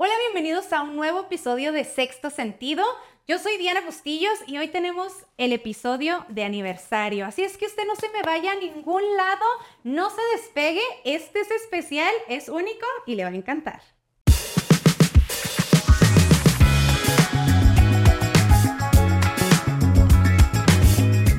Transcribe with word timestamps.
Hola, 0.00 0.12
bienvenidos 0.30 0.72
a 0.72 0.82
un 0.82 0.94
nuevo 0.94 1.22
episodio 1.22 1.72
de 1.72 1.82
Sexto 1.82 2.30
Sentido. 2.30 2.84
Yo 3.26 3.40
soy 3.40 3.56
Diana 3.56 3.80
Bustillos 3.80 4.38
y 4.46 4.56
hoy 4.56 4.68
tenemos 4.68 5.12
el 5.38 5.52
episodio 5.52 6.24
de 6.28 6.44
aniversario. 6.44 7.26
Así 7.26 7.42
es 7.42 7.58
que 7.58 7.66
usted 7.66 7.82
no 7.84 7.96
se 7.96 8.08
me 8.10 8.22
vaya 8.22 8.52
a 8.52 8.54
ningún 8.54 9.02
lado, 9.16 9.44
no 9.82 10.08
se 10.10 10.22
despegue. 10.36 10.82
Este 11.04 11.40
es 11.40 11.50
especial, 11.50 12.12
es 12.28 12.48
único 12.48 12.86
y 13.06 13.16
le 13.16 13.24
va 13.24 13.30
a 13.30 13.34
encantar. 13.34 13.82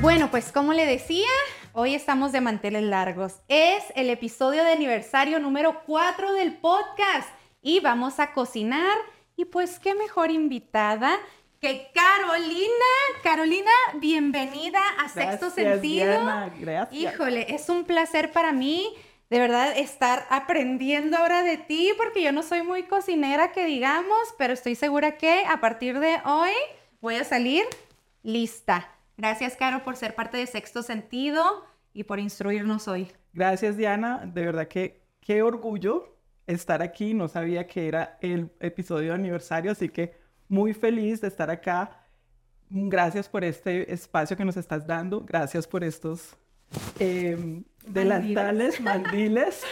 Bueno, 0.02 0.30
pues 0.30 0.52
como 0.52 0.74
le 0.74 0.84
decía, 0.84 1.30
hoy 1.72 1.94
estamos 1.94 2.30
de 2.32 2.42
manteles 2.42 2.82
largos. 2.82 3.36
Es 3.48 3.84
el 3.94 4.10
episodio 4.10 4.62
de 4.64 4.72
aniversario 4.72 5.38
número 5.38 5.80
4 5.86 6.34
del 6.34 6.58
podcast 6.58 7.39
y 7.62 7.80
vamos 7.80 8.20
a 8.20 8.32
cocinar. 8.32 8.96
Y 9.36 9.46
pues 9.46 9.78
qué 9.78 9.94
mejor 9.94 10.30
invitada 10.30 11.18
que 11.60 11.90
Carolina. 11.94 12.70
Carolina, 13.22 13.70
bienvenida 14.00 14.80
a 14.98 15.08
Sexto 15.08 15.50
Sentido. 15.50 16.20
gracias. 16.58 16.92
Híjole, 16.92 17.54
es 17.54 17.68
un 17.68 17.84
placer 17.84 18.32
para 18.32 18.52
mí. 18.52 18.94
De 19.28 19.38
verdad, 19.38 19.78
estar 19.78 20.26
aprendiendo 20.28 21.16
ahora 21.16 21.44
de 21.44 21.56
ti, 21.56 21.92
porque 21.96 22.22
yo 22.22 22.32
no 22.32 22.42
soy 22.42 22.62
muy 22.62 22.82
cocinera, 22.82 23.52
que 23.52 23.64
digamos, 23.64 24.18
pero 24.38 24.52
estoy 24.52 24.74
segura 24.74 25.18
que 25.18 25.44
a 25.44 25.60
partir 25.60 26.00
de 26.00 26.16
hoy 26.24 26.50
voy 27.00 27.14
a 27.14 27.24
salir 27.24 27.64
lista. 28.24 28.88
Gracias, 29.16 29.54
Caro, 29.54 29.84
por 29.84 29.96
ser 29.96 30.16
parte 30.16 30.36
de 30.36 30.46
Sexto 30.46 30.82
Sentido 30.82 31.64
y 31.92 32.04
por 32.04 32.18
instruirnos 32.18 32.88
hoy. 32.88 33.12
Gracias, 33.32 33.76
Diana. 33.76 34.22
De 34.24 34.44
verdad 34.44 34.66
que 34.66 35.00
qué 35.20 35.42
orgullo 35.42 36.16
estar 36.52 36.82
aquí. 36.82 37.14
No 37.14 37.28
sabía 37.28 37.66
que 37.66 37.88
era 37.88 38.18
el 38.20 38.50
episodio 38.60 39.10
de 39.10 39.14
aniversario, 39.14 39.72
así 39.72 39.88
que 39.88 40.14
muy 40.48 40.74
feliz 40.74 41.20
de 41.20 41.28
estar 41.28 41.50
acá. 41.50 42.06
Gracias 42.68 43.28
por 43.28 43.44
este 43.44 43.92
espacio 43.92 44.36
que 44.36 44.44
nos 44.44 44.56
estás 44.56 44.86
dando. 44.86 45.20
Gracias 45.24 45.66
por 45.66 45.82
estos 45.84 46.36
eh, 46.98 47.62
delantales, 47.86 48.80
mandiles. 48.82 49.62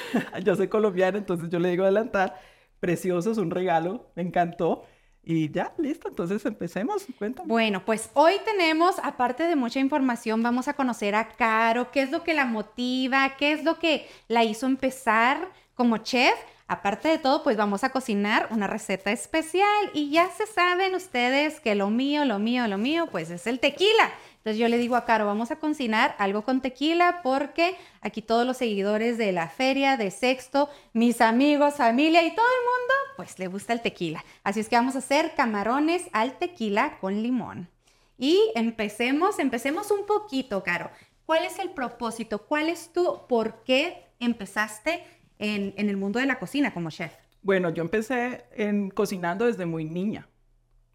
yo 0.42 0.56
soy 0.56 0.68
colombiana, 0.68 1.18
entonces 1.18 1.48
yo 1.48 1.58
le 1.58 1.70
digo 1.70 1.84
delantal. 1.84 2.34
Precioso, 2.80 3.32
es 3.32 3.38
un 3.38 3.50
regalo. 3.50 4.10
Me 4.14 4.22
encantó. 4.22 4.84
Y 5.30 5.50
ya, 5.50 5.74
listo, 5.76 6.08
entonces 6.08 6.46
empecemos, 6.46 7.04
cuéntame. 7.18 7.48
Bueno, 7.48 7.84
pues 7.84 8.08
hoy 8.14 8.32
tenemos, 8.46 8.98
aparte 9.02 9.42
de 9.42 9.56
mucha 9.56 9.78
información, 9.78 10.42
vamos 10.42 10.68
a 10.68 10.72
conocer 10.72 11.14
a 11.14 11.28
Caro, 11.28 11.90
qué 11.90 12.00
es 12.00 12.10
lo 12.10 12.24
que 12.24 12.32
la 12.32 12.46
motiva, 12.46 13.36
qué 13.36 13.52
es 13.52 13.62
lo 13.62 13.78
que 13.78 14.08
la 14.28 14.44
hizo 14.44 14.64
empezar 14.64 15.52
como 15.74 15.98
chef. 15.98 16.34
Aparte 16.70 17.08
de 17.08 17.16
todo, 17.16 17.42
pues 17.42 17.56
vamos 17.56 17.82
a 17.82 17.88
cocinar 17.88 18.48
una 18.50 18.66
receta 18.66 19.10
especial 19.10 19.90
y 19.94 20.10
ya 20.10 20.30
se 20.30 20.46
saben 20.46 20.94
ustedes 20.94 21.60
que 21.60 21.74
lo 21.74 21.88
mío, 21.88 22.26
lo 22.26 22.38
mío, 22.38 22.68
lo 22.68 22.76
mío, 22.76 23.08
pues 23.10 23.30
es 23.30 23.46
el 23.46 23.58
tequila. 23.58 24.12
Entonces 24.36 24.58
yo 24.58 24.68
le 24.68 24.76
digo 24.76 24.94
a 24.94 25.06
Caro, 25.06 25.24
vamos 25.24 25.50
a 25.50 25.56
cocinar 25.56 26.14
algo 26.18 26.42
con 26.42 26.60
tequila 26.60 27.20
porque 27.22 27.74
aquí 28.02 28.20
todos 28.20 28.46
los 28.46 28.58
seguidores 28.58 29.16
de 29.16 29.32
la 29.32 29.48
feria, 29.48 29.96
de 29.96 30.10
Sexto, 30.10 30.68
mis 30.92 31.22
amigos, 31.22 31.76
familia 31.76 32.22
y 32.22 32.34
todo 32.34 32.46
el 32.46 32.64
mundo, 32.66 32.94
pues 33.16 33.38
le 33.38 33.46
gusta 33.46 33.72
el 33.72 33.80
tequila. 33.80 34.22
Así 34.44 34.60
es 34.60 34.68
que 34.68 34.76
vamos 34.76 34.94
a 34.94 34.98
hacer 34.98 35.34
camarones 35.34 36.04
al 36.12 36.36
tequila 36.36 36.98
con 37.00 37.22
limón. 37.22 37.70
Y 38.18 38.52
empecemos, 38.54 39.38
empecemos 39.38 39.90
un 39.90 40.04
poquito, 40.04 40.62
Caro. 40.62 40.90
¿Cuál 41.24 41.46
es 41.46 41.58
el 41.58 41.70
propósito? 41.70 42.46
¿Cuál 42.46 42.68
es 42.68 42.92
tu, 42.92 43.26
por 43.26 43.64
qué 43.64 44.04
empezaste 44.20 45.04
en, 45.38 45.74
en 45.76 45.88
el 45.88 45.96
mundo 45.96 46.18
de 46.18 46.26
la 46.26 46.38
cocina 46.38 46.72
como 46.72 46.90
chef? 46.90 47.12
Bueno, 47.42 47.70
yo 47.70 47.82
empecé 47.82 48.44
en 48.52 48.90
cocinando 48.90 49.46
desde 49.46 49.64
muy 49.64 49.84
niña, 49.84 50.28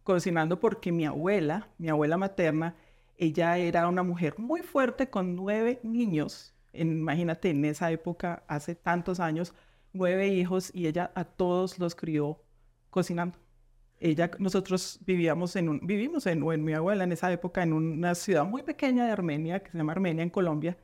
cocinando 0.03 0.59
porque 0.59 0.91
mi 0.91 1.05
abuela, 1.05 1.69
mi 1.77 1.89
abuela 1.89 2.17
materna, 2.17 2.75
ella 3.17 3.57
era 3.57 3.87
una 3.87 4.03
mujer 4.03 4.35
muy 4.37 4.61
fuerte 4.61 5.09
con 5.09 5.35
nueve 5.35 5.79
niños. 5.83 6.53
imagínate, 6.73 7.51
en 7.51 7.63
esa 7.65 7.91
época, 7.91 8.43
hace 8.47 8.75
tantos 8.75 9.19
años, 9.19 9.53
nueve 9.93 10.27
hijos 10.27 10.71
y 10.73 10.87
ella 10.87 11.11
a 11.15 11.23
todos 11.23 11.79
los 11.79 11.95
crió 11.95 12.41
cocinando. 12.89 13.37
Ella, 13.99 14.31
nosotros 14.37 14.99
vivíamos 15.05 15.55
en 15.55 15.69
un, 15.69 15.79
vivimos 15.81 16.25
en, 16.25 16.43
en 16.43 16.63
mi 16.63 16.73
abuela 16.73 17.05
en 17.05 17.13
esa 17.13 17.31
época 17.31 17.63
en 17.63 17.71
una 17.71 18.15
ciudad 18.15 18.43
muy 18.43 18.63
pequeña 18.63 19.05
de 19.05 19.11
Armenia, 19.11 19.61
que 19.61 19.71
se 19.71 19.77
llama 19.77 19.93
Armenia 19.93 20.23
en 20.23 20.29
Colombia, 20.29 20.77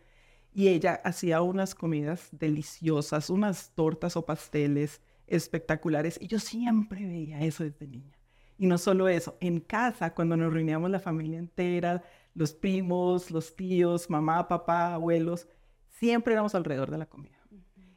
y 0.53 0.69
ella 0.69 1.01
hacía 1.03 1.41
unas 1.41 1.75
comidas 1.75 2.29
deliciosas, 2.31 3.29
unas 3.29 3.71
tortas 3.75 4.17
o 4.17 4.25
pasteles 4.25 5.01
espectaculares, 5.27 6.17
y 6.21 6.27
yo 6.27 6.39
siempre 6.39 7.05
veía 7.05 7.39
eso 7.41 7.63
desde 7.63 7.87
niña. 7.87 8.17
Y 8.57 8.67
no 8.67 8.77
solo 8.77 9.07
eso, 9.07 9.37
en 9.39 9.59
casa, 9.61 10.13
cuando 10.13 10.35
nos 10.35 10.51
reuníamos 10.51 10.89
la 10.89 10.99
familia 10.99 11.39
entera, 11.39 12.03
los 12.33 12.53
primos, 12.53 13.31
los 13.31 13.55
tíos, 13.55 14.09
mamá, 14.09 14.47
papá, 14.47 14.93
abuelos, 14.93 15.47
siempre 15.87 16.33
éramos 16.33 16.55
alrededor 16.55 16.91
de 16.91 16.97
la 16.97 17.05
comida. 17.05 17.37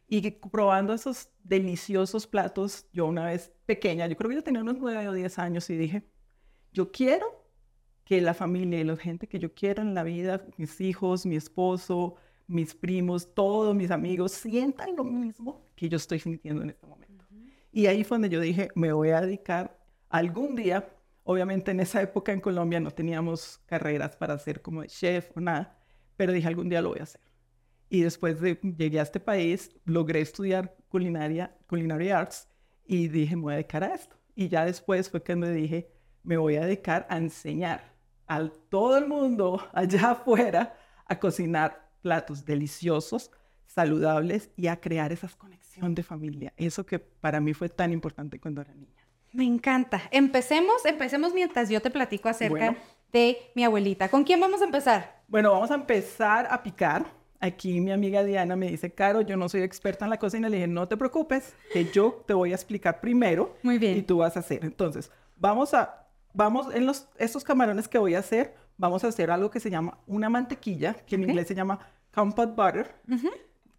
Y 0.09 0.31
probando 0.31 0.93
esos 0.93 1.31
deliciosos 1.43 2.27
platos, 2.27 2.87
yo 2.93 3.07
una 3.07 3.25
vez 3.25 3.51
pequeña, 3.65 4.07
yo 4.07 4.17
creo 4.17 4.29
que 4.29 4.37
yo 4.37 4.45
tenía 4.45 4.61
unos 4.61 4.77
nueve 4.79 5.09
o 5.09 5.13
diez 5.13 5.39
años 5.39 5.71
y 5.71 5.77
dije, 5.77 6.07
yo 6.71 6.93
quiero 6.93 7.47
que 8.05 8.21
la 8.21 8.35
familia 8.35 8.79
y 8.79 8.85
la 8.85 8.97
gente 8.97 9.27
que 9.27 9.39
yo 9.39 9.55
quiero 9.55 9.81
en 9.81 9.95
la 9.95 10.03
vida, 10.03 10.45
mis 10.59 10.81
hijos, 10.83 11.25
mi 11.25 11.37
esposo, 11.37 12.17
mis 12.53 12.75
primos, 12.75 13.35
todos 13.35 13.75
mis 13.75 13.91
amigos, 13.91 14.33
sientan 14.33 14.95
lo 14.97 15.05
mismo 15.05 15.67
que 15.75 15.89
yo 15.89 15.97
estoy 15.97 16.19
sintiendo 16.19 16.63
en 16.63 16.71
este 16.71 16.87
momento. 16.87 17.25
Y 17.73 17.87
ahí 17.87 18.05
fue 18.05 18.17
donde 18.17 18.29
yo 18.29 18.41
dije, 18.41 18.69
me 18.75 18.93
voy 18.93 19.11
a 19.11 19.21
dedicar 19.21 19.79
algún 20.11 20.55
día 20.55 20.87
Obviamente 21.25 21.71
en 21.71 21.81
esa 21.81 22.03
época 22.03 22.33
en 22.33 22.41
Colombia 22.41 22.81
no 22.81 22.91
teníamos 22.91 23.61
carreras 23.67 24.17
para 24.17 24.39
ser 24.39 24.61
como 24.61 24.85
chef 24.87 25.31
o 25.37 25.41
nada, 25.41 25.79
pero 26.17 26.33
dije 26.33 26.49
algún 26.49 26.69
día 26.69 26.83
lo 26.83 26.91
voy 26.91 26.99
a 27.01 27.05
hacer. 27.05 27.21
Y 27.89 28.03
después 28.03 28.41
de 28.41 28.59
llegué 28.77 28.99
a 28.99 29.05
este 29.05 29.21
país, 29.21 29.71
logré 29.85 30.21
estudiar 30.21 30.75
culinaria, 30.89 31.57
culinary 31.69 32.11
arts 32.11 32.49
y 32.87 33.09
dije, 33.09 33.37
me 33.37 33.43
voy 33.43 33.53
a 33.53 33.57
dedicar 33.57 33.85
a 33.85 33.95
esto. 33.95 34.17
Y 34.35 34.49
ya 34.49 34.65
después 34.65 35.11
fue 35.11 35.23
que 35.23 35.37
me 35.37 35.51
dije, 35.51 35.93
me 36.25 36.39
voy 36.39 36.57
a 36.57 36.65
dedicar 36.65 37.07
a 37.09 37.19
enseñar 37.19 37.95
a 38.27 38.49
todo 38.69 38.97
el 38.97 39.07
mundo 39.07 39.61
allá 39.73 40.11
afuera 40.13 40.75
a 41.07 41.19
cocinar 41.21 41.82
platos 42.03 42.45
deliciosos, 42.45 43.31
saludables 43.67 44.51
y 44.57 44.67
a 44.67 44.81
crear 44.81 45.13
esa 45.13 45.29
conexión 45.29 45.95
de 45.95 46.03
familia. 46.03 46.53
Eso 46.57 46.85
que 46.85 46.99
para 46.99 47.41
mí 47.41 47.55
fue 47.55 47.69
tan 47.69 47.93
importante 47.93 48.39
cuando 48.39 48.61
era 48.61 48.75
niña. 48.75 49.03
Me 49.33 49.45
encanta. 49.45 50.03
Empecemos, 50.11 50.85
empecemos 50.85 51.33
mientras 51.33 51.71
yo 51.71 51.81
te 51.81 51.91
platico 51.91 52.29
acerca 52.29 52.77
de 53.13 53.39
mi 53.55 53.65
abuelita. 53.65 54.11
¿Con 54.11 54.25
quién 54.25 54.41
vamos 54.41 54.61
a 54.61 54.65
empezar? 54.67 55.23
Bueno, 55.27 55.53
vamos 55.53 55.71
a 55.71 55.75
empezar 55.75 56.47
a 56.51 56.63
picar. 56.63 57.07
Aquí 57.41 57.81
mi 57.81 57.91
amiga 57.91 58.23
Diana 58.23 58.55
me 58.57 58.69
dice, 58.69 58.93
Caro, 58.93 59.23
yo 59.23 59.37
no 59.37 59.49
soy 59.49 59.63
experta 59.63 60.05
en 60.05 60.11
la 60.11 60.19
cocina. 60.19 60.49
Le 60.49 60.57
dije, 60.57 60.69
no 60.69 60.87
te 60.87 60.97
preocupes, 60.97 61.55
que 61.73 61.87
yo 61.91 62.23
te 62.27 62.35
voy 62.35 62.53
a 62.53 62.55
explicar 62.55 63.01
primero. 63.01 63.57
Muy 63.63 63.79
bien. 63.79 63.97
Y 63.97 64.03
tú 64.03 64.19
vas 64.19 64.37
a 64.37 64.41
hacer. 64.41 64.65
Entonces, 64.65 65.11
vamos 65.37 65.73
a, 65.73 66.07
vamos 66.35 66.73
en 66.75 66.87
los, 66.87 67.09
estos 67.17 67.43
camarones 67.43 67.89
que 67.89 67.99
voy 67.99 68.15
a 68.15 68.21
hacer, 68.21 68.55
vamos 68.77 69.05
a 69.05 69.09
hacer 69.09 69.31
algo 69.31 69.51
que 69.51 69.61
se 69.61 69.71
llama 69.71 69.99
una 70.07 70.29
mantequilla, 70.29 70.95
que 70.95 71.17
en 71.17 71.25
inglés 71.25 71.49
se 71.49 71.55
llama 71.55 71.79
compote 72.13 72.53
butter. 72.53 72.95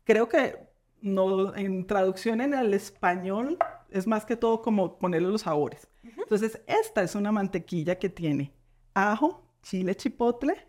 Creo 0.04 0.28
que 0.28 0.58
no, 1.02 1.56
en 1.56 1.86
traducción 1.86 2.42
en 2.42 2.54
el 2.54 2.74
español 2.74 3.58
es 3.90 4.08
más 4.08 4.26
que 4.26 4.36
todo 4.36 4.62
como 4.62 4.98
ponerle 4.98 5.30
los 5.30 5.42
sabores. 5.42 5.88
Entonces, 6.04 6.62
esta 6.68 7.04
es 7.04 7.16
una 7.16 7.32
mantequilla 7.32 8.00
que 8.00 8.10
tiene 8.10 8.54
ajo, 8.94 9.44
chile 9.62 9.96
chipotle 9.96 10.68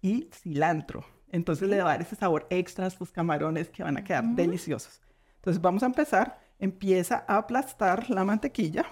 y 0.00 0.28
cilantro. 0.32 1.04
Entonces 1.30 1.68
le 1.68 1.78
va 1.78 1.84
a 1.84 1.92
dar 1.92 2.02
ese 2.02 2.16
sabor 2.16 2.46
extra 2.50 2.84
a 2.84 2.88
estos 2.88 3.10
camarones 3.10 3.68
que 3.68 3.82
van 3.82 3.96
a 3.96 4.04
quedar 4.04 4.24
deliciosos. 4.24 5.00
Entonces 5.36 5.60
vamos 5.60 5.82
a 5.82 5.86
empezar. 5.86 6.40
Empieza 6.58 7.24
a 7.28 7.38
aplastar 7.38 8.08
la 8.08 8.24
mantequilla. 8.24 8.86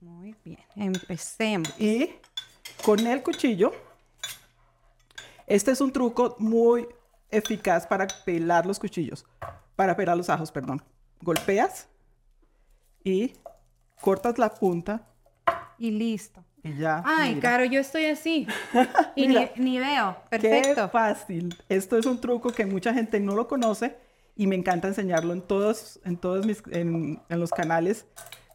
Muy 0.00 0.34
bien, 0.44 0.58
empecemos. 0.76 1.72
Y 1.80 2.10
con 2.84 3.06
el 3.06 3.22
cuchillo, 3.22 3.72
este 5.50 5.72
es 5.72 5.80
un 5.80 5.90
truco 5.90 6.36
muy 6.38 6.86
eficaz 7.28 7.84
para 7.84 8.06
pelar 8.24 8.66
los 8.66 8.78
cuchillos, 8.78 9.26
para 9.74 9.96
pelar 9.96 10.16
los 10.16 10.30
ajos, 10.30 10.52
perdón. 10.52 10.80
Golpeas 11.20 11.88
y 13.02 13.32
cortas 14.00 14.38
la 14.38 14.54
punta. 14.54 15.08
Y 15.76 15.90
listo. 15.90 16.44
Y 16.62 16.76
ya. 16.76 17.02
Ay, 17.04 17.40
Caro, 17.40 17.64
yo 17.64 17.80
estoy 17.80 18.04
así. 18.04 18.46
y 19.16 19.26
ni, 19.26 19.78
veo. 19.80 20.16
Perfecto. 20.30 20.84
Qué 20.84 20.88
fácil. 20.88 21.56
Esto 21.68 21.98
es 21.98 22.06
un 22.06 22.20
truco 22.20 22.50
que 22.50 22.64
mucha 22.64 22.94
gente 22.94 23.18
no 23.18 23.34
lo 23.34 23.48
conoce 23.48 23.96
y 24.36 24.46
me 24.46 24.54
encanta 24.54 24.86
enseñarlo 24.86 25.32
en 25.32 25.42
todos, 25.42 25.98
en 26.04 26.16
todos 26.16 26.46
mis, 26.46 26.62
en, 26.70 27.20
los 27.28 27.50
canales. 27.50 28.06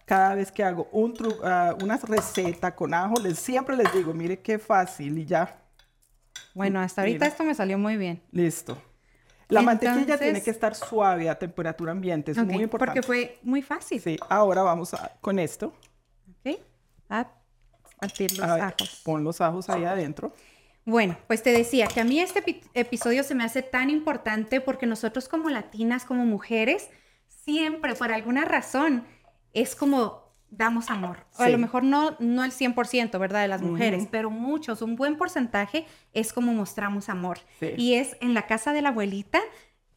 Cada 0.05 0.35
vez 0.35 0.49
que 0.49 0.63
hago 0.63 0.87
un 0.93 1.11
uh, 1.11 1.83
una 1.83 1.97
receta 1.97 2.73
con 2.73 2.93
ajo, 2.93 3.15
les, 3.21 3.37
siempre 3.37 3.75
les 3.75 3.91
digo, 3.91 4.13
mire 4.13 4.39
qué 4.39 4.59
fácil 4.59 5.17
y 5.17 5.25
ya. 5.25 5.64
Bueno, 6.55 6.79
hasta 6.79 7.01
ahorita 7.01 7.27
esto 7.27 7.43
me 7.43 7.53
salió 7.53 7.77
muy 7.77 7.97
bien. 7.97 8.23
Listo. 8.31 8.81
La 9.49 9.61
mantequilla 9.61 10.17
tiene 10.17 10.41
que 10.41 10.49
estar 10.49 10.73
suave 10.73 11.29
a 11.29 11.37
temperatura 11.37 11.91
ambiente, 11.91 12.31
es 12.31 12.37
muy 12.37 12.63
importante. 12.63 13.01
Porque 13.01 13.05
fue 13.05 13.37
muy 13.43 13.61
fácil. 13.61 14.01
Sí, 14.01 14.17
ahora 14.29 14.63
vamos 14.63 14.95
a, 14.95 15.11
con 15.21 15.37
esto. 15.37 15.73
Ok. 16.43 16.57
A 17.09 17.27
partir 17.99 18.31
los 18.37 18.47
A 18.47 18.55
ver, 18.55 18.63
ajos. 18.63 19.01
pon 19.03 19.23
los 19.23 19.39
ajos 19.41 19.69
ahí 19.69 19.83
adentro. 19.83 20.33
Bueno, 20.85 21.17
pues 21.27 21.43
te 21.43 21.51
decía 21.51 21.87
que 21.87 22.01
a 22.01 22.03
mí 22.03 22.19
este 22.19 22.43
epi- 22.43 22.61
episodio 22.73 23.23
se 23.23 23.35
me 23.35 23.43
hace 23.43 23.61
tan 23.61 23.89
importante 23.89 24.61
porque 24.61 24.85
nosotros 24.85 25.27
como 25.27 25.49
latinas, 25.49 26.05
como 26.05 26.25
mujeres, 26.25 26.89
siempre 27.27 27.93
por 27.95 28.11
alguna 28.11 28.45
razón 28.45 29.05
es 29.53 29.75
como 29.75 30.24
damos 30.49 30.89
amor. 30.89 31.17
O 31.37 31.43
a 31.43 31.49
lo 31.49 31.57
mejor 31.57 31.83
no, 31.83 32.15
no 32.19 32.43
el 32.43 32.51
100%, 32.51 33.19
¿verdad? 33.19 33.41
De 33.41 33.47
las 33.47 33.61
mujeres, 33.61 34.07
pero 34.09 34.29
muchos, 34.29 34.81
un 34.81 34.95
buen 34.95 35.17
porcentaje 35.17 35.85
es 36.13 36.33
como 36.33 36.53
mostramos 36.53 37.09
amor. 37.09 37.39
Sí. 37.59 37.73
Y 37.77 37.93
es 37.95 38.17
en 38.21 38.33
la 38.33 38.47
casa 38.47 38.73
de 38.73 38.81
la 38.81 38.89
abuelita. 38.89 39.41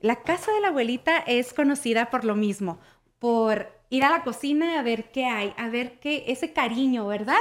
La 0.00 0.16
casa 0.16 0.52
de 0.52 0.60
la 0.60 0.68
abuelita 0.68 1.18
es 1.18 1.52
conocida 1.52 2.10
por 2.10 2.24
lo 2.24 2.34
mismo, 2.36 2.78
por 3.18 3.68
ir 3.90 4.04
a 4.04 4.10
la 4.10 4.22
cocina 4.22 4.78
a 4.78 4.82
ver 4.82 5.10
qué 5.10 5.24
hay, 5.24 5.54
a 5.56 5.68
ver 5.68 5.98
qué, 5.98 6.24
ese 6.28 6.52
cariño, 6.52 7.06
¿verdad? 7.06 7.38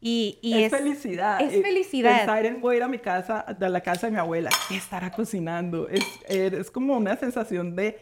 Y, 0.00 0.38
y 0.42 0.64
es, 0.64 0.72
felicidad. 0.72 1.40
es 1.40 1.62
felicidad. 1.62 2.18
Pensar 2.18 2.46
en 2.46 2.60
voy 2.60 2.74
a 2.74 2.76
ir 2.78 2.82
a 2.82 2.88
mi 2.88 2.98
casa, 2.98 3.40
a 3.40 3.68
la 3.68 3.80
casa 3.82 4.08
de 4.08 4.12
mi 4.12 4.18
abuela, 4.18 4.50
¿qué 4.68 4.76
estará 4.76 5.12
cocinando? 5.12 5.88
Es, 5.88 6.04
eh, 6.28 6.50
es 6.58 6.70
como 6.70 6.96
una 6.96 7.16
sensación 7.16 7.76
de, 7.76 8.00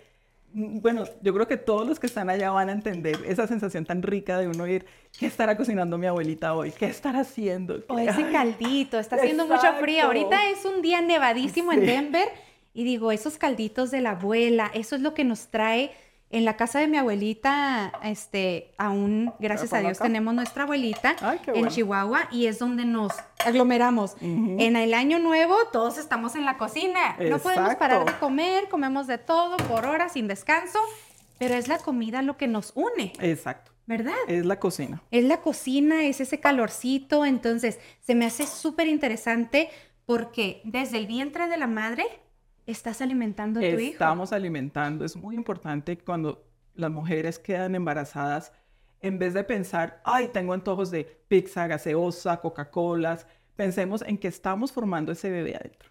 bueno, 0.52 1.04
yo 1.22 1.32
creo 1.32 1.46
que 1.46 1.56
todos 1.56 1.86
los 1.86 2.00
que 2.00 2.06
están 2.06 2.28
allá 2.30 2.50
van 2.50 2.68
a 2.68 2.72
entender 2.72 3.18
esa 3.26 3.46
sensación 3.46 3.84
tan 3.84 4.02
rica 4.02 4.38
de 4.38 4.48
uno 4.48 4.66
ir, 4.66 4.84
¿qué 5.18 5.26
estará 5.26 5.56
cocinando 5.56 5.96
mi 5.98 6.06
abuelita 6.06 6.54
hoy? 6.54 6.72
¿Qué 6.72 6.86
estará 6.86 7.20
haciendo? 7.20 7.82
O 7.88 7.96
¿Qué- 7.96 8.04
ese 8.04 8.24
ay, 8.24 8.32
caldito, 8.32 8.98
está 8.98 9.16
haciendo 9.16 9.46
mucho 9.46 9.72
frío. 9.80 10.04
Ahorita 10.04 10.48
es 10.50 10.64
un 10.64 10.82
día 10.82 11.00
nevadísimo 11.00 11.72
en. 11.72 11.86
Denver 11.86 12.28
y 12.74 12.84
digo, 12.84 13.12
esos 13.12 13.36
calditos 13.38 13.90
de 13.90 14.00
la 14.00 14.10
abuela, 14.10 14.70
eso 14.74 14.96
es 14.96 15.02
lo 15.02 15.14
que 15.14 15.24
nos 15.24 15.48
trae. 15.48 15.92
En 16.32 16.44
la 16.44 16.56
casa 16.56 16.78
de 16.78 16.86
mi 16.86 16.96
abuelita, 16.96 17.92
este, 18.04 18.72
aún, 18.78 19.32
gracias 19.40 19.72
a 19.72 19.80
Dios, 19.80 19.98
acá. 19.98 20.04
tenemos 20.04 20.32
nuestra 20.32 20.62
abuelita 20.62 21.16
Ay, 21.20 21.40
en. 21.48 21.66
Chihuahua 21.68 22.28
y 22.30 22.46
es 22.46 22.60
donde 22.60 22.84
nos 22.84 23.12
aglomeramos. 23.44 24.12
Ujú. 24.20 24.56
En 24.60 24.76
el 24.76 24.94
año 24.94 25.18
nuevo 25.18 25.56
todos 25.72 25.98
estamos 25.98 26.36
en 26.36 26.44
la 26.44 26.56
cocina. 26.56 27.16
No 27.18 27.40
podemos 27.40 27.74
parar 27.74 28.04
de 28.04 28.12
comer, 28.20 28.68
comemos 28.68 29.08
de 29.08 29.18
todo 29.18 29.56
por 29.56 29.86
horas 29.86 30.12
sin 30.12 30.28
descanso, 30.28 30.78
pero 31.38 31.54
es 31.54 31.66
la 31.66 31.78
comida 31.78 32.22
lo 32.22 32.36
que 32.36 32.46
nos 32.46 32.72
une, 32.76 33.12
Exacto, 33.18 33.72
¿verdad? 33.86 34.14
es 34.28 34.46
la 34.46 34.60
cocina. 34.60 35.02
Es 35.10 35.24
la 35.24 35.40
cocina, 35.40 36.04
es 36.04 36.20
ese 36.20 36.38
calorcito, 36.38 37.24
entonces 37.24 37.80
se 38.02 38.14
me 38.14 38.26
hace 38.26 38.46
súper 38.46 38.86
interesante 38.86 39.68
porque 40.06 40.60
desde 40.64 40.98
el 40.98 41.06
vientre 41.08 41.48
de 41.48 41.56
la 41.56 41.66
madre 41.66 42.04
estás 42.70 43.00
alimentando 43.00 43.60
a 43.60 43.62
tu 43.62 43.78
hijo. 43.78 43.92
Estamos 43.92 44.32
alimentando. 44.32 45.04
Es 45.04 45.16
muy 45.16 45.34
importante 45.34 45.98
cuando 45.98 46.44
las 46.74 46.90
mujeres 46.90 47.38
quedan 47.38 47.74
embarazadas, 47.74 48.52
en 49.00 49.18
vez 49.18 49.34
de 49.34 49.44
pensar, 49.44 50.00
ay, 50.04 50.28
tengo 50.28 50.52
antojos 50.52 50.90
de 50.90 51.04
pizza, 51.28 51.66
gaseosa, 51.66 52.40
Coca-Colas, 52.40 53.26
pensemos 53.56 54.02
en 54.06 54.18
que 54.18 54.28
estamos 54.28 54.72
formando 54.72 55.12
ese 55.12 55.30
bebé 55.30 55.56
adentro. 55.56 55.90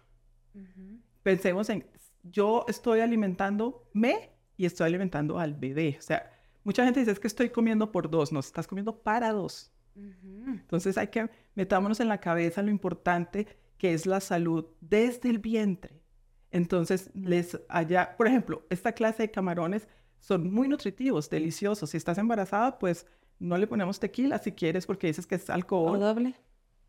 Pensemos 1.22 1.68
en, 1.70 1.86
yo 2.22 2.64
estoy 2.68 3.00
alimentándome 3.00 4.30
y 4.56 4.66
estoy 4.66 4.88
alimentando 4.88 5.38
al 5.38 5.54
bebé. 5.54 5.96
O 5.98 6.02
sea, 6.02 6.30
mucha 6.64 6.84
gente 6.84 7.00
dice, 7.00 7.12
es 7.12 7.20
que 7.20 7.26
estoy 7.26 7.50
comiendo 7.50 7.92
por 7.92 8.10
dos, 8.10 8.32
no, 8.32 8.40
estás 8.40 8.66
comiendo 8.66 9.02
para 9.02 9.32
dos. 9.32 9.72
Entonces 9.94 10.96
hay 10.96 11.08
que 11.08 11.28
metámonos 11.54 12.00
en 12.00 12.08
la 12.08 12.18
cabeza 12.18 12.62
lo 12.62 12.70
importante 12.70 13.46
que 13.76 13.92
es 13.92 14.06
la 14.06 14.20
salud 14.20 14.66
desde 14.80 15.30
el 15.30 15.38
vientre. 15.38 15.99
Entonces 16.50 17.10
les 17.14 17.60
allá, 17.68 18.16
por 18.16 18.26
ejemplo, 18.26 18.66
esta 18.70 18.92
clase 18.92 19.22
de 19.24 19.30
camarones 19.30 19.86
son 20.18 20.52
muy 20.52 20.68
nutritivos, 20.68 21.30
deliciosos. 21.30 21.90
Si 21.90 21.96
estás 21.96 22.18
embarazada, 22.18 22.78
pues 22.78 23.06
no 23.38 23.56
le 23.56 23.66
ponemos 23.66 23.98
tequila 24.00 24.38
si 24.38 24.52
quieres 24.52 24.84
porque 24.86 25.06
dices 25.06 25.26
que 25.26 25.36
es 25.36 25.48
O 25.48 25.52
alcohol, 25.54 25.98
doble, 26.00 26.34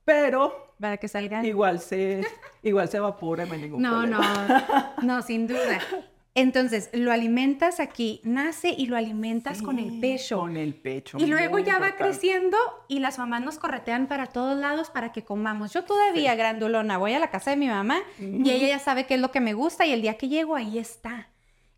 pero 0.04 0.74
para 0.80 0.98
que 0.98 1.08
salgan. 1.08 1.46
igual 1.46 1.80
se 1.80 2.26
igual 2.64 2.90
se 2.90 2.98
evapora, 2.98 3.46
no 3.46 3.54
hay 3.54 3.62
ningún 3.62 3.82
No, 3.82 4.02
problema. 4.02 4.96
no, 5.00 5.04
no, 5.18 5.22
sin 5.22 5.48
duda. 5.48 5.80
Entonces, 6.34 6.90
lo 6.94 7.12
alimentas 7.12 7.82
aquí, 7.82 8.22
nace 8.24 8.70
y 8.70 8.86
lo 8.86 8.96
alimentas 8.96 9.62
con 9.62 9.80
el 9.80 9.90
Sí, 9.92 10.00
pecho. 10.00 10.40
Con 10.40 10.56
el 10.56 10.74
pecho. 10.74 11.18
Y 11.20 11.26
luego 11.26 11.60
ya 11.60 11.78
va 11.78 11.98
creciendo 11.98 12.58
y 12.88 13.00
las 13.00 13.20
mamás 13.20 13.42
nos 13.42 13.58
corretean 13.60 14.08
para 14.08 14.28
todos 14.28 14.58
lados 14.58 14.90
para 14.90 15.12
que 15.12 15.24
comamos. 15.24 15.74
Yo 15.74 15.84
todavía, 15.84 16.36
grandulona, 16.36 16.98
voy 16.98 17.14
a 17.14 17.20
la 17.20 17.30
casa 17.30 17.52
de 17.52 17.58
mi 17.58 17.68
mamá 17.68 18.00
y 18.18 18.50
ella 18.50 18.68
ya 18.70 18.80
sabe 18.80 19.06
qué 19.08 19.16
es 19.16 19.20
lo 19.20 19.32
que 19.32 19.42
me 19.42 19.54
gusta 19.54 19.86
y 19.86 19.92
el 19.92 20.02
día 20.02 20.18
que 20.18 20.30
llego 20.30 20.56
ahí 20.56 20.78
está. 20.80 21.28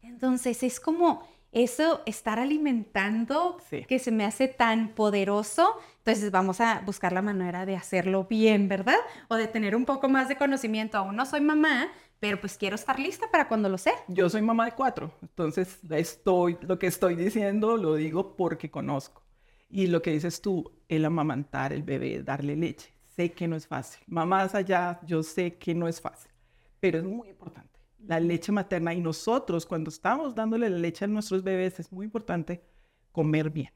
Entonces 0.03 0.61
es 0.61 0.79
como 0.79 1.23
eso, 1.51 2.01
estar 2.05 2.39
alimentando 2.39 3.57
Sí. 3.69 3.85
que 3.87 3.99
se 3.99 4.11
me 4.11 4.25
hace 4.25 4.47
tan 4.47 4.89
poderoso. 4.89 5.77
Entonces 5.99 6.31
vamos 6.31 6.59
a 6.61 6.81
buscar 6.85 7.13
la 7.13 7.21
manera 7.21 7.65
de 7.65 7.75
hacerlo 7.75 8.25
bien, 8.29 8.67
¿verdad? 8.67 8.97
O 9.29 9.35
de 9.35 9.47
tener 9.47 9.75
un 9.75 9.85
poco 9.85 10.09
más 10.09 10.27
de 10.27 10.35
conocimiento. 10.35 10.97
Aún 10.97 11.15
no 11.15 11.25
soy 11.25 11.41
mamá, 11.41 11.89
pero 12.23 12.39
pues 12.39 12.57
quiero 12.57 12.75
estar 12.75 12.97
lista 12.97 13.29
para 13.29 13.49
cuando 13.49 13.67
lo 13.67 13.77
sé. 13.77 13.91
Yo 14.07 14.29
soy 14.29 14.41
mamá 14.41 14.63
de 14.63 14.71
cuatro, 14.71 15.13
entonces 15.21 15.77
estoy, 15.89 16.57
lo 16.61 16.79
que 16.79 16.87
estoy 16.87 17.15
diciendo 17.15 17.75
lo 17.75 17.95
digo 17.95 18.37
porque 18.37 18.71
conozco. 18.71 19.25
Y 19.69 19.87
lo 19.87 20.01
que 20.01 20.11
dices 20.11 20.39
tú, 20.39 20.71
el 20.87 21.03
amamantar 21.03 21.73
el 21.73 21.83
bebé, 21.83 22.23
darle 22.23 22.55
leche, 22.55 22.93
sé 23.13 23.33
que 23.33 23.45
no 23.45 23.57
es 23.57 23.67
fácil. 23.67 24.01
Mamás 24.07 24.55
allá, 24.55 25.01
yo 25.05 25.21
sé 25.21 25.57
que 25.57 25.75
no 25.75 25.85
es 25.85 25.99
fácil, 25.99 26.31
pero 26.79 26.99
es 26.99 27.03
muy 27.03 27.27
importante. 27.27 27.77
La 27.99 28.21
leche 28.21 28.53
materna 28.53 28.93
y 28.93 29.01
nosotros 29.01 29.65
cuando 29.65 29.89
estamos 29.89 30.33
dándole 30.33 30.69
la 30.69 30.77
leche 30.77 31.03
a 31.03 31.09
nuestros 31.09 31.43
bebés 31.43 31.81
es 31.81 31.91
muy 31.91 32.05
importante 32.05 32.63
comer 33.11 33.49
bien. 33.49 33.73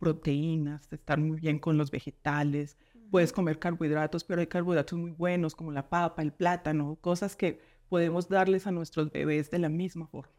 Proteínas, 0.00 0.92
estar 0.92 1.20
muy 1.20 1.38
bien 1.38 1.60
con 1.60 1.78
los 1.78 1.92
vegetales. 1.92 2.76
Puedes 3.10 3.32
comer 3.32 3.58
carbohidratos, 3.58 4.24
pero 4.24 4.40
hay 4.40 4.46
carbohidratos 4.46 4.98
muy 4.98 5.10
buenos 5.12 5.54
como 5.54 5.72
la 5.72 5.88
papa, 5.88 6.22
el 6.22 6.32
plátano, 6.32 6.96
cosas 7.00 7.36
que 7.36 7.60
podemos 7.88 8.28
darles 8.28 8.66
a 8.66 8.70
nuestros 8.72 9.10
bebés 9.10 9.50
de 9.50 9.58
la 9.58 9.68
misma 9.68 10.06
forma. 10.08 10.32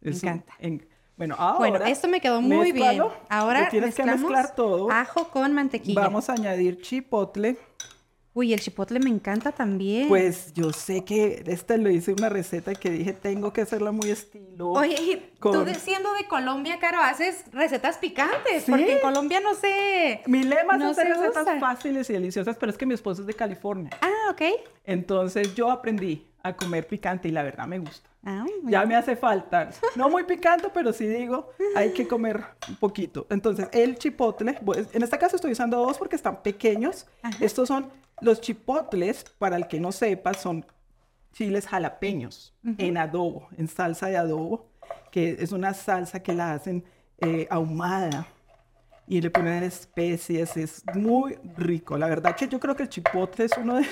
Me 0.00 0.10
encanta. 0.12 0.54
en- 0.58 0.88
bueno, 1.16 1.34
ahora 1.38 1.58
bueno, 1.58 1.84
esto 1.84 2.08
me 2.08 2.18
quedó 2.22 2.40
muy 2.40 2.72
bien. 2.72 3.02
Ahora 3.28 3.68
tienes 3.68 3.94
que 3.94 4.04
mezclar 4.04 4.54
todo. 4.54 4.90
ajo 4.90 5.28
con 5.28 5.52
mantequilla. 5.52 6.00
Vamos 6.00 6.30
a 6.30 6.32
añadir 6.32 6.80
chipotle. 6.80 7.58
Uy, 8.32 8.52
el 8.52 8.60
chipotle 8.60 9.00
me 9.00 9.10
encanta 9.10 9.50
también. 9.50 10.06
Pues 10.08 10.52
yo 10.54 10.72
sé 10.72 11.04
que 11.04 11.42
esta 11.48 11.76
lo 11.76 11.90
hice 11.90 12.12
una 12.12 12.28
receta 12.28 12.74
que 12.76 12.88
dije 12.90 13.12
tengo 13.12 13.52
que 13.52 13.60
hacerla 13.62 13.90
muy 13.90 14.08
estilo. 14.10 14.70
Oye, 14.70 15.32
tú 15.34 15.50
con- 15.50 15.64
de- 15.64 15.74
siendo 15.74 16.12
de 16.14 16.28
Colombia, 16.28 16.78
Caro, 16.78 16.98
haces 17.00 17.44
recetas 17.52 17.98
picantes, 17.98 18.62
Sí. 18.64 18.70
porque 18.70 18.92
en 18.92 19.00
Colombia 19.00 19.40
no 19.40 19.54
sé. 19.54 20.22
Mi 20.26 20.44
lema 20.44 20.76
No 20.76 20.90
es 20.92 20.98
hacer 20.98 21.12
recetas 21.12 21.42
usa. 21.42 21.58
fáciles 21.58 22.08
y 22.08 22.12
deliciosas, 22.12 22.56
pero 22.56 22.70
es 22.70 22.78
que 22.78 22.86
mi 22.86 22.94
esposo 22.94 23.22
es 23.22 23.26
de 23.26 23.34
California. 23.34 23.90
Ah, 24.00 24.30
ok. 24.30 24.42
Entonces 24.84 25.54
yo 25.56 25.70
aprendí 25.70 26.29
a 26.42 26.52
comer 26.54 26.86
picante 26.86 27.28
y 27.28 27.30
la 27.32 27.42
verdad 27.42 27.66
me 27.66 27.78
gusta. 27.78 28.08
Ah, 28.24 28.44
Ya 28.64 28.84
me 28.84 28.94
hace 28.96 29.16
falta. 29.16 29.70
No 29.96 30.08
muy 30.10 30.24
picante, 30.24 30.68
pero 30.72 30.92
sí 30.92 31.06
digo, 31.06 31.50
hay 31.74 31.92
que 31.92 32.06
comer 32.06 32.42
un 32.68 32.76
poquito. 32.76 33.26
Entonces, 33.30 33.68
el 33.72 33.96
chipotle, 33.98 34.58
en 34.92 35.02
este 35.02 35.18
caso 35.18 35.36
estoy 35.36 35.52
usando 35.52 35.78
dos 35.78 35.96
porque 35.98 36.16
están 36.16 36.42
pequeños. 36.42 37.06
Ajá. 37.22 37.36
Estos 37.44 37.68
son 37.68 37.90
los 38.20 38.40
chipotles, 38.40 39.24
para 39.38 39.56
el 39.56 39.66
que 39.68 39.80
no 39.80 39.92
sepa, 39.92 40.34
son 40.34 40.66
chiles 41.32 41.66
jalapeños 41.66 42.54
en 42.76 42.98
adobo, 42.98 43.48
en 43.56 43.68
salsa 43.68 44.08
de 44.08 44.16
adobo, 44.16 44.66
que 45.10 45.36
es 45.38 45.52
una 45.52 45.72
salsa 45.74 46.22
que 46.22 46.34
la 46.34 46.52
hacen 46.52 46.84
eh, 47.18 47.46
ahumada 47.50 48.26
y 49.06 49.20
le 49.20 49.30
ponen 49.30 49.62
especies, 49.62 50.56
es 50.56 50.82
muy 50.94 51.36
rico. 51.56 51.96
La 51.98 52.06
verdad 52.08 52.36
que 52.36 52.46
yo 52.48 52.60
creo 52.60 52.76
que 52.76 52.82
el 52.84 52.88
chipotle 52.88 53.44
es 53.46 53.52
uno 53.56 53.76
de... 53.76 53.86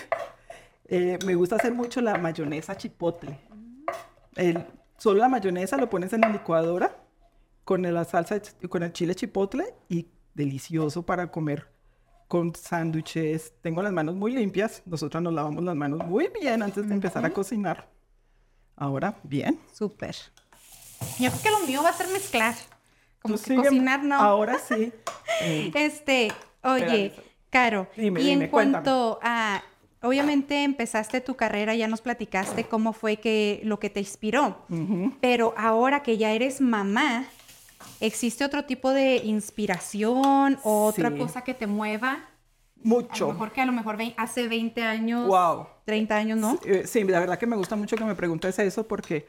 eh, 0.88 1.18
me 1.26 1.34
gusta 1.34 1.56
hacer 1.56 1.72
mucho 1.74 2.00
la 2.00 2.16
mayonesa 2.18 2.76
chipotle. 2.76 3.38
El, 4.36 4.64
solo 4.96 5.20
la 5.20 5.28
mayonesa 5.28 5.76
lo 5.76 5.88
pones 5.90 6.12
en 6.12 6.22
la 6.22 6.28
licuadora 6.28 6.96
con 7.64 7.82
la 7.82 8.04
salsa, 8.04 8.40
con 8.68 8.82
el 8.82 8.92
chile 8.92 9.14
chipotle 9.14 9.74
y 9.88 10.06
delicioso 10.34 11.04
para 11.04 11.30
comer 11.30 11.68
con 12.28 12.54
sándwiches. 12.54 13.52
Tengo 13.60 13.82
las 13.82 13.92
manos 13.92 14.14
muy 14.14 14.32
limpias. 14.32 14.82
Nosotros 14.86 15.22
nos 15.22 15.32
lavamos 15.34 15.62
las 15.64 15.74
manos 15.76 16.06
muy 16.06 16.28
bien 16.40 16.62
antes 16.62 16.86
de 16.88 16.94
empezar 16.94 17.24
a 17.24 17.30
cocinar. 17.30 17.88
Ahora, 18.76 19.18
bien. 19.22 19.58
Súper. 19.72 20.14
Yo 21.18 21.30
creo 21.30 21.42
que 21.42 21.50
lo 21.50 21.66
mío 21.66 21.82
va 21.82 21.90
a 21.90 21.92
ser 21.92 22.08
mezclar. 22.08 22.54
Como 23.20 23.34
Tú 23.34 23.40
que 23.42 23.46
sigue- 23.50 23.62
cocinar, 23.64 24.02
no. 24.04 24.16
Ahora 24.16 24.58
sí. 24.58 24.92
Eh, 25.42 25.70
Este, 25.74 26.32
oye. 26.64 27.12
Caro, 27.50 27.88
Dime, 27.96 28.20
y 28.20 28.30
en 28.30 28.38
cuéntame. 28.48 28.50
cuanto 28.50 29.18
a, 29.22 29.62
obviamente 30.02 30.64
empezaste 30.64 31.20
tu 31.20 31.34
carrera, 31.36 31.74
ya 31.74 31.88
nos 31.88 32.00
platicaste 32.00 32.64
cómo 32.64 32.92
fue 32.92 33.16
que 33.16 33.60
lo 33.64 33.78
que 33.78 33.90
te 33.90 34.00
inspiró, 34.00 34.58
pero 35.20 35.54
ahora 35.56 36.02
que 36.02 36.18
ya 36.18 36.32
eres 36.32 36.60
mamá, 36.60 37.26
¿existe 38.00 38.44
otro 38.44 38.64
tipo 38.64 38.90
de 38.90 39.16
inspiración 39.16 40.58
o 40.62 40.86
otra 40.86 41.16
cosa 41.16 41.42
que 41.42 41.54
te 41.54 41.66
mueva? 41.66 42.12
A 42.12 42.80
lo 42.82 42.84
Mucho. 42.84 43.32
mejor 43.32 43.52
que 43.52 43.60
a 43.60 43.66
lo 43.66 43.72
mejor 43.72 43.98
hace 44.16 44.46
20 44.46 44.82
años 44.82 45.26
Wow. 45.26 45.66
30 45.84 46.16
años, 46.16 46.38
¿no? 46.38 46.52
Sí, 46.52 46.58
eh, 46.64 46.86
sí, 46.86 47.02
la 47.04 47.18
verdad 47.18 47.38
que 47.38 47.46
me 47.46 47.56
gusta 47.56 47.74
mucho 47.74 47.96
que 47.96 48.04
me 48.04 48.14
preguntes 48.14 48.56
eso 48.60 48.86
porque 48.86 49.26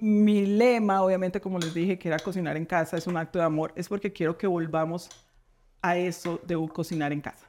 mi 0.00 0.44
lema, 0.44 1.02
obviamente, 1.02 1.40
como 1.40 1.58
les 1.58 1.72
dije, 1.72 1.98
que 1.98 2.08
era 2.08 2.18
cocinar 2.18 2.56
en 2.56 2.66
casa, 2.66 2.96
es 2.96 3.06
un 3.06 3.16
acto 3.16 3.38
de 3.38 3.44
amor, 3.46 3.72
es 3.74 3.88
porque 3.88 4.12
quiero 4.12 4.36
que 4.36 4.46
volvamos 4.46 5.08
a 5.82 5.96
eso 5.96 6.40
de 6.46 6.56
cocinar 6.72 7.12
en 7.12 7.20
casa. 7.20 7.48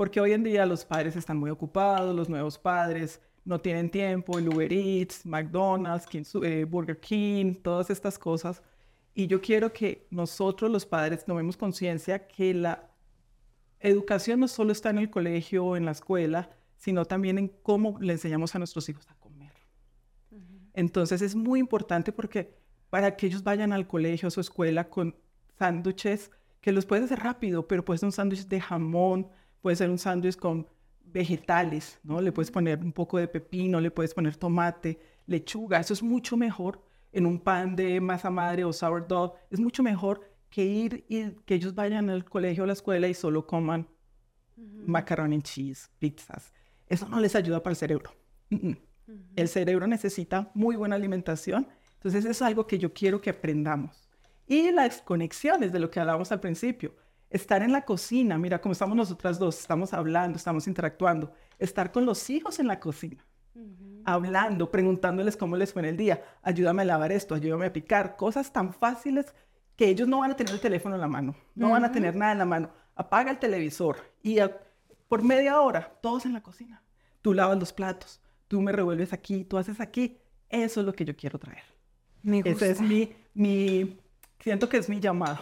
Porque 0.00 0.18
hoy 0.18 0.32
en 0.32 0.42
día 0.42 0.64
los 0.64 0.86
padres 0.86 1.14
están 1.14 1.36
muy 1.36 1.50
ocupados, 1.50 2.16
los 2.16 2.30
nuevos 2.30 2.56
padres 2.56 3.20
no 3.44 3.60
tienen 3.60 3.90
tiempo, 3.90 4.38
el 4.38 4.48
Uber 4.48 4.72
Eats, 4.72 5.26
McDonald's, 5.26 6.06
eh, 6.42 6.64
Burger 6.64 6.98
King, 6.98 7.56
todas 7.56 7.90
estas 7.90 8.18
cosas. 8.18 8.62
Y 9.12 9.26
yo 9.26 9.42
quiero 9.42 9.74
que 9.74 10.06
nosotros 10.10 10.70
los 10.70 10.86
padres 10.86 11.26
tomemos 11.26 11.58
conciencia 11.58 12.26
que 12.26 12.54
la 12.54 12.88
educación 13.78 14.40
no 14.40 14.48
solo 14.48 14.72
está 14.72 14.88
en 14.88 14.96
el 14.96 15.10
colegio 15.10 15.66
o 15.66 15.76
en 15.76 15.84
la 15.84 15.90
escuela, 15.90 16.48
sino 16.78 17.04
también 17.04 17.36
en 17.36 17.48
cómo 17.62 17.98
le 18.00 18.14
enseñamos 18.14 18.54
a 18.54 18.58
nuestros 18.58 18.88
hijos 18.88 19.06
a 19.10 19.16
comer. 19.16 19.52
Entonces 20.72 21.20
es 21.20 21.34
muy 21.34 21.60
importante 21.60 22.10
porque 22.10 22.56
para 22.88 23.18
que 23.18 23.26
ellos 23.26 23.44
vayan 23.44 23.70
al 23.74 23.86
colegio, 23.86 24.28
a 24.28 24.30
su 24.30 24.40
escuela 24.40 24.88
con 24.88 25.14
sándwiches, 25.58 26.30
que 26.62 26.72
los 26.72 26.86
puedes 26.86 27.04
hacer 27.04 27.18
rápido, 27.18 27.68
pero 27.68 27.84
puede 27.84 27.98
ser 27.98 28.06
un 28.06 28.12
sándwich 28.12 28.48
de 28.48 28.62
jamón, 28.62 29.28
puede 29.60 29.76
ser 29.76 29.90
un 29.90 29.98
sándwich 29.98 30.36
con 30.36 30.66
vegetales, 31.04 31.98
¿no? 32.02 32.20
Le 32.20 32.32
puedes 32.32 32.50
poner 32.50 32.78
un 32.78 32.92
poco 32.92 33.18
de 33.18 33.28
pepino, 33.28 33.80
le 33.80 33.90
puedes 33.90 34.14
poner 34.14 34.36
tomate, 34.36 34.98
lechuga, 35.26 35.80
eso 35.80 35.92
es 35.92 36.02
mucho 36.02 36.36
mejor 36.36 36.82
en 37.12 37.26
un 37.26 37.40
pan 37.40 37.74
de 37.74 38.00
masa 38.00 38.30
madre 38.30 38.64
o 38.64 38.72
sourdough, 38.72 39.34
es 39.50 39.58
mucho 39.58 39.82
mejor 39.82 40.20
que 40.48 40.64
ir 40.64 41.04
y 41.08 41.30
que 41.44 41.54
ellos 41.54 41.74
vayan 41.74 42.10
al 42.10 42.24
colegio 42.24 42.64
o 42.64 42.66
la 42.66 42.72
escuela 42.72 43.08
y 43.08 43.14
solo 43.14 43.46
coman 43.46 43.88
macaroni 44.56 45.36
and 45.36 45.44
cheese, 45.44 45.90
pizzas. 45.98 46.52
Eso 46.86 47.08
no 47.08 47.20
les 47.20 47.34
ayuda 47.34 47.62
para 47.62 47.72
el 47.72 47.76
cerebro. 47.76 48.12
El 49.36 49.48
cerebro 49.48 49.86
necesita 49.86 50.50
muy 50.54 50.76
buena 50.76 50.96
alimentación, 50.96 51.68
entonces 51.94 52.24
eso 52.24 52.30
es 52.30 52.42
algo 52.42 52.66
que 52.66 52.78
yo 52.78 52.92
quiero 52.92 53.20
que 53.20 53.30
aprendamos. 53.30 54.08
Y 54.46 54.72
las 54.72 55.02
conexiones 55.02 55.72
de 55.72 55.78
lo 55.78 55.90
que 55.90 56.00
hablábamos 56.00 56.32
al 56.32 56.40
principio. 56.40 56.94
Estar 57.30 57.62
en 57.62 57.70
la 57.70 57.82
cocina, 57.82 58.36
mira, 58.38 58.60
como 58.60 58.72
estamos 58.72 58.96
nosotras 58.96 59.38
dos, 59.38 59.58
estamos 59.60 59.94
hablando, 59.94 60.36
estamos 60.36 60.66
interactuando. 60.66 61.32
Estar 61.58 61.92
con 61.92 62.04
los 62.04 62.28
hijos 62.28 62.58
en 62.58 62.66
la 62.66 62.80
cocina, 62.80 63.24
hablando, 64.04 64.70
preguntándoles 64.70 65.36
cómo 65.36 65.56
les 65.56 65.72
fue 65.72 65.82
en 65.82 65.88
el 65.88 65.96
día. 65.96 66.24
Ayúdame 66.42 66.82
a 66.82 66.86
lavar 66.86 67.12
esto, 67.12 67.36
ayúdame 67.36 67.66
a 67.66 67.72
picar. 67.72 68.16
Cosas 68.16 68.52
tan 68.52 68.74
fáciles 68.74 69.32
que 69.76 69.88
ellos 69.88 70.08
no 70.08 70.18
van 70.18 70.32
a 70.32 70.36
tener 70.36 70.52
el 70.52 70.60
teléfono 70.60 70.96
en 70.96 71.00
la 71.00 71.08
mano, 71.08 71.36
no 71.54 71.70
van 71.70 71.84
a 71.84 71.92
tener 71.92 72.16
nada 72.16 72.32
en 72.32 72.38
la 72.38 72.44
mano. 72.44 72.70
Apaga 72.96 73.30
el 73.30 73.38
televisor 73.38 73.96
y 74.22 74.38
por 75.08 75.22
media 75.22 75.60
hora, 75.60 75.98
todos 76.02 76.26
en 76.26 76.32
la 76.32 76.42
cocina. 76.42 76.82
Tú 77.22 77.32
lavas 77.32 77.58
los 77.58 77.72
platos, 77.72 78.20
tú 78.48 78.60
me 78.60 78.72
revuelves 78.72 79.12
aquí, 79.12 79.44
tú 79.44 79.56
haces 79.56 79.80
aquí. 79.80 80.18
Eso 80.48 80.80
es 80.80 80.86
lo 80.86 80.92
que 80.92 81.04
yo 81.04 81.16
quiero 81.16 81.38
traer. 81.38 81.62
Me 82.22 82.42
gusta. 82.42 82.66
Ese 82.66 82.70
es 82.72 82.80
mi, 82.80 83.14
mi, 83.34 84.00
siento 84.40 84.68
que 84.68 84.78
es 84.78 84.88
mi 84.88 84.98
llamado. 84.98 85.38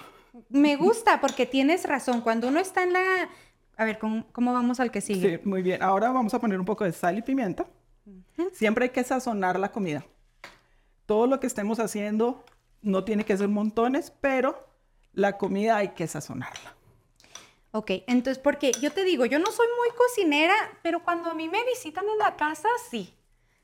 Me 0.49 0.77
gusta 0.77 1.21
porque 1.21 1.47
tienes 1.47 1.85
razón. 1.85 2.21
Cuando 2.21 2.49
uno 2.49 2.61
está 2.61 2.83
en 2.83 2.93
la... 2.93 3.29
A 3.77 3.85
ver, 3.85 3.99
¿cómo, 3.99 4.27
cómo 4.33 4.53
vamos 4.53 4.81
al 4.81 4.91
que 4.91 5.01
sigue? 5.01 5.39
Sí, 5.39 5.49
muy 5.49 5.63
bien. 5.63 5.83
Ahora 5.83 6.11
vamos 6.11 6.35
a 6.35 6.41
poner 6.41 6.59
un 6.59 6.67
poco 6.67 6.85
de 6.85 6.93
sal 6.93 7.19
y 7.19 7.23
pimienta. 7.23 7.67
Siempre 8.53 8.85
hay 8.85 8.91
que 8.91 9.05
sazonar 9.05 9.59
la 9.59 9.71
comida. 9.71 10.05
Todo 11.07 11.27
lo 11.27 11.41
que 11.41 11.47
estemos 11.47 11.79
haciendo 11.79 12.45
no 12.83 13.05
tiene 13.05 13.25
que 13.25 13.37
ser 13.37 13.49
montones, 13.49 14.13
pero 14.21 14.67
la 15.13 15.39
comida 15.39 15.77
hay 15.77 15.89
que 15.89 16.07
sazonarla. 16.07 16.75
Ok, 17.73 17.91
entonces, 18.07 18.39
porque 18.39 18.73
yo 18.81 18.93
te 18.93 19.05
digo, 19.05 19.27
yo 19.27 19.39
no 19.39 19.51
soy 19.51 19.67
muy 19.79 19.97
cocinera, 19.97 20.55
pero 20.83 21.03
cuando 21.03 21.31
a 21.31 21.35
mí 21.35 21.49
me 21.49 21.65
visitan 21.65 22.05
en 22.09 22.19
la 22.19 22.37
casa, 22.37 22.69
sí. 22.91 23.15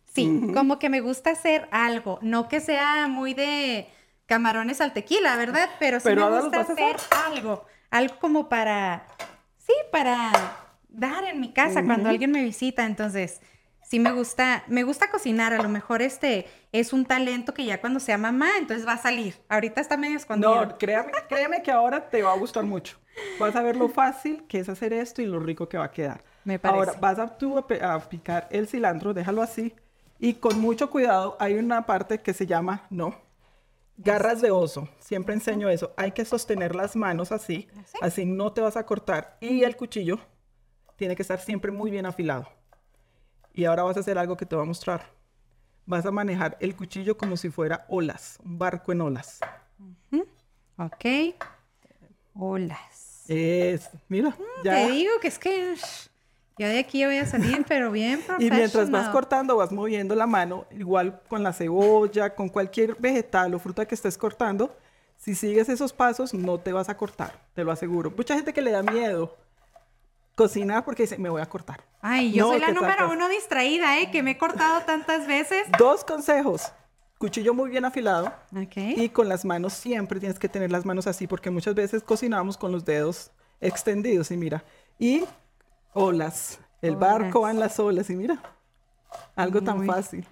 Sí, 0.04 0.52
como 0.54 0.78
que 0.78 0.88
me 0.88 1.00
gusta 1.00 1.30
hacer 1.30 1.68
algo, 1.72 2.20
no 2.22 2.46
que 2.48 2.60
sea 2.60 3.08
muy 3.08 3.34
de 3.34 3.88
camarones 4.26 4.80
al 4.80 4.92
tequila, 4.92 5.36
¿verdad? 5.36 5.68
Pero 5.78 6.00
sí 6.00 6.14
me 6.14 6.40
gusta 6.40 6.60
hacer 6.60 6.96
algo, 7.26 7.64
algo 7.90 8.18
como 8.18 8.48
para, 8.48 9.06
sí, 9.58 9.74
para 9.92 10.32
dar 10.88 11.24
en 11.24 11.40
mi 11.40 11.52
casa 11.52 11.84
cuando 11.84 12.08
alguien 12.08 12.30
me 12.30 12.42
visita, 12.42 12.86
entonces, 12.86 13.40
sí 13.82 13.98
me 13.98 14.12
gusta, 14.12 14.64
me 14.68 14.82
gusta 14.82 15.10
cocinar, 15.10 15.52
a 15.52 15.62
lo 15.62 15.68
mejor 15.68 16.02
este 16.02 16.46
es 16.72 16.92
un 16.92 17.04
talento 17.04 17.54
que 17.54 17.64
ya 17.64 17.80
cuando 17.80 18.00
sea 18.00 18.18
mamá, 18.18 18.50
entonces 18.58 18.86
va 18.86 18.94
a 18.94 18.98
salir. 18.98 19.36
Ahorita 19.48 19.80
está 19.80 19.96
medio 19.96 20.16
escondido. 20.16 20.64
No, 20.64 20.78
créame, 20.78 21.12
créeme 21.28 21.62
que 21.62 21.70
ahora 21.70 22.08
te 22.08 22.22
va 22.22 22.32
a 22.32 22.36
gustar 22.36 22.64
mucho. 22.64 22.98
Vas 23.38 23.54
a 23.54 23.62
ver 23.62 23.76
lo 23.76 23.88
fácil 23.88 24.44
que 24.48 24.58
es 24.58 24.68
hacer 24.68 24.92
esto 24.92 25.22
y 25.22 25.26
lo 25.26 25.38
rico 25.38 25.68
que 25.68 25.78
va 25.78 25.84
a 25.84 25.90
quedar. 25.90 26.24
Me 26.44 26.58
parece. 26.58 26.78
Ahora 26.78 26.94
vas 27.00 27.18
a, 27.18 27.38
tú 27.38 27.58
a, 27.58 28.08
picar 28.08 28.48
el 28.50 28.66
cilantro, 28.66 29.14
déjalo 29.14 29.42
así. 29.42 29.74
Y 30.18 30.34
con 30.34 30.60
mucho 30.60 30.90
cuidado, 30.90 31.36
hay 31.38 31.54
una 31.54 31.86
parte 31.86 32.20
que 32.20 32.32
se 32.32 32.46
llama, 32.46 32.86
no, 32.90 33.14
garras 33.96 34.40
de 34.40 34.50
oso. 34.50 34.88
Siempre 34.98 35.34
enseño 35.34 35.68
eso. 35.68 35.92
Hay 35.96 36.12
que 36.12 36.24
sostener 36.24 36.74
las 36.74 36.96
manos 36.96 37.32
así, 37.32 37.68
así 38.00 38.24
no 38.24 38.52
te 38.52 38.60
vas 38.60 38.76
a 38.76 38.86
cortar. 38.86 39.36
Y 39.40 39.64
el 39.64 39.76
cuchillo 39.76 40.18
tiene 40.96 41.16
que 41.16 41.22
estar 41.22 41.40
siempre 41.40 41.70
muy 41.70 41.90
bien 41.90 42.06
afilado. 42.06 42.48
Y 43.52 43.64
ahora 43.64 43.84
vas 43.84 43.96
a 43.96 44.00
hacer 44.00 44.18
algo 44.18 44.36
que 44.36 44.46
te 44.46 44.56
voy 44.56 44.64
a 44.64 44.68
mostrar. 44.68 45.12
Vas 45.86 46.06
a 46.06 46.10
manejar 46.10 46.56
el 46.60 46.74
cuchillo 46.74 47.16
como 47.16 47.36
si 47.36 47.50
fuera 47.50 47.84
olas, 47.88 48.38
un 48.44 48.58
barco 48.58 48.92
en 48.92 49.00
olas. 49.02 49.40
Ok. 50.78 51.36
Olas. 52.34 53.24
Es, 53.28 53.90
mira, 54.08 54.30
mm, 54.30 54.64
ya. 54.64 54.74
Te 54.74 54.92
digo 54.92 55.12
que 55.20 55.28
es 55.28 55.38
que 55.38 55.76
ya 56.56 56.68
de 56.68 56.78
aquí 56.78 57.04
voy 57.04 57.18
a 57.18 57.26
salir, 57.26 57.64
pero 57.68 57.90
bien 57.90 58.22
Y 58.38 58.50
mientras 58.50 58.90
vas 58.90 59.08
cortando, 59.08 59.56
vas 59.56 59.72
moviendo 59.72 60.14
la 60.14 60.26
mano, 60.26 60.66
igual 60.70 61.20
con 61.28 61.42
la 61.42 61.52
cebolla, 61.52 62.34
con 62.34 62.48
cualquier 62.48 62.96
vegetal 62.98 63.54
o 63.54 63.58
fruta 63.58 63.86
que 63.86 63.94
estés 63.94 64.16
cortando. 64.16 64.76
Si 65.16 65.34
sigues 65.34 65.68
esos 65.68 65.92
pasos, 65.92 66.34
no 66.34 66.58
te 66.58 66.72
vas 66.72 66.88
a 66.88 66.96
cortar, 66.96 67.40
te 67.54 67.64
lo 67.64 67.72
aseguro. 67.72 68.12
Mucha 68.16 68.34
gente 68.34 68.52
que 68.52 68.62
le 68.62 68.70
da 68.70 68.82
miedo 68.82 69.36
cocinar 70.34 70.84
porque 70.84 71.04
dice, 71.04 71.18
me 71.18 71.28
voy 71.28 71.40
a 71.40 71.46
cortar. 71.46 71.82
Ay, 72.00 72.32
yo 72.32 72.48
soy 72.48 72.60
la 72.60 72.72
número 72.72 73.10
uno 73.10 73.28
distraída, 73.28 73.98
¿eh? 73.98 74.10
Que 74.10 74.22
me 74.22 74.32
he 74.32 74.38
cortado 74.38 74.82
tantas 74.82 75.26
veces. 75.26 75.66
Dos 75.78 76.04
consejos. 76.04 76.72
Cuchillo 77.18 77.54
muy 77.54 77.70
bien 77.70 77.84
afilado. 77.84 78.32
Y 78.76 79.08
con 79.08 79.28
las 79.28 79.44
manos 79.44 79.72
siempre 79.72 80.20
tienes 80.20 80.38
que 80.38 80.48
tener 80.48 80.70
las 80.70 80.84
manos 80.84 81.06
así 81.06 81.26
porque 81.26 81.50
muchas 81.50 81.74
veces 81.74 82.02
cocinamos 82.02 82.56
con 82.56 82.72
los 82.72 82.84
dedos 82.84 83.30
extendidos 83.60 84.30
y 84.30 84.36
mira. 84.36 84.64
Y 84.98 85.24
olas. 85.94 86.60
El 86.82 86.96
barco 86.96 87.42
va 87.42 87.50
en 87.50 87.60
las 87.60 87.78
olas 87.80 88.10
y 88.10 88.16
mira. 88.16 88.42
Algo 89.34 89.62
tan 89.62 89.86
fácil. 89.86 90.26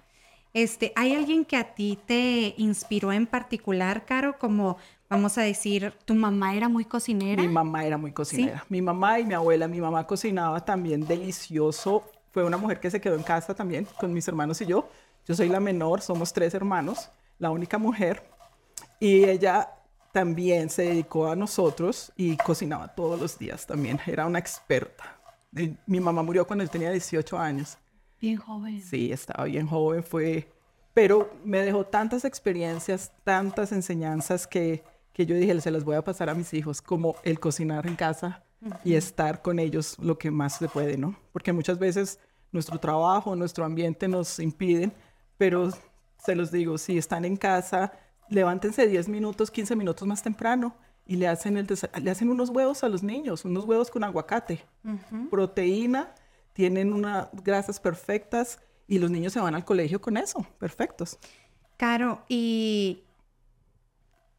Este, 0.53 0.93
¿hay 0.95 1.15
alguien 1.15 1.45
que 1.45 1.57
a 1.57 1.73
ti 1.73 1.97
te 2.05 2.53
inspiró 2.57 3.11
en 3.11 3.25
particular, 3.25 4.05
Caro, 4.05 4.37
como 4.37 4.77
vamos 5.09 5.37
a 5.37 5.41
decir, 5.41 5.93
tu 6.05 6.13
mamá 6.13 6.53
era 6.53 6.69
muy 6.69 6.85
cocinera. 6.85 7.41
Mi 7.41 7.49
mamá 7.49 7.85
era 7.85 7.97
muy 7.97 8.11
cocinera. 8.11 8.63
Mi 8.69 8.81
mamá 8.81 9.19
y 9.19 9.25
mi 9.25 9.33
abuela, 9.33 9.67
mi 9.67 9.81
mamá 9.81 10.05
cocinaba 10.05 10.63
también 10.63 11.07
delicioso. 11.07 12.03
Fue 12.31 12.43
una 12.43 12.57
mujer 12.57 12.79
que 12.79 12.91
se 12.91 13.01
quedó 13.01 13.15
en 13.15 13.23
casa 13.23 13.55
también 13.55 13.87
con 13.99 14.13
mis 14.13 14.27
hermanos 14.27 14.61
y 14.61 14.65
yo. 14.65 14.89
Yo 15.27 15.35
soy 15.35 15.49
la 15.49 15.59
menor, 15.59 16.01
somos 16.01 16.33
tres 16.33 16.53
hermanos, 16.53 17.09
la 17.39 17.49
única 17.49 17.77
mujer. 17.77 18.23
Y 18.99 19.23
ella 19.23 19.69
también 20.11 20.69
se 20.69 20.83
dedicó 20.83 21.27
a 21.27 21.35
nosotros 21.35 22.11
y 22.15 22.37
cocinaba 22.37 22.89
todos 22.89 23.19
los 23.19 23.37
días 23.39 23.65
también. 23.65 23.99
Era 24.05 24.25
una 24.25 24.39
experta. 24.39 25.19
Mi 25.85 25.99
mamá 25.99 26.23
murió 26.23 26.45
cuando 26.45 26.63
él 26.63 26.69
tenía 26.69 26.91
18 26.91 27.37
años. 27.37 27.77
Bien 28.19 28.37
joven. 28.37 28.81
Sí, 28.81 29.11
estaba 29.11 29.45
bien 29.45 29.67
joven, 29.67 30.03
fue... 30.03 30.49
Pero 30.93 31.31
me 31.43 31.59
dejó 31.59 31.85
tantas 31.85 32.23
experiencias, 32.23 33.11
tantas 33.23 33.71
enseñanzas 33.71 34.45
que 34.45 34.83
que 35.13 35.25
yo 35.25 35.35
dije, 35.35 35.61
se 35.61 35.71
las 35.71 35.83
voy 35.83 35.95
a 35.95 36.03
pasar 36.03 36.29
a 36.29 36.33
mis 36.33 36.53
hijos, 36.53 36.81
como 36.81 37.15
el 37.23 37.39
cocinar 37.39 37.85
en 37.87 37.95
casa 37.95 38.43
y 38.83 38.95
estar 38.95 39.41
con 39.41 39.59
ellos 39.59 39.97
lo 39.99 40.17
que 40.17 40.31
más 40.31 40.57
se 40.57 40.67
puede, 40.67 40.97
¿no? 40.97 41.15
Porque 41.31 41.53
muchas 41.53 41.77
veces 41.77 42.19
nuestro 42.51 42.79
trabajo, 42.79 43.35
nuestro 43.35 43.63
ambiente 43.63 44.07
nos 44.07 44.39
impiden, 44.39 44.91
pero 45.37 45.69
se 46.17 46.35
los 46.35 46.51
digo, 46.51 46.77
si 46.77 46.97
están 46.97 47.25
en 47.25 47.37
casa, 47.37 47.93
levántense 48.29 48.87
10 48.87 49.07
minutos, 49.07 49.51
15 49.51 49.75
minutos 49.75 50.07
más 50.07 50.23
temprano 50.23 50.75
y 51.05 51.17
le 51.17 51.27
hacen, 51.27 51.57
el 51.57 51.67
le 52.01 52.11
hacen 52.11 52.29
unos 52.29 52.49
huevos 52.49 52.83
a 52.83 52.89
los 52.89 53.03
niños, 53.03 53.45
unos 53.45 53.65
huevos 53.65 53.91
con 53.91 54.03
aguacate, 54.03 54.63
proteína, 55.29 56.13
tienen 56.53 56.93
unas 56.93 57.29
grasas 57.43 57.79
perfectas 57.79 58.59
y 58.87 58.99
los 58.99 59.11
niños 59.11 59.33
se 59.33 59.39
van 59.39 59.55
al 59.55 59.65
colegio 59.65 59.99
con 59.99 60.17
eso, 60.17 60.45
perfectos. 60.59 61.17
Caro, 61.77 62.23
y 62.29 63.03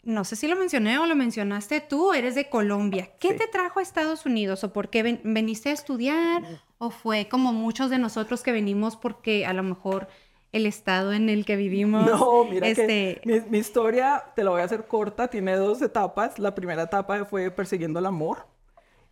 no 0.04 0.25
sé 0.25 0.37
si 0.37 0.47
lo 0.47 0.56
mencioné 0.56 0.99
o 0.99 1.06
lo 1.06 1.16
mencionaste 1.16 1.80
tú, 1.80 2.12
eres 2.12 2.35
de 2.35 2.49
Colombia. 2.49 3.11
¿Qué 3.18 3.35
te 3.35 3.47
trajo 3.49 3.80
a 3.80 3.83
Estados 3.83 4.26
Unidos 4.26 4.62
o 4.64 4.73
por 4.73 4.90
qué 4.90 5.02
veniste 5.25 5.71
a 5.71 5.73
estudiar? 5.73 6.62
¿O 6.78 6.90
fue 6.90 7.28
como 7.28 7.52
muchos 7.52 7.90
de 7.90 7.99
nosotros 7.99 8.42
que 8.42 8.52
venimos 8.52 8.97
porque 8.97 9.47
a 9.47 9.52
lo 9.52 9.62
mejor 9.62 10.09
el 10.54 10.66
estado 10.66 11.12
en 11.12 11.28
el 11.28 11.44
que 11.44 11.56
vivimos... 11.56 12.06
No, 12.06 12.44
mira 12.44 12.73
que 12.73 13.18
este 13.20 13.44
mi, 13.50 13.58
historia, 13.58 14.23
te 14.37 14.44
la 14.44 14.50
voy 14.50 14.61
a 14.61 14.64
hacer 14.64 14.87
corta, 14.87 15.26
tiene 15.26 15.56
dos 15.56 15.82
etapas. 15.82 16.38
La 16.38 16.54
primera 16.54 16.84
etapa 16.84 17.25
fue 17.25 17.50
persiguiendo 17.50 17.99
el 17.99 18.06
amor. 18.06 18.46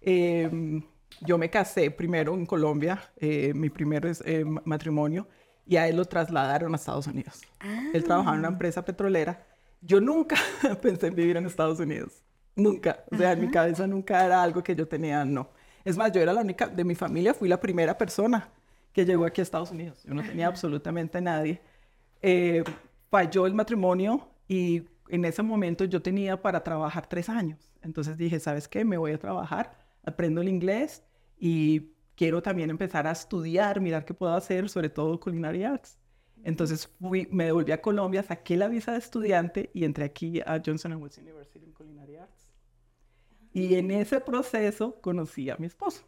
Em, 0.00 0.84
yo 1.20 1.38
me 1.38 1.50
casé 1.50 1.90
primero 1.90 2.34
en 2.34 2.46
Colombia, 2.46 3.10
eh, 3.16 3.52
mi 3.56 3.70
primer 3.70 4.12
eh, 4.24 4.44
matrimonio, 4.64 5.26
y 5.66 5.74
a 5.76 5.88
él 5.88 5.96
lo 5.96 6.04
trasladaron 6.04 6.72
a 6.74 6.76
Estados 6.76 7.08
Unidos. 7.08 7.42
Él 7.92 8.04
trabajaba 8.04 8.34
en 8.34 8.38
una 8.38 8.48
ah. 8.48 8.52
empresa 8.52 8.84
petrolera. 8.84 9.44
Yo 9.80 10.00
nunca 10.00 10.36
pensé 10.80 11.08
en 11.08 11.16
vivir 11.16 11.36
en 11.36 11.46
Estados 11.46 11.80
Unidos. 11.80 12.22
Nunca. 12.54 13.04
O 13.10 13.16
sea, 13.16 13.32
en 13.32 13.40
mi 13.40 13.50
cabeza 13.50 13.84
nunca 13.88 14.24
era 14.24 14.40
algo 14.44 14.62
que 14.62 14.76
yo 14.76 14.86
tenía, 14.86 15.24
no. 15.24 15.50
Es 15.84 15.96
más, 15.96 16.12
yo 16.12 16.20
era 16.20 16.32
la 16.32 16.42
única 16.42 16.68
de 16.68 16.84
mi 16.84 16.94
familia, 16.94 17.34
fui 17.34 17.48
la 17.48 17.58
primera 17.58 17.98
persona 17.98 18.48
que 18.92 19.04
llegó 19.04 19.24
aquí 19.24 19.40
a 19.40 19.44
Estados 19.44 19.70
Unidos. 19.70 20.02
Yo 20.04 20.14
no 20.14 20.22
tenía 20.22 20.46
absolutamente 20.46 21.20
nadie. 21.20 21.60
Eh, 22.20 22.62
falló 23.10 23.46
el 23.46 23.54
matrimonio 23.54 24.28
y 24.48 24.84
en 25.08 25.24
ese 25.24 25.42
momento 25.42 25.84
yo 25.84 26.00
tenía 26.00 26.40
para 26.40 26.62
trabajar 26.62 27.08
tres 27.08 27.28
años. 27.28 27.72
Entonces 27.82 28.16
dije, 28.16 28.38
¿sabes 28.38 28.68
qué? 28.68 28.84
Me 28.84 28.96
voy 28.96 29.12
a 29.12 29.18
trabajar, 29.18 29.76
aprendo 30.04 30.40
el 30.40 30.48
inglés 30.48 31.02
y 31.38 31.92
quiero 32.14 32.42
también 32.42 32.70
empezar 32.70 33.06
a 33.06 33.12
estudiar, 33.12 33.80
mirar 33.80 34.04
qué 34.04 34.14
puedo 34.14 34.34
hacer, 34.34 34.68
sobre 34.68 34.88
todo 34.88 35.18
culinary 35.18 35.64
arts. 35.64 35.98
Entonces 36.44 36.88
fui, 37.00 37.28
me 37.30 37.46
devolví 37.46 37.72
a 37.72 37.80
Colombia, 37.80 38.22
saqué 38.22 38.56
la 38.56 38.68
visa 38.68 38.92
de 38.92 38.98
estudiante 38.98 39.70
y 39.74 39.84
entré 39.84 40.04
aquí 40.04 40.40
a 40.40 40.60
Johnson 40.64 40.94
Wales 40.94 41.18
University 41.18 41.64
en 41.64 41.72
Culinary 41.72 42.16
Arts. 42.16 42.48
Y 43.52 43.74
en 43.74 43.90
ese 43.90 44.20
proceso 44.20 45.00
conocí 45.00 45.50
a 45.50 45.56
mi 45.56 45.66
esposo. 45.66 46.02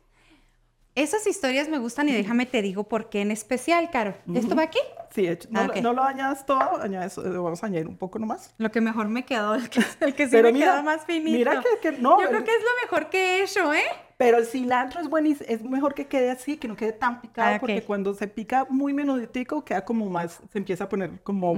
Esas 0.94 1.26
historias 1.26 1.68
me 1.68 1.78
gustan 1.78 2.08
y 2.08 2.12
déjame 2.12 2.46
te 2.46 2.62
digo 2.62 2.84
por 2.84 3.08
qué 3.08 3.22
en 3.22 3.32
especial, 3.32 3.90
Caro. 3.90 4.14
¿Esto 4.32 4.54
va 4.54 4.62
aquí? 4.62 4.78
Sí, 5.10 5.28
no, 5.50 5.60
ah, 5.60 5.70
no, 5.82 5.92
lo 5.92 6.04
añadas 6.04 6.46
todo, 6.46 6.80
añades, 6.80 7.18
eh, 7.18 7.22
vamos 7.22 7.62
a 7.62 7.66
añadir 7.66 7.88
un 7.88 7.96
poco 7.96 8.20
nomás. 8.20 8.54
Lo 8.58 8.70
que 8.70 8.80
mejor 8.80 9.08
me 9.08 9.24
quedó, 9.24 9.56
el 9.56 9.68
que, 9.68 9.80
el 10.00 10.14
que 10.14 10.28
sí 10.28 10.36
me 10.36 10.52
quedó 10.52 10.82
más 10.84 11.04
finito. 11.04 11.36
Mira 11.36 11.62
que, 11.82 11.92
no. 11.92 12.20
Yo 12.20 12.28
creo 12.28 12.44
que 12.44 12.50
es 12.52 12.62
lo 12.62 12.82
mejor 12.84 13.10
que 13.10 13.18
he 13.18 13.42
hecho, 13.42 13.74
¿eh? 13.74 13.82
Pero 14.16 14.38
el 14.38 14.46
cilantro 14.46 15.00
es 15.00 15.08
buenísimo, 15.08 15.48
es 15.48 15.62
mejor 15.64 15.94
que 15.94 16.06
quede 16.06 16.30
así, 16.30 16.56
que 16.56 16.68
no 16.68 16.76
quede 16.76 16.92
tan 16.92 17.20
picado, 17.20 17.56
ah, 17.56 17.58
porque 17.58 17.82
cuando 17.82 18.14
se 18.14 18.28
pica 18.28 18.64
muy 18.70 18.92
menuditico, 18.92 19.64
queda 19.64 19.84
como 19.84 20.08
más, 20.08 20.40
se 20.52 20.58
empieza 20.58 20.84
a 20.84 20.88
poner 20.88 21.20
como 21.22 21.52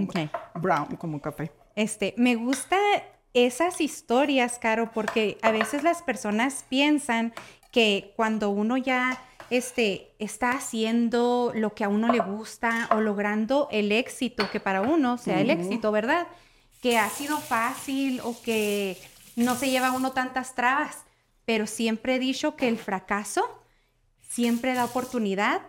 brown, 0.55 0.97
como 0.97 1.21
café. 1.21 1.53
Este, 1.75 2.15
me 2.17 2.37
gusta 2.37 2.79
esas 3.37 3.83
historias, 3.83 4.59
Caro, 4.59 4.91
porque 4.93 5.37
a 5.43 5.51
veces 5.51 5.83
las 5.83 6.03
personas 6.03 6.65
piensan 6.71 7.35
que 7.77 8.15
cuando 8.17 8.49
uno 8.49 8.79
ya 8.79 9.23
este, 9.51 10.15
está 10.19 10.53
haciendo 10.53 11.53
lo 11.55 11.75
que 11.75 11.85
a 11.85 11.91
uno 11.91 12.11
le 12.11 12.21
gusta 12.21 12.89
o 12.91 13.03
logrando 13.03 13.69
el 13.71 13.93
éxito 13.93 14.51
que 14.51 14.61
para 14.61 14.81
uno 14.81 15.19
sea 15.19 15.43
el 15.43 15.51
éxito, 15.51 15.93
¿verdad? 15.93 16.27
Que 16.81 16.97
ha 16.97 17.11
sido 17.11 17.37
fácil 17.37 18.23
o 18.25 18.35
que 18.41 18.97
no 19.37 19.57
se 19.57 19.69
lleva 19.69 19.93
uno 19.93 20.13
tantas 20.13 20.55
trabas, 20.55 21.05
pero 21.45 21.67
siempre 21.67 22.15
he 22.15 22.19
dicho 22.19 22.57
que 22.57 22.67
el 22.67 22.79
fracaso 22.79 23.45
siempre 24.27 24.73
da 24.73 24.87
oportunidad 24.87 25.61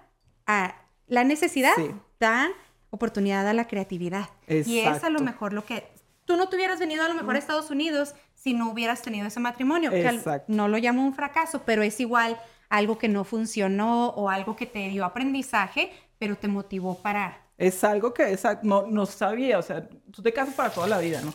a 0.45 0.75
la 1.07 1.25
necesidad, 1.25 1.75
da 2.21 2.47
oportunidad 2.89 3.45
a 3.45 3.53
la 3.53 3.67
creatividad. 3.67 4.29
Y 4.47 4.79
es 4.79 5.03
a 5.03 5.09
lo 5.09 5.19
mejor 5.19 5.51
lo 5.51 5.65
que 5.65 5.85
tú 6.23 6.37
no 6.37 6.47
te 6.47 6.55
hubieras 6.55 6.79
venido 6.79 7.03
a 7.03 7.09
lo 7.09 7.15
mejor 7.15 7.35
a 7.35 7.39
Estados 7.39 7.69
Unidos 7.69 8.15
si 8.47 8.53
no 8.53 8.71
hubieras 8.71 9.01
tenido 9.01 9.27
ese 9.27 9.41
matrimonio. 9.41 9.91
Que 9.91 10.21
no 10.47 10.69
lo 10.69 10.77
llamo 10.77 11.03
un 11.03 11.13
fracaso, 11.13 11.63
pero 11.65 11.81
es 11.81 11.99
igual 11.99 12.39
algo 12.69 12.97
que 12.97 13.09
no 13.09 13.25
funcionó 13.25 14.11
o 14.11 14.29
algo 14.29 14.55
que 14.55 14.65
te 14.65 14.87
dio 14.87 15.03
aprendizaje, 15.03 15.91
pero 16.17 16.37
te 16.37 16.47
motivó 16.47 16.95
para... 16.95 17.41
Es 17.57 17.83
algo 17.83 18.13
que 18.13 18.39
no, 18.63 18.87
no 18.87 19.05
sabía, 19.05 19.59
o 19.59 19.61
sea, 19.61 19.85
tú 20.11 20.21
te 20.21 20.31
casas 20.31 20.55
para 20.55 20.69
toda 20.69 20.87
la 20.87 20.99
vida, 20.99 21.21
¿no? 21.21 21.33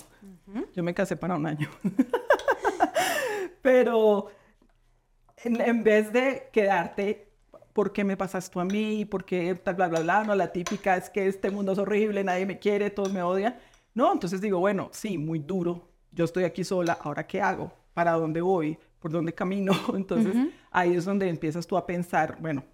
Yo 0.74 0.82
me 0.82 0.94
casé 0.94 1.14
para 1.16 1.36
un 1.36 1.46
año. 1.46 1.68
pero 3.62 4.28
en, 5.44 5.84
vez 5.84 6.14
de 6.14 6.48
quedarte 6.50 7.28
¿por 7.74 7.92
qué 7.92 8.04
me 8.04 8.16
pasas 8.16 8.48
tú 8.48 8.58
a 8.58 8.64
mí? 8.64 9.04
¿Por 9.04 9.26
qué 9.26 9.54
tal, 9.54 9.74
bla, 9.74 9.88
bla, 9.88 10.00
bla? 10.00 10.24
No, 10.24 10.34
la 10.34 10.50
típica 10.50 10.96
es 10.96 11.10
que 11.10 11.26
este 11.26 11.50
mundo 11.50 11.72
es 11.72 11.78
horrible, 11.78 12.24
nadie 12.24 12.46
me 12.46 12.58
quiere, 12.58 12.88
todos 12.88 13.12
me 13.12 13.22
odian. 13.22 13.54
No, 13.92 14.10
entonces 14.10 14.40
digo, 14.40 14.60
bueno, 14.60 14.88
sí, 14.92 15.18
muy 15.18 15.40
duro. 15.40 15.91
Yo 16.12 16.24
estoy 16.24 16.44
aquí 16.44 16.62
sola, 16.64 16.98
¿ahora 17.02 17.26
qué 17.26 17.40
hago? 17.40 17.72
¿Para 17.94 18.12
dónde 18.12 18.40
voy? 18.40 18.78
¿Por 18.98 19.10
dónde 19.10 19.32
camino? 19.32 19.72
Entonces 19.94 20.34
ahí 20.70 20.94
es 20.94 21.04
donde 21.04 21.28
empiezas 21.28 21.66
tú 21.66 21.76
a 21.76 21.86
pensar, 21.86 22.36
bueno, 22.40 22.64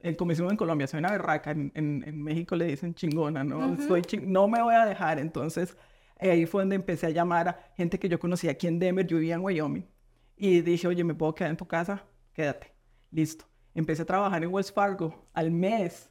el 0.00 0.16
como 0.16 0.32
en 0.32 0.56
Colombia, 0.56 0.86
soy 0.86 0.98
una 1.00 1.10
berraca, 1.10 1.50
en, 1.50 1.72
en, 1.74 2.22
México 2.22 2.56
le 2.56 2.64
dicen 2.64 2.94
chingona, 2.94 3.44
¿no? 3.44 3.76
soy 3.86 4.02
no 4.22 4.48
me 4.48 4.62
voy 4.62 4.74
a 4.74 4.86
dejar. 4.86 5.18
Entonces 5.18 5.76
ahí 6.18 6.46
fue 6.46 6.62
donde 6.62 6.76
empecé 6.76 7.06
a 7.06 7.10
llamar 7.10 7.48
a 7.48 7.72
gente 7.76 7.98
que 7.98 8.08
yo 8.08 8.18
conocía 8.18 8.52
aquí 8.52 8.66
en 8.66 8.78
Denver, 8.78 9.06
yo 9.06 9.18
vivía 9.18 9.34
en 9.34 9.42
Wyoming. 9.42 9.86
Y 10.36 10.62
dije, 10.62 10.88
oye, 10.88 11.04
¿me 11.04 11.14
puedo 11.14 11.34
quedar 11.34 11.50
en 11.50 11.56
tu 11.56 11.66
casa? 11.66 12.02
Quédate. 12.32 12.72
Listo. 13.10 13.44
Empecé 13.74 14.02
a 14.02 14.06
trabajar 14.06 14.42
en 14.42 14.52
Wells 14.52 14.72
Fargo 14.72 15.28
al 15.34 15.50
mes. 15.50 16.10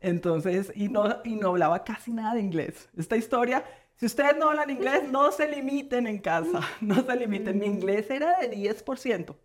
Entonces, 0.00 0.72
y 0.76 0.88
no, 0.88 1.04
y 1.24 1.34
no 1.34 1.48
hablaba 1.48 1.82
casi 1.82 2.12
nada 2.12 2.34
de 2.34 2.40
inglés. 2.40 2.88
Esta 2.96 3.16
historia, 3.16 3.64
si 3.96 4.06
ustedes 4.06 4.36
no 4.36 4.50
hablan 4.50 4.70
inglés, 4.70 5.02
no 5.10 5.30
se 5.32 5.48
limiten 5.48 6.06
en 6.06 6.18
casa. 6.18 6.60
No 6.80 7.02
se 7.02 7.16
limiten. 7.16 7.58
Mi 7.58 7.66
inglés 7.66 8.10
era 8.10 8.38
de 8.40 8.50
10%. 8.50 9.36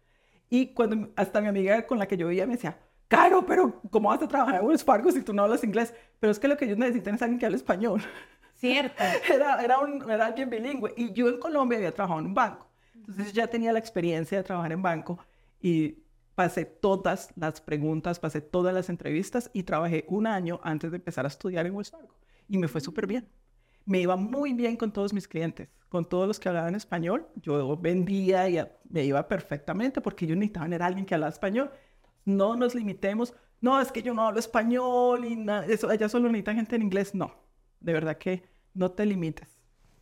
Y 0.49 0.73
cuando 0.73 1.09
hasta 1.15 1.41
mi 1.41 1.47
amiga 1.47 1.85
con 1.85 1.99
la 1.99 2.07
que 2.07 2.17
yo 2.17 2.27
vivía 2.27 2.47
me 2.47 2.53
decía, 2.53 2.77
Caro, 3.09 3.43
pero 3.43 3.81
¿cómo 3.89 4.09
vas 4.09 4.21
a 4.21 4.27
trabajar 4.27 4.61
en 4.61 4.67
Wells 4.67 4.83
Fargo 4.83 5.11
si 5.11 5.23
tú 5.23 5.33
no 5.33 5.43
hablas 5.43 5.63
inglés? 5.63 5.95
Pero 6.19 6.31
es 6.31 6.37
que 6.37 6.47
lo 6.47 6.55
que 6.55 6.65
ellos 6.65 6.77
necesitan 6.77 7.15
es 7.15 7.21
alguien 7.23 7.39
que 7.39 7.45
hable 7.47 7.57
español. 7.57 8.01
Cierto. 8.53 9.03
Era, 9.33 9.63
era, 9.63 9.79
un, 9.79 10.09
era 10.11 10.27
alguien 10.27 10.49
bilingüe. 10.49 10.93
Y 10.95 11.13
yo 11.13 11.27
en 11.27 11.39
Colombia 11.39 11.77
había 11.77 11.93
trabajado 11.93 12.19
en 12.19 12.27
un 12.27 12.33
banco. 12.33 12.69
Entonces 12.93 13.33
ya 13.33 13.47
tenía 13.47 13.71
la 13.71 13.79
experiencia 13.79 14.37
de 14.37 14.43
trabajar 14.43 14.71
en 14.73 14.81
banco 14.81 15.17
y 15.59 16.03
pasé 16.35 16.65
todas 16.65 17.29
las 17.35 17.61
preguntas, 17.61 18.19
pasé 18.19 18.41
todas 18.41 18.73
las 18.73 18.89
entrevistas 18.89 19.49
y 19.53 19.63
trabajé 19.63 20.05
un 20.07 20.27
año 20.27 20.59
antes 20.61 20.91
de 20.91 20.97
empezar 20.97 21.25
a 21.25 21.29
estudiar 21.29 21.65
en 21.65 21.73
Wells 21.73 21.89
Fargo. 21.89 22.13
Y 22.47 22.57
me 22.57 22.67
fue 22.67 22.81
súper 22.81 23.07
bien. 23.07 23.27
Me 23.85 24.01
iba 24.01 24.15
muy 24.15 24.53
bien 24.53 24.77
con 24.77 24.91
todos 24.91 25.13
mis 25.13 25.27
clientes, 25.27 25.69
con 25.89 26.07
todos 26.07 26.27
los 26.27 26.39
que 26.39 26.49
hablaban 26.49 26.75
español. 26.75 27.27
Yo 27.35 27.77
vendía 27.77 28.49
y 28.49 28.59
me 28.89 29.03
iba 29.03 29.27
perfectamente 29.27 30.01
porque 30.01 30.27
yo 30.27 30.35
necesitaba 30.35 30.65
tener 30.65 30.83
alguien 30.83 31.05
que 31.05 31.15
hablaba 31.15 31.31
español. 31.31 31.71
No 32.25 32.55
nos 32.55 32.75
limitemos. 32.75 33.33
No, 33.61 33.81
es 33.81 33.91
que 33.91 34.01
yo 34.01 34.13
no 34.13 34.27
hablo 34.27 34.39
español 34.39 35.25
y 35.25 35.35
nada. 35.35 35.65
Eso, 35.65 35.89
allá 35.89 36.07
solo 36.07 36.27
necesitan 36.29 36.57
gente 36.57 36.75
en 36.75 36.83
inglés. 36.83 37.15
No, 37.15 37.33
de 37.79 37.93
verdad 37.93 38.17
que 38.17 38.43
no 38.73 38.91
te 38.91 39.05
limites. 39.05 39.49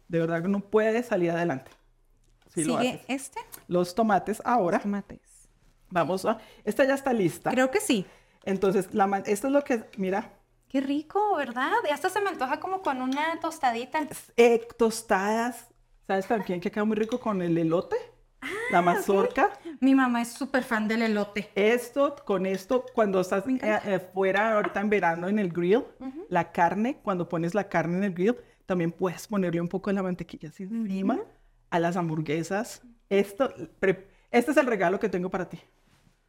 De 0.07 0.19
verdad 0.19 0.41
que 0.41 0.47
no 0.47 0.59
puedes 0.59 1.07
salir 1.07 1.31
adelante. 1.31 1.71
¿Sigue 2.47 3.01
este? 3.07 3.39
Los 3.67 3.93
tomates 3.95 4.41
ahora. 4.45 4.77
Los 4.77 4.83
tomates. 4.83 5.49
Vamos 5.89 6.25
a... 6.25 6.39
Esta 6.63 6.83
ya 6.85 6.95
está 6.95 7.13
lista. 7.13 7.51
Creo 7.51 7.71
que 7.71 7.79
sí. 7.79 8.05
Entonces, 8.43 8.93
la, 8.93 9.23
esto 9.25 9.47
es 9.47 9.53
lo 9.53 9.63
que... 9.63 9.85
Mira. 9.97 10.36
Qué 10.69 10.81
rico, 10.81 11.35
¿verdad? 11.35 11.71
Y 11.87 11.91
hasta 11.91 12.09
se 12.09 12.19
me 12.19 12.29
antoja 12.29 12.59
como 12.59 12.81
con 12.81 13.01
una 13.01 13.39
tostadita. 13.39 14.05
Eh, 14.35 14.67
tostadas. 14.77 15.67
¿Sabes 16.05 16.27
también 16.27 16.59
que 16.59 16.71
queda 16.71 16.83
muy 16.83 16.95
rico 16.95 17.19
con 17.19 17.41
el 17.41 17.57
elote? 17.57 17.95
Ah, 18.41 18.47
la 18.71 18.81
mazorca. 18.81 19.51
Mi 19.79 19.95
mamá 19.95 20.21
es 20.21 20.29
súper 20.33 20.63
fan 20.63 20.87
del 20.87 21.01
elote. 21.01 21.49
Esto, 21.55 22.15
con 22.25 22.45
esto, 22.45 22.85
cuando 22.93 23.21
estás 23.21 23.45
eh, 23.47 23.79
eh, 23.85 23.99
fuera 24.13 24.55
ahorita 24.55 24.81
en 24.81 24.89
verano 24.89 25.27
en 25.27 25.39
el 25.39 25.49
grill, 25.51 25.85
la 26.29 26.51
carne, 26.51 26.97
cuando 27.01 27.27
pones 27.27 27.55
la 27.55 27.67
carne 27.69 27.97
en 27.97 28.03
el 28.03 28.13
grill, 28.13 28.35
también 28.65 28.91
puedes 28.91 29.27
ponerle 29.27 29.61
un 29.61 29.69
poco 29.69 29.89
de 29.89 29.95
la 29.95 30.03
mantequilla 30.03 30.49
así 30.49 30.63
encima 30.63 31.19
a 31.69 31.79
las 31.79 31.95
hamburguesas. 31.95 32.81
Esto, 33.09 33.53
este 34.31 34.51
es 34.51 34.57
el 34.57 34.65
regalo 34.65 34.99
que 34.99 35.09
tengo 35.09 35.29
para 35.29 35.47
ti. 35.47 35.59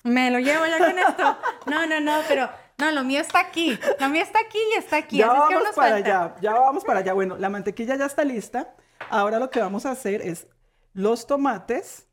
Me 0.05 0.31
lo 0.31 0.39
llevo 0.39 0.65
ya 0.67 0.79
con 0.79 0.99
esto. 0.99 1.39
No, 1.67 1.87
no, 1.87 2.01
no, 2.01 2.21
pero 2.29 2.49
no, 2.79 2.93
lo 2.93 3.05
mío 3.05 3.21
está 3.21 3.41
aquí. 3.41 3.79
Lo 3.99 4.09
mío 4.09 4.23
está 4.23 4.39
aquí 4.41 4.59
y 4.75 4.79
está 4.79 4.99
aquí. 4.99 5.19
Ya 5.19 5.27
vamos 5.27 5.75
para 5.75 5.97
allá, 5.97 6.37
ya 6.41 6.53
vamos 6.53 6.85
para 6.85 7.01
allá. 7.01 7.13
Bueno, 7.13 7.37
la 7.37 7.49
mantequilla 7.49 7.97
ya 7.97 8.07
está 8.07 8.25
lista. 8.25 8.75
Ahora 9.11 9.39
lo 9.39 9.51
que 9.51 9.61
vamos 9.61 9.85
a 9.85 9.91
hacer 9.91 10.23
es 10.23 10.47
los 10.93 11.27
tomates 11.27 12.07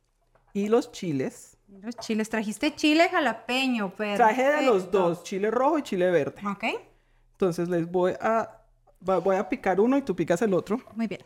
y 0.54 0.68
los 0.68 0.92
chiles. 0.92 1.58
Los 1.68 1.96
chiles, 1.98 2.30
trajiste 2.30 2.74
chile 2.76 3.10
jalapeño, 3.10 3.94
pero. 3.96 4.16
Traje 4.16 4.44
de 4.44 4.62
los 4.64 4.90
dos, 4.90 5.24
chile 5.24 5.52
rojo 5.52 5.78
y 5.78 5.84
chile 5.84 6.10
verde. 6.10 6.42
Ok. 6.48 6.64
Entonces 7.34 7.68
les 7.70 7.90
voy 7.90 8.14
a, 8.20 8.62
voy 9.00 9.36
a 9.36 9.48
picar 9.50 9.80
uno 9.80 9.98
y 9.98 10.02
tú 10.02 10.16
picas 10.16 10.42
el 10.42 10.54
otro. 10.54 10.80
Muy 10.96 11.08
bien. 11.08 11.22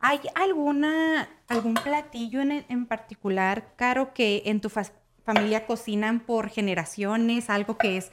¿Hay 0.00 0.20
alguna, 0.34 1.28
algún 1.46 1.74
platillo 1.74 2.40
en, 2.40 2.64
en 2.68 2.86
particular, 2.86 3.74
Caro, 3.76 4.14
que 4.14 4.42
en 4.46 4.60
tu 4.60 4.70
familia 4.70 5.66
cocinan 5.66 6.20
por 6.20 6.48
generaciones? 6.48 7.50
Algo 7.50 7.76
que 7.76 7.98
es 7.98 8.10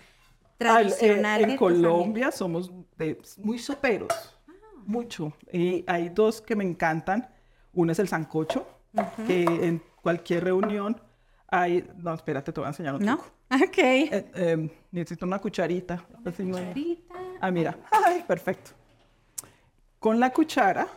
tradicional. 0.57 1.49
en 1.49 1.57
Colombia 1.57 2.31
somos 2.31 2.71
muy 3.37 3.59
soperos, 3.59 4.09
ah. 4.47 4.51
mucho. 4.85 5.33
Y 5.51 5.83
hay 5.87 6.09
dos 6.09 6.41
que 6.41 6.55
me 6.55 6.63
encantan. 6.63 7.29
Uno 7.73 7.91
es 7.91 7.99
el 7.99 8.07
sancocho, 8.07 8.67
que 9.27 9.43
en 9.43 9.83
cualquier 10.01 10.45
reunión 10.45 10.99
hay... 11.47 11.87
No, 11.97 12.13
espérate, 12.13 12.51
te 12.51 12.59
voy 12.59 12.65
a 12.65 12.69
enseñar 12.69 12.95
otro. 12.95 13.05
¿No? 13.05 13.15
Ok. 13.49 13.77
Eh, 13.77 14.31
em, 14.33 14.69
necesito 14.91 15.25
una 15.25 15.39
cucharita. 15.39 16.03
Una 16.19 16.31
cucharita. 16.31 17.13
Ah, 17.39 17.51
mira. 17.51 17.77
Ay, 17.91 18.23
perfecto. 18.27 18.71
Con 19.99 20.19
la 20.19 20.31
cuchara 20.31 20.87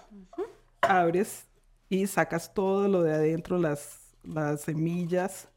abres 0.80 1.46
y 1.88 2.06
sacas 2.06 2.52
todo 2.54 2.88
lo 2.88 3.02
de 3.02 3.12
adentro, 3.12 3.58
las, 3.58 4.00
las 4.22 4.62
semillas. 4.62 5.48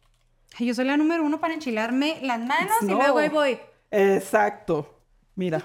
Yo 0.60 0.74
soy 0.74 0.86
la 0.86 0.98
número 0.98 1.24
uno 1.24 1.40
para 1.40 1.54
enchilarme 1.54 2.20
las 2.22 2.40
manos 2.40 2.74
y 2.82 2.86
No. 2.86 2.96
luego 2.98 3.18
ahí 3.20 3.30
voy. 3.30 3.60
Exacto. 3.94 5.00
Mira, 5.36 5.62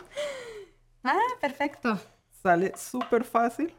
Ah, 1.04 1.18
perfecto. 1.40 1.98
sale 2.42 2.72
súper 2.76 3.24
fácil. 3.24 3.72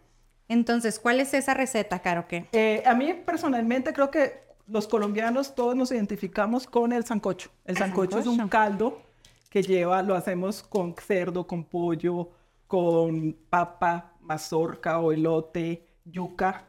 Entonces, 0.48 1.00
¿cuál 1.00 1.20
es 1.20 1.34
esa 1.36 1.54
receta, 1.54 2.00
Caro? 2.00 2.26
Eh, 2.32 2.82
a 2.86 2.96
mí 2.96 3.14
personalmente 3.14 3.94
creo 3.94 4.10
que 4.10 4.42
los 4.68 4.88
colombianos 4.88 5.54
todos 5.54 5.76
nos 5.76 5.92
identificamos 5.92 6.66
con 6.66 6.92
el 6.92 7.06
sancocho. 7.06 7.52
El 7.66 7.78
sancocho 7.78 8.18
es 8.20 8.26
un 8.26 8.48
caldo 8.50 9.02
que 9.50 9.62
lleva, 9.62 10.02
lo 10.02 10.16
hacemos 10.16 10.64
con 10.64 10.96
cerdo, 10.96 11.46
con 11.46 11.64
pollo, 11.64 12.30
con 12.66 13.34
papa, 13.50 14.14
mazorca 14.22 15.00
o 15.00 15.12
elote, 15.12 15.86
yuca. 16.06 16.66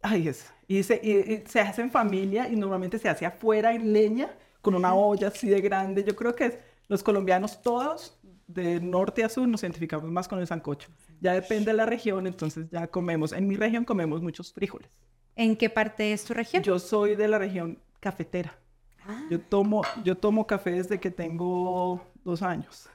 Ay, 0.00 0.28
es. 0.28 0.50
Y 0.68 0.82
se, 0.82 0.98
y- 1.02 1.32
y 1.34 1.44
se 1.46 1.60
hace 1.60 1.82
en 1.82 1.90
familia 1.90 2.48
y 2.48 2.56
normalmente 2.56 2.98
se 2.98 3.08
hace 3.10 3.26
afuera 3.26 3.72
en 3.74 3.92
leña 3.92 4.30
con 4.62 4.74
una 4.74 4.94
olla 4.94 5.28
así 5.28 5.48
de 5.48 5.60
grande. 5.60 6.02
Yo 6.04 6.14
creo 6.16 6.34
que 6.34 6.58
los 6.88 7.02
colombianos 7.02 7.60
todos, 7.62 8.18
de 8.46 8.80
norte 8.80 9.24
a 9.24 9.28
sur, 9.28 9.46
nos 9.48 9.62
identificamos 9.62 10.10
más 10.10 10.28
con 10.28 10.38
el 10.38 10.46
sancocho. 10.46 10.88
Ya 11.20 11.32
depende 11.32 11.66
de 11.66 11.76
la 11.76 11.86
región, 11.86 12.26
entonces 12.26 12.68
ya 12.70 12.86
comemos. 12.86 13.32
En 13.32 13.46
mi 13.46 13.56
región 13.56 13.84
comemos 13.84 14.22
muchos 14.22 14.52
frijoles. 14.52 14.90
¿En 15.34 15.56
qué 15.56 15.68
parte 15.68 16.12
es 16.12 16.24
tu 16.24 16.34
región? 16.34 16.62
Yo 16.62 16.78
soy 16.78 17.16
de 17.16 17.28
la 17.28 17.38
región 17.38 17.78
cafetera. 18.00 18.56
Yo 19.30 19.40
tomo, 19.40 19.82
yo 20.04 20.16
tomo 20.16 20.46
café 20.46 20.72
desde 20.72 20.98
que 20.98 21.10
tengo 21.10 22.00
dos 22.24 22.42
años. 22.42 22.88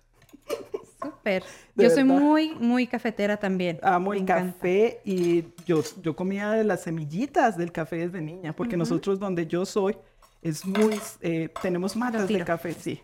Súper. 1.02 1.44
Yo 1.76 1.90
soy 1.90 2.04
muy, 2.04 2.54
muy 2.56 2.86
cafetera 2.86 3.38
también. 3.38 3.80
Amo 3.82 4.14
el 4.14 4.26
café 4.26 5.02
y 5.04 5.46
yo, 5.66 5.82
yo 6.02 6.16
comía 6.16 6.52
de 6.52 6.64
las 6.64 6.84
semillitas 6.84 7.58
del 7.58 7.72
café 7.72 8.08
desde 8.08 8.22
niña, 8.22 8.54
porque 8.54 8.78
nosotros 8.78 9.20
donde 9.20 9.48
yo 9.48 9.66
soy 9.66 9.98
es 10.44 10.64
muy, 10.64 11.00
eh, 11.22 11.50
tenemos 11.62 11.96
matas 11.96 12.28
de 12.28 12.44
café, 12.44 12.74
sí. 12.74 13.02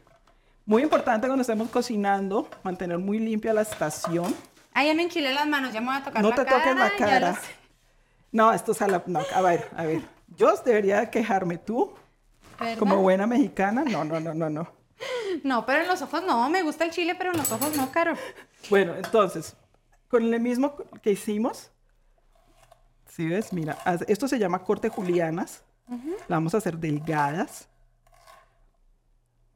Muy 0.68 0.84
importante 0.84 1.28
cuando 1.28 1.42
estemos 1.42 1.70
cocinando, 1.70 2.48
mantener 2.62 2.98
muy 2.98 3.20
limpia 3.20 3.54
la 3.54 3.62
estación. 3.62 4.36
Ah, 4.74 4.84
ya 4.84 4.94
me 4.94 5.04
enchilé 5.04 5.34
las 5.34 5.48
manos, 5.48 5.72
ya 5.72 5.80
me 5.80 5.88
voy 5.88 5.96
a 5.96 6.04
tocar 6.04 6.22
No 6.22 6.30
la 6.30 6.36
te 6.36 6.44
cara. 6.44 6.58
toques 6.58 6.76
la 6.76 6.92
cara. 6.98 7.32
lo. 7.32 7.38
No, 8.34 8.52
esto 8.52 8.74
es 8.74 8.82
a 8.82 8.88
la... 8.90 9.02
No, 9.08 9.22
a 9.34 9.42
ver, 9.42 9.70
a 9.78 9.84
ver. 9.86 10.02
Yo 10.36 10.54
debería 10.58 11.10
quejarme 11.10 11.58
tú, 11.58 11.94
¿Verdad? 12.60 12.78
como 12.78 12.98
buena 12.98 13.26
mexicana. 13.26 13.86
No, 13.86 14.04
no, 14.04 14.20
no, 14.20 14.34
no, 14.34 14.50
no. 14.50 14.68
No, 15.44 15.66
pero 15.66 15.84
en 15.84 15.88
los 15.88 16.02
ojos 16.02 16.22
no, 16.26 16.50
me 16.50 16.64
gusta 16.64 16.84
el 16.84 16.92
chile, 16.92 17.16
pero 17.16 17.32
en 17.32 17.38
los 17.38 17.50
ojos 17.52 17.76
no, 17.78 17.90
Caro. 17.90 18.14
Bueno, 18.70 18.94
entonces, 18.96 19.56
con 20.10 20.22
el 20.34 20.40
mismo 20.42 20.76
que 21.02 21.12
hicimos, 21.12 21.72
si 23.08 23.26
ves, 23.28 23.54
mira, 23.54 23.78
esto 24.08 24.28
se 24.28 24.38
llama 24.38 24.64
corte 24.64 24.90
julianas. 24.90 25.64
La 26.28 26.36
vamos 26.36 26.54
a 26.54 26.58
hacer 26.58 26.78
delgadas. 26.78 27.70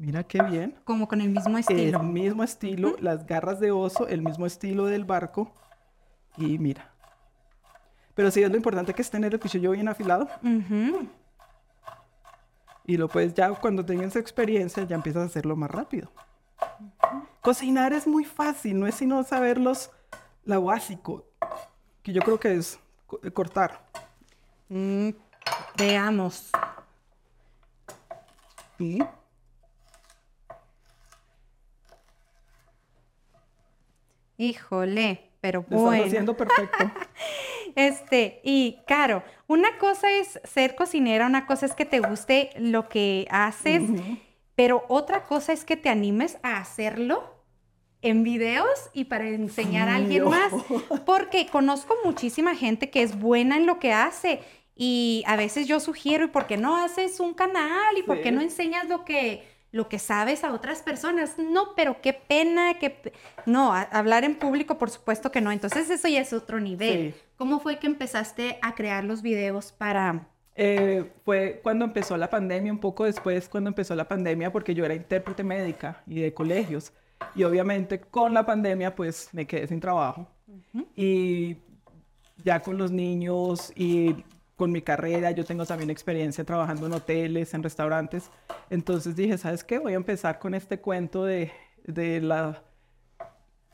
Mira 0.01 0.23
qué 0.23 0.41
bien. 0.41 0.75
Como 0.83 1.07
con 1.07 1.21
el 1.21 1.29
mismo 1.29 1.57
El 1.57 1.59
estilo. 1.59 2.01
mismo 2.01 2.43
estilo, 2.43 2.95
las 2.99 3.27
garras 3.27 3.59
de 3.59 3.69
oso, 3.69 4.07
el 4.07 4.23
mismo 4.23 4.47
estilo 4.47 4.85
del 4.87 5.05
barco. 5.05 5.51
Y 6.37 6.57
mira. 6.57 6.89
Pero 8.15 8.31
sí 8.31 8.41
es 8.41 8.49
lo 8.49 8.57
importante 8.57 8.95
que 8.95 9.03
esté 9.03 9.17
en 9.17 9.25
el 9.25 9.39
cuchillo 9.39 9.69
bien 9.71 9.87
afilado. 9.87 10.27
Ujú. 10.43 11.07
Y 12.87 12.97
lo 12.97 13.07
puedes 13.09 13.35
ya 13.35 13.51
cuando 13.51 13.85
tengas 13.85 14.15
experiencia 14.15 14.83
ya 14.85 14.95
empiezas 14.95 15.21
a 15.21 15.25
hacerlo 15.27 15.55
más 15.55 15.69
rápido. 15.69 16.09
Cocinar 17.41 17.93
es 17.93 18.07
muy 18.07 18.25
fácil, 18.25 18.79
no 18.79 18.87
es 18.87 18.95
sino 18.95 19.23
saber 19.23 19.59
los, 19.59 19.91
lo 20.45 20.63
básico, 20.63 21.25
que 22.01 22.11
yo 22.11 22.21
creo 22.23 22.39
que 22.39 22.55
es 22.55 22.79
co- 23.05 23.19
eh, 23.23 23.29
cortar. 23.31 23.81
Mm, 24.67 25.09
veamos. 25.77 26.49
¿sí? 28.79 28.99
Híjole, 34.41 35.29
pero 35.39 35.59
Lo 35.59 35.63
estás 35.63 35.81
bueno. 35.81 36.05
haciendo 36.05 36.37
perfecto. 36.37 36.91
Este, 37.73 38.41
y 38.43 38.79
Caro, 38.85 39.23
una 39.47 39.77
cosa 39.77 40.11
es 40.11 40.41
ser 40.43 40.75
cocinera, 40.75 41.25
una 41.25 41.45
cosa 41.45 41.65
es 41.65 41.73
que 41.73 41.85
te 41.85 42.01
guste 42.01 42.49
lo 42.57 42.89
que 42.89 43.27
haces, 43.31 43.83
pero 44.55 44.83
otra 44.89 45.23
cosa 45.23 45.53
es 45.53 45.63
que 45.63 45.77
te 45.77 45.87
animes 45.87 46.37
a 46.43 46.57
hacerlo 46.57 47.33
en 48.01 48.23
videos 48.23 48.89
y 48.93 49.05
para 49.05 49.29
enseñar 49.29 49.87
a 49.87 49.95
alguien 49.95 50.25
más. 50.25 50.51
Porque 51.05 51.47
conozco 51.47 51.95
muchísima 52.03 52.55
gente 52.55 52.89
que 52.89 53.03
es 53.03 53.17
buena 53.17 53.55
en 53.55 53.65
lo 53.65 53.79
que 53.79 53.93
hace 53.93 54.41
y 54.75 55.23
a 55.27 55.35
veces 55.35 55.67
yo 55.67 55.79
sugiero, 55.79 56.25
¿y 56.25 56.29
por 56.29 56.47
qué 56.47 56.57
no 56.57 56.75
haces 56.75 57.19
un 57.19 57.33
canal? 57.33 57.97
¿Y 57.97 58.03
por 58.03 58.19
qué 58.21 58.31
no 58.31 58.41
enseñas 58.41 58.89
lo 58.89 59.05
que, 59.05 59.47
lo 59.71 59.87
que 59.87 59.99
sabes 59.99 60.43
a 60.43 60.53
otras 60.53 60.81
personas? 60.81 61.35
No, 61.37 61.75
pero 61.75 62.01
qué 62.01 62.13
pena, 62.13 62.77
que 62.79 62.89
pe- 62.89 63.13
No, 63.45 63.73
a- 63.73 63.81
hablar 63.83 64.23
en 64.23 64.35
público, 64.35 64.77
por 64.77 64.89
supuesto 64.89 65.31
que 65.31 65.41
no. 65.41 65.51
Entonces 65.51 65.89
eso 65.89 66.07
ya 66.07 66.21
es 66.21 66.33
otro 66.33 66.59
nivel. 66.59 67.13
Sí. 67.13 67.19
¿Cómo 67.37 67.59
fue 67.59 67.79
que 67.79 67.87
empezaste 67.87 68.59
a 68.61 68.75
crear 68.75 69.03
los 69.03 69.21
videos 69.21 69.71
para... 69.71 70.27
Eh, 70.55 71.09
fue 71.23 71.61
cuando 71.63 71.85
empezó 71.85 72.17
la 72.17 72.29
pandemia, 72.29 72.71
un 72.71 72.79
poco 72.79 73.05
después 73.05 73.47
cuando 73.47 73.69
empezó 73.69 73.95
la 73.95 74.07
pandemia, 74.07 74.51
porque 74.51 74.75
yo 74.75 74.83
era 74.83 74.93
intérprete 74.93 75.43
médica 75.43 76.03
y 76.05 76.19
de 76.19 76.33
colegios. 76.33 76.91
Y 77.35 77.43
obviamente 77.43 78.01
con 78.01 78.33
la 78.33 78.45
pandemia 78.45 78.93
pues 78.93 79.29
me 79.31 79.47
quedé 79.47 79.67
sin 79.67 79.79
trabajo. 79.79 80.27
Y 80.95 81.55
ya 82.43 82.59
con 82.59 82.77
los 82.77 82.91
niños 82.91 83.71
y 83.75 84.15
con 84.61 84.71
mi 84.71 84.83
carrera, 84.83 85.31
yo 85.31 85.43
tengo 85.43 85.65
también 85.65 85.89
experiencia 85.89 86.43
trabajando 86.43 86.85
en 86.85 86.93
hoteles, 86.93 87.51
en 87.55 87.63
restaurantes. 87.63 88.29
Entonces 88.69 89.15
dije, 89.15 89.35
¿sabes 89.39 89.63
qué? 89.63 89.79
Voy 89.79 89.93
a 89.93 89.95
empezar 89.95 90.37
con 90.37 90.53
este 90.53 90.79
cuento 90.79 91.25
de, 91.25 91.51
de 91.83 92.21
la 92.21 92.61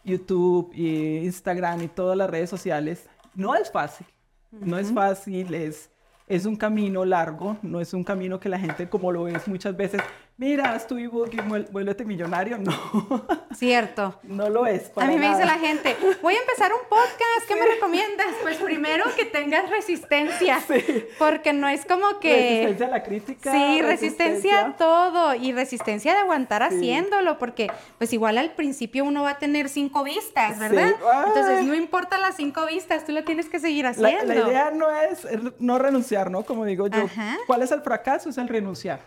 YouTube 0.06 0.72
y 0.74 1.18
Instagram 1.26 1.84
y 1.84 1.88
todas 1.90 2.18
las 2.18 2.30
redes 2.30 2.50
sociales. 2.50 3.10
No 3.36 3.54
es 3.54 3.70
fácil, 3.70 4.08
no 4.50 4.78
es 4.78 4.94
fácil, 4.94 5.54
es, 5.56 5.90
es 6.26 6.46
un 6.46 6.56
camino 6.56 7.04
largo, 7.04 7.58
no 7.64 7.82
es 7.82 7.94
un 7.94 8.06
camino 8.06 8.40
que 8.40 8.48
la 8.48 8.58
gente 8.58 8.88
como 8.88 9.12
lo 9.12 9.24
ves 9.24 9.46
muchas 9.46 9.76
veces, 9.76 10.00
mira, 10.38 10.78
y 10.90 10.94
vuel- 11.08 11.70
vuélvete 11.72 12.06
millonario. 12.06 12.58
No, 12.68 13.26
Cierto. 13.54 14.20
no 14.24 14.50
lo 14.50 14.66
es. 14.68 14.90
A 14.90 14.94
para 14.94 15.08
mí 15.08 15.18
me 15.18 15.30
dice 15.30 15.46
la 15.46 15.58
gente, 15.58 15.96
voy 16.22 16.36
a 16.36 16.40
empezar 16.40 16.72
un 16.72 16.88
podcast, 16.88 17.48
¿qué 17.48 17.56
me 17.56 17.66
recomiendas? 17.66 18.28
Pues 18.44 18.58
primero 18.58 19.06
que 19.16 19.26
tengas 19.26 19.70
resistencia, 19.70 20.60
porque 21.20 21.54
no 21.54 21.68
es 21.68 21.86
como 21.86 22.20
que... 22.20 22.34
Resistencia 22.68 22.86
a 22.88 22.90
la 22.90 23.04
crítica. 23.04 23.52
Sí, 23.52 23.82
resistencia 23.82 24.66
a 24.66 24.78
todo 24.78 25.34
y 25.34 25.54
resistencia 25.54 26.14
de 26.14 26.20
aguantar 26.20 26.62
haciéndolo, 26.64 27.38
porque 27.40 27.72
pues 27.98 28.14
igual 28.14 28.38
al 28.38 28.52
principio 28.54 29.04
uno 29.06 29.24
va 29.24 29.32
a 29.32 29.38
tener 29.40 29.70
cinco 29.70 30.04
vistas, 30.04 30.60
¿verdad? 30.60 30.90
Sí. 30.90 31.06
Entonces 31.28 31.64
no 31.64 31.74
importa 31.74 32.18
las 32.20 32.36
cinco 32.36 32.66
vistas, 32.68 33.06
tú 33.06 33.12
lo 33.12 33.24
tienes 33.24 33.50
que 33.50 33.60
seguir 33.60 33.86
La, 33.86 33.92
haciendo. 33.92 34.34
la 34.34 34.48
idea 34.48 34.72
no 34.72 34.90
es 34.92 35.26
es 35.26 35.40
no 35.60 35.80
renunciar, 35.80 36.30
¿no? 36.30 36.44
Como 36.44 36.66
digo 36.66 36.88
yo, 36.88 37.06
Ajá. 37.06 37.38
¿cuál 37.48 37.64
es 37.64 37.72
el 37.72 37.82
fracaso? 37.82 38.30
Es 38.30 38.38
el 38.38 38.48
renunciar. 38.48 39.00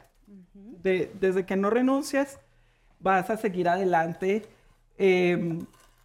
De- 0.83 1.11
desde 1.21 1.45
que 1.47 1.57
no 1.57 1.71
renuncias, 1.71 2.39
vas 3.01 3.31
a 3.31 3.37
seguir 3.37 3.69
adelante 3.69 4.43
eh, 4.99 5.59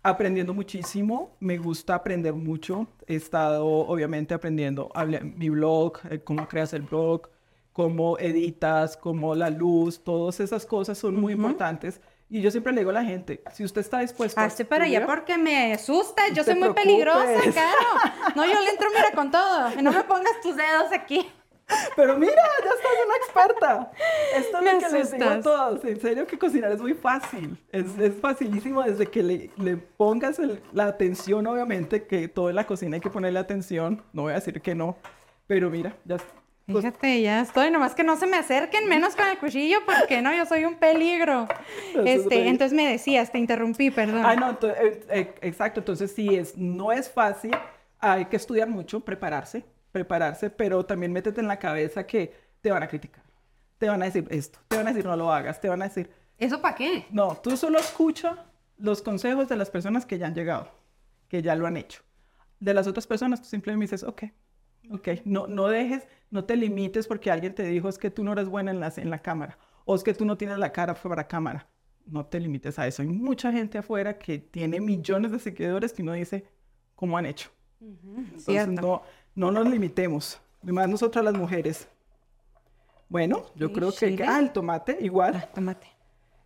aprendiendo 0.03 0.53
muchísimo. 0.53 1.35
Me 1.39 1.57
gusta 1.57 1.95
aprender 1.95 2.33
mucho. 2.33 2.87
He 3.07 3.15
estado, 3.15 3.65
obviamente, 3.65 4.33
aprendiendo 4.33 4.91
mi 5.37 5.49
blog, 5.49 5.99
eh, 6.09 6.19
cómo 6.23 6.47
creas 6.47 6.73
el 6.73 6.83
blog, 6.83 7.29
cómo 7.73 8.17
editas, 8.19 8.95
cómo 8.97 9.35
la 9.35 9.49
luz, 9.49 10.03
todas 10.03 10.39
esas 10.39 10.65
cosas 10.65 10.97
son 10.97 11.15
muy 11.19 11.33
importantes. 11.33 11.99
Y 12.29 12.41
yo 12.41 12.49
siempre 12.49 12.73
le 12.73 12.79
digo 12.81 12.89
a 12.89 12.93
la 12.93 13.03
gente, 13.03 13.43
si 13.53 13.63
usted 13.63 13.81
está 13.81 13.99
dispuesto 13.99 14.39
a 14.39 14.45
Hazte 14.45 14.65
para 14.65 14.85
allá 14.85 15.05
porque 15.05 15.37
me 15.37 15.73
asusta, 15.73 16.23
yo 16.33 16.43
soy 16.43 16.55
muy 16.55 16.73
peligrosa, 16.73 17.23
preocupes. 17.23 17.53
claro. 17.53 17.77
No, 18.35 18.45
yo 18.45 18.59
le 18.61 18.69
entro, 18.71 18.87
mira, 18.89 19.11
con 19.13 19.29
todo. 19.29 19.69
No 19.81 19.91
me 19.91 20.03
pongas 20.03 20.41
tus 20.41 20.55
dedos 20.55 20.91
aquí. 20.91 21.27
Pero 21.95 22.17
mira, 22.17 22.33
ya 22.35 22.69
estás 22.69 22.91
una 23.05 23.15
experta. 23.17 23.91
Esto 24.35 24.57
es 24.59 24.63
Me 24.63 24.73
lo 24.73 24.79
que 24.79 24.89
les 24.97 25.11
digo 25.11 25.29
a 25.29 25.39
todos. 25.41 25.85
En 25.85 25.99
serio 25.99 26.27
que 26.27 26.37
cocinar 26.37 26.71
es 26.71 26.81
muy 26.81 26.93
fácil. 26.93 27.57
Es, 27.71 27.97
es 27.97 28.13
facilísimo 28.15 28.83
desde 28.83 29.07
que 29.07 29.23
le, 29.23 29.49
le 29.57 29.77
pongas 29.77 30.37
el- 30.39 30.61
la 30.73 30.85
atención, 30.85 31.47
obviamente, 31.47 32.05
que 32.05 32.27
todo 32.27 32.49
en 32.49 32.55
la 32.55 32.65
cocina 32.67 32.95
hay 32.95 33.01
que 33.01 33.09
ponerle 33.09 33.39
atención. 33.39 34.03
No 34.13 34.23
voy 34.23 34.31
a 34.33 34.35
decir 34.35 34.61
que 34.61 34.75
no. 34.75 34.97
Pero 35.47 35.69
mira, 35.69 35.95
ya... 36.05 36.17
Fíjate, 36.67 37.21
ya 37.21 37.41
estoy, 37.41 37.69
nomás 37.69 37.93
que 37.93 38.03
no 38.03 38.17
se 38.17 38.25
me 38.25 38.37
acerquen 38.37 38.89
menos 38.89 39.15
con 39.15 39.27
el 39.27 39.37
cuchillo 39.37 39.77
porque 39.85 40.23
no, 40.23 40.33
yo 40.35 40.45
soy 40.47 40.65
un 40.65 40.75
peligro. 40.75 41.47
Este, 42.05 42.47
entonces 42.47 42.75
me 42.75 42.87
decías, 42.87 43.31
te 43.31 43.37
interrumpí, 43.37 43.91
perdón. 43.91 44.23
Ay, 44.25 44.37
no, 44.37 44.49
eh, 44.67 45.05
eh, 45.09 45.33
exacto. 45.41 45.79
Entonces 45.81 46.11
sí, 46.11 46.35
es, 46.35 46.57
no 46.57 46.91
es 46.91 47.09
fácil. 47.09 47.55
Hay 47.99 48.25
que 48.25 48.35
estudiar 48.35 48.67
mucho, 48.67 48.99
prepararse, 48.99 49.63
prepararse, 49.95 50.49
pero 50.49 50.85
también 50.85 51.13
métete 51.13 51.39
en 51.39 51.47
la 51.47 51.57
cabeza 51.57 52.05
que 52.05 52.33
te 52.59 52.69
van 52.69 52.83
a 52.83 52.87
criticar. 52.87 53.23
Te 53.77 53.87
van 53.87 54.01
a 54.01 54.05
decir 54.05 54.27
esto, 54.29 54.59
te 54.67 54.75
van 54.75 54.87
a 54.87 54.89
decir 54.91 55.05
no 55.05 55.15
lo 55.15 55.31
hagas, 55.31 55.61
te 55.61 55.69
van 55.69 55.81
a 55.81 55.85
decir 55.85 56.09
¿Eso 56.37 56.61
para 56.61 56.75
qué? 56.75 57.05
No, 57.11 57.37
tú 57.37 57.55
solo 57.55 57.79
escucha 57.79 58.45
los 58.77 59.01
consejos 59.01 59.47
de 59.47 59.55
las 59.55 59.69
personas 59.69 60.05
que 60.05 60.17
ya 60.17 60.27
han 60.27 60.35
llegado, 60.35 60.69
que 61.29 61.41
ya 61.41 61.55
lo 61.55 61.65
han 61.65 61.77
hecho. 61.77 62.01
De 62.59 62.73
las 62.73 62.87
otras 62.87 63.07
personas, 63.07 63.41
tú 63.41 63.47
simplemente 63.47 63.85
dices, 63.85 64.03
ok, 64.03 64.23
Ok, 64.91 65.07
no, 65.25 65.47
no 65.47 65.67
dejes, 65.67 66.07
no 66.29 66.43
te 66.45 66.55
limites 66.55 67.07
porque 67.07 67.31
alguien 67.31 67.55
te 67.55 67.63
dijo 67.63 67.89
es 67.89 67.97
que 67.97 68.11
tú 68.11 68.23
no 68.23 68.33
eres 68.33 68.47
buena 68.47 68.69
en 68.69 68.79
la, 68.79 68.93
en 68.95 69.09
la 69.09 69.17
cámara 69.19 69.57
o 69.83 69.95
es 69.95 70.03
que 70.03 70.13
tú 70.13 70.25
no 70.25 70.37
tienes 70.37 70.59
la 70.59 70.71
cara 70.71 70.93
para 70.93 71.27
cámara. 71.27 71.67
No 72.05 72.23
te 72.23 72.39
limites 72.39 72.77
a 72.77 72.85
eso. 72.85 73.01
Hay 73.01 73.07
mucha 73.07 73.51
gente 73.51 73.79
afuera 73.79 74.19
que 74.19 74.37
tiene 74.37 74.79
millones 74.79 75.31
de 75.31 75.39
seguidores 75.39 75.91
que 75.91 76.03
uno 76.03 76.13
dice, 76.13 76.45
¿cómo 76.93 77.17
han 77.17 77.25
hecho? 77.25 77.49
Entonces, 77.81 78.67
no, 78.67 79.01
no 79.35 79.51
nos 79.51 79.67
limitemos. 79.67 80.41
Además, 80.63 80.89
nosotras 80.89 81.23
las 81.23 81.35
mujeres. 81.35 81.87
Bueno, 83.09 83.43
yo 83.55 83.71
creo 83.71 83.93
que... 83.93 84.23
Ah, 84.27 84.39
el 84.39 84.51
tomate, 84.51 84.97
igual. 85.01 85.35
Ah, 85.35 85.47
tomate. 85.53 85.87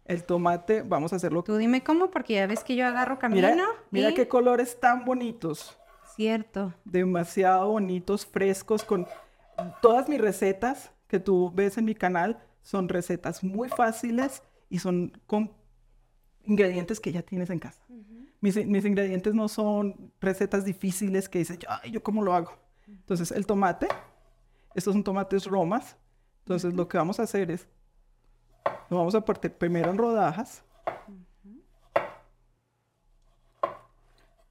El 0.06 0.24
tomate, 0.24 0.82
vamos 0.82 1.14
a 1.14 1.18
hacerlo. 1.18 1.44
Tú 1.44 1.56
dime 1.56 1.84
cómo, 1.84 2.10
porque 2.10 2.34
ya 2.34 2.48
ves 2.48 2.64
que 2.64 2.76
yo 2.76 2.86
agarro 2.86 3.20
camino. 3.20 3.48
Mira, 3.48 3.68
mira 3.92 4.14
qué 4.14 4.28
colores 4.28 4.80
tan 4.80 5.06
bonitos. 5.06 5.78
Cierto. 6.16 6.74
Demasiado 6.84 7.70
bonitos, 7.70 8.26
frescos, 8.26 8.84
con 8.84 9.08
todas 9.82 10.10
mis 10.10 10.20
recetas 10.20 10.92
que 11.08 11.20
tú 11.20 11.52
ves 11.54 11.78
en 11.78 11.86
mi 11.86 11.96
canal 11.96 12.40
son 12.62 12.90
recetas 12.90 13.44
muy 13.44 13.70
fáciles 13.70 14.44
y 14.70 14.80
son 14.80 15.12
con 15.26 15.52
ingredientes 16.46 17.00
que 17.00 17.12
ya 17.12 17.22
tienes 17.22 17.50
en 17.50 17.60
casa. 17.60 17.82
mis, 18.42 18.66
mis, 18.66 18.86
ingredientes 18.86 19.34
no 19.34 19.48
son 19.48 20.12
recetas 20.20 20.66
difíciles 20.66 21.30
que 21.30 21.40
dices, 21.40 21.60
ay, 21.68 21.92
¿yo 21.92 22.04
cómo 22.04 22.24
lo 22.24 22.34
hago? 22.34 22.54
Entonces, 22.90 23.32
el 23.32 23.46
tomate, 23.46 23.88
estos 24.76 24.94
son 24.94 25.04
tomates 25.04 25.46
romas. 25.46 25.96
Entonces, 26.40 26.74
lo 26.74 26.88
que 26.88 26.98
vamos 26.98 27.20
a 27.20 27.24
hacer 27.24 27.52
es, 27.52 27.68
lo 28.90 28.98
vamos 28.98 29.16
a 29.16 29.24
partir 29.24 29.54
primero 29.54 29.90
en 29.90 29.98
rodajas. 29.98 30.64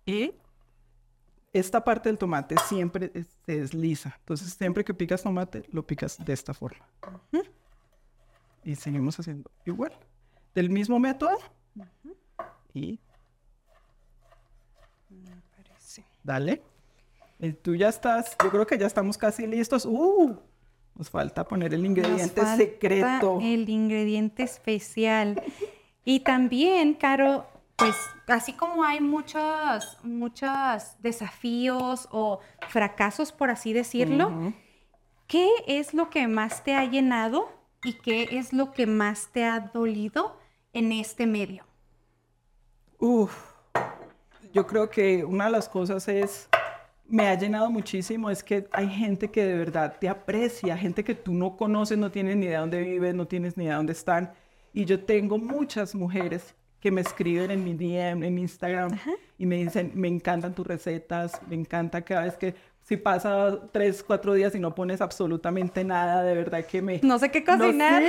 Y 0.06 0.32
esta 1.52 1.84
parte 1.84 2.08
del 2.08 2.18
tomate 2.18 2.56
siempre 2.66 3.12
se 3.44 3.60
desliza. 3.60 4.14
Entonces, 4.20 4.54
siempre 4.54 4.84
que 4.84 4.94
picas 4.94 5.22
tomate, 5.22 5.64
lo 5.70 5.86
picas 5.86 6.16
de 6.24 6.32
esta 6.32 6.54
forma. 6.54 6.86
Y 8.64 8.74
seguimos 8.76 9.18
haciendo 9.18 9.50
igual. 9.64 9.92
Del 10.54 10.70
mismo 10.70 10.98
método. 10.98 11.36
Y... 12.74 12.98
Me 15.10 15.42
parece. 15.56 16.04
Dale. 16.22 16.62
Y 17.38 17.52
tú 17.52 17.74
ya 17.74 17.88
estás, 17.88 18.36
yo 18.42 18.50
creo 18.50 18.66
que 18.66 18.78
ya 18.78 18.86
estamos 18.86 19.16
casi 19.16 19.46
listos. 19.46 19.86
¡Uh! 19.86 20.36
Nos 20.94 21.10
falta 21.10 21.44
poner 21.46 21.72
el 21.72 21.86
ingrediente 21.86 22.42
Nos 22.42 22.56
secreto. 22.56 23.38
El 23.40 23.68
ingrediente 23.68 24.42
especial. 24.42 25.40
Y 26.04 26.20
también, 26.20 26.94
Caro, 26.94 27.46
pues 27.76 27.94
así 28.26 28.52
como 28.54 28.82
hay 28.82 29.00
muchos, 29.00 29.98
muchos 30.02 30.96
desafíos 30.98 32.08
o 32.10 32.40
fracasos, 32.68 33.30
por 33.30 33.50
así 33.50 33.72
decirlo, 33.72 34.52
¿qué 35.28 35.48
es 35.68 35.94
lo 35.94 36.10
que 36.10 36.26
más 36.26 36.64
te 36.64 36.74
ha 36.74 36.84
llenado 36.84 37.48
y 37.84 37.92
qué 37.92 38.28
es 38.32 38.52
lo 38.52 38.72
que 38.72 38.86
más 38.86 39.28
te 39.32 39.44
ha 39.44 39.60
dolido 39.60 40.36
en 40.72 40.90
este 40.90 41.28
medio? 41.28 41.64
Uf, 42.98 43.32
yo 44.52 44.66
creo 44.66 44.90
que 44.90 45.24
una 45.24 45.44
de 45.44 45.52
las 45.52 45.68
cosas 45.68 46.08
es, 46.08 46.48
me 47.08 47.26
ha 47.26 47.34
llenado 47.34 47.70
muchísimo, 47.70 48.30
es 48.30 48.42
que 48.42 48.68
hay 48.70 48.88
gente 48.88 49.30
que 49.30 49.44
de 49.44 49.56
verdad 49.56 49.96
te 49.98 50.08
aprecia, 50.08 50.76
gente 50.76 51.02
que 51.02 51.14
tú 51.14 51.32
no 51.32 51.56
conoces, 51.56 51.96
no 51.96 52.10
tienes 52.10 52.36
ni 52.36 52.46
idea 52.46 52.58
de 52.58 52.60
dónde 52.60 52.82
viven, 52.82 53.16
no 53.16 53.26
tienes 53.26 53.56
ni 53.56 53.64
idea 53.64 53.74
de 53.74 53.76
dónde 53.78 53.92
están. 53.92 54.32
Y 54.74 54.84
yo 54.84 55.02
tengo 55.02 55.38
muchas 55.38 55.94
mujeres 55.94 56.54
que 56.80 56.90
me 56.90 57.00
escriben 57.00 57.50
en 57.50 57.64
mi 57.64 57.74
DM, 57.74 58.22
en 58.22 58.38
Instagram, 58.38 58.98
y 59.38 59.46
me 59.46 59.56
dicen, 59.56 59.90
me 59.94 60.06
encantan 60.06 60.54
tus 60.54 60.66
recetas, 60.66 61.40
me 61.48 61.56
encanta 61.56 62.02
cada 62.02 62.22
vez 62.22 62.36
que 62.36 62.54
si 62.82 62.96
pasa 62.96 63.58
tres, 63.72 64.02
cuatro 64.02 64.34
días 64.34 64.54
y 64.54 64.60
no 64.60 64.74
pones 64.74 65.00
absolutamente 65.00 65.84
nada, 65.84 66.22
de 66.22 66.34
verdad 66.34 66.64
que 66.64 66.80
me... 66.80 67.00
No 67.02 67.18
sé 67.18 67.30
qué 67.30 67.44
cocinar. 67.44 68.02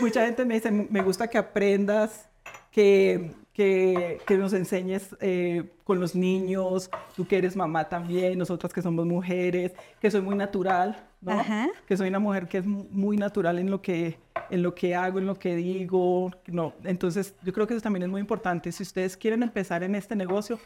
mucha 0.00 0.24
gente 0.24 0.44
me 0.44 0.54
dice, 0.54 0.70
me 0.70 1.02
gusta 1.02 1.28
que 1.28 1.38
aprendas, 1.38 2.28
que, 2.70 3.32
que, 3.58 4.20
que 4.24 4.38
nos 4.38 4.52
enseñes 4.52 5.16
eh, 5.20 5.68
con 5.82 5.98
los 5.98 6.14
niños, 6.14 6.88
tú 7.16 7.26
que 7.26 7.38
eres 7.38 7.56
mamá 7.56 7.88
también, 7.88 8.38
nosotras 8.38 8.72
que 8.72 8.80
somos 8.80 9.04
mujeres, 9.04 9.72
que 10.00 10.12
soy 10.12 10.20
muy 10.20 10.36
natural, 10.36 11.08
¿no? 11.20 11.42
Que 11.84 11.96
soy 11.96 12.06
una 12.08 12.20
mujer 12.20 12.46
que 12.46 12.58
es 12.58 12.64
muy 12.64 13.16
natural 13.16 13.58
en 13.58 13.68
lo 13.68 13.82
que, 13.82 14.16
en 14.48 14.62
lo 14.62 14.76
que 14.76 14.94
hago, 14.94 15.18
en 15.18 15.26
lo 15.26 15.36
que 15.40 15.56
digo, 15.56 16.30
¿no? 16.46 16.72
Entonces, 16.84 17.34
yo 17.42 17.52
creo 17.52 17.66
que 17.66 17.74
eso 17.74 17.82
también 17.82 18.04
es 18.04 18.08
muy 18.08 18.20
importante. 18.20 18.70
Si 18.70 18.84
ustedes 18.84 19.16
quieren 19.16 19.42
empezar 19.42 19.82
en 19.82 19.96
este 19.96 20.14
negocio, 20.14 20.60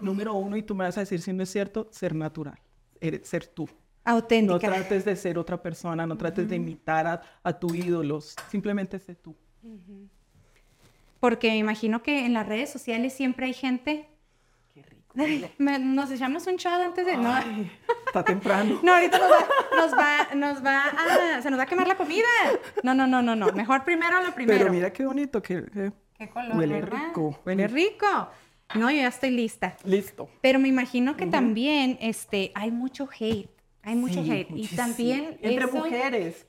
número 0.00 0.34
uno, 0.34 0.56
y 0.56 0.64
tú 0.64 0.74
me 0.74 0.82
vas 0.82 0.96
a 0.96 1.02
decir 1.02 1.20
si 1.20 1.32
no 1.32 1.44
es 1.44 1.50
cierto, 1.50 1.86
ser 1.92 2.12
natural, 2.12 2.58
ser 3.22 3.46
tú. 3.46 3.68
Auténtica. 4.02 4.52
No 4.52 4.58
trates 4.58 5.04
de 5.04 5.14
ser 5.14 5.38
otra 5.38 5.62
persona, 5.62 6.04
no 6.04 6.18
trates 6.18 6.48
de 6.48 6.56
imitar 6.56 7.06
a, 7.06 7.22
a 7.44 7.52
tu 7.56 7.72
ídolo, 7.72 8.20
simplemente 8.20 8.98
sé 8.98 9.14
tú. 9.14 9.36
Porque 11.20 11.48
me 11.48 11.58
imagino 11.58 12.02
que 12.02 12.24
en 12.24 12.34
las 12.34 12.46
redes 12.46 12.70
sociales 12.70 13.12
siempre 13.12 13.46
hay 13.46 13.54
gente... 13.54 14.08
Qué 14.74 14.82
rico. 14.82 15.14
nos 15.58 16.10
echamos 16.10 16.46
un 16.46 16.58
chat 16.58 16.80
antes 16.80 17.06
de... 17.06 17.16
no. 17.16 17.36
Está 18.06 18.24
temprano. 18.24 18.80
no, 18.82 18.94
ahorita 18.94 19.18
nos 19.18 19.92
va, 19.92 20.34
nos 20.34 20.64
va, 20.64 20.84
a... 20.84 21.42
Se 21.42 21.50
nos 21.50 21.58
va 21.58 21.64
a 21.64 21.66
quemar 21.66 21.88
la 21.88 21.96
comida. 21.96 22.26
No, 22.82 22.94
no, 22.94 23.06
no, 23.06 23.22
no, 23.22 23.34
no. 23.34 23.52
Mejor 23.52 23.84
primero 23.84 24.22
lo 24.22 24.34
primero. 24.34 24.58
Pero 24.58 24.72
mira 24.72 24.92
qué 24.92 25.04
bonito, 25.04 25.42
que... 25.42 25.92
Qué 26.18 26.30
color, 26.30 26.56
Huele 26.56 26.80
rico. 26.80 27.38
Huele 27.44 27.68
rico. 27.68 28.30
No, 28.74 28.90
yo 28.90 28.96
ya 28.96 29.08
estoy 29.08 29.30
lista. 29.30 29.76
Listo. 29.84 30.28
Pero 30.40 30.58
me 30.58 30.68
imagino 30.68 31.16
que 31.16 31.26
también 31.26 31.98
este, 32.00 32.52
hay 32.54 32.70
mucho 32.70 33.08
hate. 33.18 33.50
Hay 33.82 33.94
mucho 33.94 34.20
hate. 34.20 34.50
Y 34.54 34.66
también. 34.68 35.38
Entre 35.40 35.66
mujeres. 35.66 36.46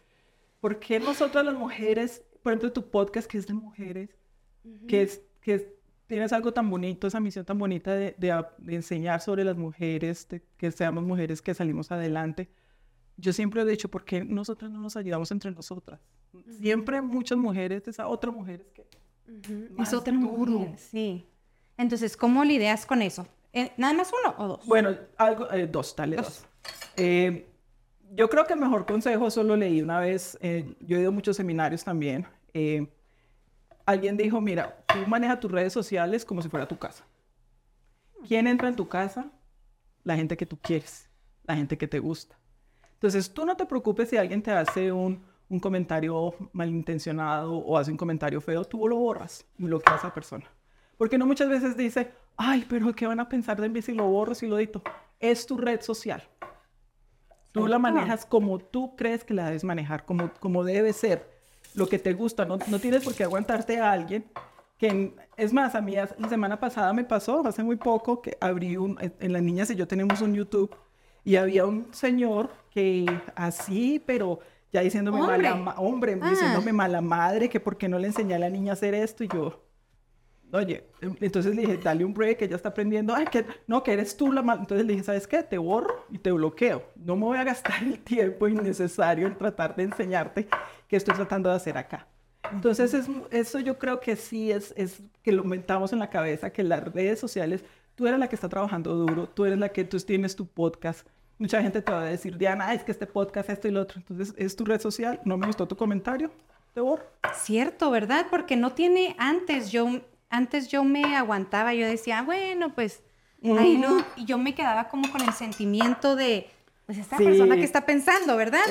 ¿Por 0.59 0.79
qué 0.79 0.99
nosotras 0.99 1.45
las 1.45 1.55
mujeres, 1.55 2.23
por 2.41 2.53
ejemplo, 2.53 2.71
tu 2.73 2.89
podcast 2.89 3.29
que 3.29 3.37
es 3.37 3.45
de 3.45 3.53
mujeres, 3.53 4.09
que, 4.87 5.01
es, 5.03 5.21
que 5.41 5.77
tienes 6.07 6.33
algo 6.33 6.53
tan 6.53 6.69
bonito, 6.69 7.07
esa 7.07 7.19
misión 7.19 7.45
tan 7.45 7.57
bonita 7.57 7.93
de, 7.93 8.45
enseñar 8.67 9.21
sobre 9.21 9.43
las 9.43 9.57
mujeres, 9.57 10.27
que 10.57 10.71
seamos 10.71 11.03
mujeres 11.03 11.41
que 11.41 11.53
salimos 11.53 11.91
adelante? 11.91 12.49
Yo 13.17 13.33
siempre 13.33 13.61
he 13.61 13.65
dicho, 13.65 13.89
¿por 13.89 14.05
qué 14.05 14.23
nosotras 14.23 14.71
no 14.71 14.79
nos 14.79 14.95
ayudamos 14.95 15.31
entre 15.31 15.51
nosotras? 15.51 15.99
Siempre 16.59 17.01
muchas 17.01 17.37
mujeres, 17.37 17.87
esas 17.87 18.05
otras 18.07 18.33
mujeres 18.33 18.67
que... 18.73 18.85
Es 19.79 19.93
otra 19.93 20.13
mujer, 20.13 20.77
sí. 20.77 21.27
Entonces, 21.77 22.15
¿cómo 22.15 22.43
lidias 22.43 22.85
con 22.85 23.01
eso? 23.01 23.27
Eh, 23.51 23.71
¿Nada 23.77 23.93
más 23.93 24.11
uno 24.23 24.35
o 24.37 24.47
dos? 24.47 24.65
Bueno, 24.65 24.95
algo, 25.17 25.51
eh, 25.51 25.67
dos, 25.67 25.95
dale 25.95 26.15
dos. 26.15 26.45
Eh, 26.95 27.45
yo 28.13 28.29
creo 28.29 28.45
que 28.45 28.53
el 28.53 28.59
mejor 28.59 28.85
consejo 28.85 29.29
solo 29.29 29.55
leí 29.55 29.81
una 29.81 29.99
vez, 29.99 30.37
yo 30.41 30.97
he 30.97 31.01
ido 31.01 31.09
a 31.09 31.11
muchos 31.11 31.35
seminarios 31.35 31.83
también. 31.83 32.25
Alguien 33.87 34.17
dijo, 34.17 34.41
mira, 34.41 34.77
tú 34.85 34.99
manejas 35.07 35.39
tus 35.39 35.49
redes 35.49 35.73
sociales 35.73 36.25
como 36.25 36.41
si 36.41 36.49
fuera 36.49 36.67
tu 36.67 36.77
casa. 36.77 37.05
¿Quién 38.27 38.45
entra 38.45 38.67
en 38.67 38.75
tu 38.75 38.87
casa? 38.87 39.31
La 40.03 40.15
gente 40.15 40.35
que 40.35 40.45
tú 40.45 40.57
quieres, 40.61 41.09
la 41.45 41.55
gente 41.55 41.77
que 41.77 41.87
te 41.87 41.99
gusta. 41.99 42.37
Entonces, 42.93 43.33
tú 43.33 43.45
no 43.45 43.55
te 43.55 43.65
preocupes 43.65 44.09
si 44.09 44.17
alguien 44.17 44.43
te 44.43 44.51
hace 44.51 44.91
un, 44.91 45.23
un 45.47 45.59
comentario 45.59 46.35
malintencionado 46.51 47.55
o 47.57 47.77
hace 47.77 47.89
un 47.89 47.97
comentario 47.97 48.41
feo, 48.41 48.65
tú 48.65 48.87
lo 48.89 48.97
borras 48.97 49.45
y 49.57 49.63
bloqueas 49.63 49.95
a 49.95 49.99
esa 49.99 50.13
persona. 50.13 50.45
Porque 50.97 51.17
no 51.17 51.25
muchas 51.25 51.47
veces 51.47 51.77
dice, 51.77 52.11
ay, 52.35 52.65
pero 52.67 52.93
¿qué 52.93 53.07
van 53.07 53.21
a 53.21 53.29
pensar 53.29 53.61
de 53.61 53.69
mí 53.69 53.81
si 53.81 53.93
lo 53.93 54.07
borro, 54.07 54.35
si 54.35 54.47
lo 54.47 54.57
edito? 54.57 54.83
Es 55.19 55.45
tu 55.45 55.57
red 55.57 55.79
social. 55.79 56.27
Tú 57.53 57.67
la 57.67 57.79
manejas 57.79 58.25
como 58.25 58.59
tú 58.59 58.95
crees 58.97 59.23
que 59.23 59.33
la 59.33 59.45
debes 59.45 59.63
manejar, 59.63 60.05
como, 60.05 60.33
como 60.33 60.65
debe 60.65 60.91
ser, 60.91 61.36
lo 61.75 61.87
que 61.87 61.99
te 61.99 62.13
gusta. 62.13 62.45
No, 62.45 62.57
no 62.67 62.79
tienes 62.79 63.03
por 63.03 63.13
qué 63.13 63.23
aguantarte 63.23 63.79
a 63.79 63.91
alguien 63.91 64.25
que, 64.77 65.13
es 65.37 65.53
más, 65.53 65.75
a 65.75 65.81
mí 65.81 65.95
la 65.95 66.29
semana 66.29 66.59
pasada 66.59 66.93
me 66.93 67.03
pasó, 67.03 67.45
hace 67.47 67.63
muy 67.63 67.77
poco, 67.77 68.21
que 68.21 68.37
abrí 68.39 68.77
un, 68.77 68.97
en 69.19 69.33
las 69.33 69.41
niñas 69.41 69.69
y 69.71 69.75
yo 69.75 69.87
tenemos 69.87 70.21
un 70.21 70.33
YouTube 70.35 70.75
y 71.23 71.35
había 71.35 71.65
un 71.65 71.87
señor 71.91 72.51
que 72.69 73.05
así, 73.35 74.01
pero 74.05 74.39
ya 74.71 74.81
diciéndome 74.81 75.21
hombre. 75.21 75.49
mala, 75.49 75.75
hombre, 75.79 76.19
Ah. 76.21 76.29
diciéndome 76.29 76.73
mala 76.73 77.01
madre, 77.01 77.49
que 77.49 77.59
por 77.59 77.77
qué 77.77 77.89
no 77.89 77.97
le 77.97 78.07
enseñé 78.07 78.35
a 78.35 78.39
la 78.39 78.49
niña 78.49 78.71
a 78.71 78.73
hacer 78.73 78.93
esto 78.93 79.23
y 79.23 79.27
yo, 79.27 79.63
Oye, 80.53 80.87
entonces 81.19 81.53
le 81.53 81.63
dije, 81.63 81.77
dale 81.77 82.05
un 82.05 82.13
break, 82.13 82.41
ella 82.43 82.55
está 82.55 82.69
aprendiendo. 82.69 83.13
Ay, 83.13 83.25
que 83.25 83.45
no, 83.67 83.83
que 83.83 83.91
eres 83.91 84.15
tú 84.15 84.31
la 84.31 84.41
mala. 84.41 84.61
Entonces 84.61 84.87
le 84.87 84.93
dije, 84.93 85.03
¿sabes 85.03 85.27
qué? 85.27 85.43
Te 85.43 85.57
borro 85.57 86.05
y 86.09 86.19
te 86.19 86.31
bloqueo. 86.31 86.83
No 86.95 87.17
me 87.17 87.25
voy 87.25 87.37
a 87.37 87.43
gastar 87.43 87.83
el 87.83 87.99
tiempo 87.99 88.47
innecesario 88.47 89.27
en 89.27 89.37
tratar 89.37 89.75
de 89.75 89.83
enseñarte 89.83 90.47
qué 90.87 90.95
estoy 90.95 91.15
tratando 91.15 91.49
de 91.49 91.55
hacer 91.55 91.77
acá. 91.77 92.07
Entonces, 92.51 92.93
es, 92.93 93.07
eso 93.31 93.59
yo 93.59 93.77
creo 93.77 93.99
que 93.99 94.15
sí 94.15 94.51
es, 94.51 94.73
es 94.77 95.01
que 95.21 95.31
lo 95.31 95.43
metamos 95.43 95.91
en 95.93 95.99
la 95.99 96.09
cabeza, 96.09 96.51
que 96.51 96.63
las 96.63 96.83
redes 96.93 97.19
sociales, 97.19 97.63
tú 97.95 98.07
eres 98.07 98.19
la 98.19 98.29
que 98.29 98.35
está 98.35 98.47
trabajando 98.47 98.95
duro, 98.95 99.27
tú 99.27 99.45
eres 99.45 99.57
la 99.57 99.69
que 99.69 99.83
tú 99.83 99.99
tienes 99.99 100.35
tu 100.35 100.47
podcast. 100.47 101.07
Mucha 101.37 101.61
gente 101.61 101.81
te 101.81 101.91
va 101.91 102.01
a 102.01 102.05
decir, 102.05 102.37
Diana, 102.37 102.73
es 102.73 102.83
que 102.83 102.91
este 102.91 103.05
podcast, 103.05 103.49
esto 103.49 103.67
y 103.67 103.71
lo 103.71 103.81
otro. 103.81 103.99
Entonces, 103.99 104.33
es 104.37 104.55
tu 104.55 104.65
red 104.65 104.79
social, 104.79 105.19
no 105.25 105.37
me 105.37 105.45
gustó 105.45 105.67
tu 105.67 105.75
comentario, 105.75 106.31
te 106.73 106.81
borro. 106.81 107.03
Cierto, 107.33 107.91
¿verdad? 107.91 108.27
Porque 108.29 108.55
no 108.55 108.71
tiene 108.71 109.15
antes, 109.19 109.71
yo, 109.71 110.01
antes 110.29 110.69
yo 110.69 110.83
me 110.83 111.15
aguantaba, 111.15 111.73
yo 111.73 111.85
decía, 111.85 112.21
bueno, 112.21 112.73
pues 112.73 113.03
Ahí 113.43 113.77
no, 113.77 114.03
y 114.15 114.25
yo 114.25 114.37
me 114.37 114.55
quedaba 114.55 114.89
como 114.89 115.11
con 115.11 115.21
el 115.21 115.31
sentimiento 115.31 116.15
de, 116.15 116.49
pues 116.87 116.99
esta 116.99 117.17
persona 117.17 117.57
que 117.57 117.65
está 117.65 117.85
pensando, 117.85 118.37
¿verdad? 118.37 118.61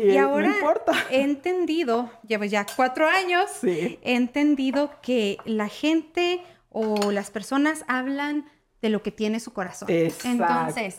y, 0.00 0.16
ahora 0.16 0.54
he 1.10 1.22
entendido, 1.22 2.08
llevo 2.26 2.44
ya 2.44 2.64
cuatro 2.76 3.08
años, 3.08 3.50
he 3.64 3.98
entendido 4.04 4.92
que 5.02 5.38
la 5.44 5.66
gente 5.66 6.40
o 6.70 7.10
las 7.10 7.32
personas 7.32 7.84
hablan 7.88 8.48
de 8.80 8.90
lo 8.90 9.02
que 9.02 9.10
tiene 9.10 9.40
su 9.40 9.52
corazón. 9.52 9.90
Exacto. 9.90 10.28
Entonces, 10.28 10.96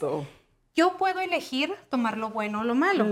yo 0.76 0.98
puedo 0.98 1.22
elegir 1.22 1.74
tomar 1.90 2.18
lo 2.18 2.32
bueno 2.32 2.60
o 2.60 2.64
lo 2.66 2.76
malo. 2.76 3.06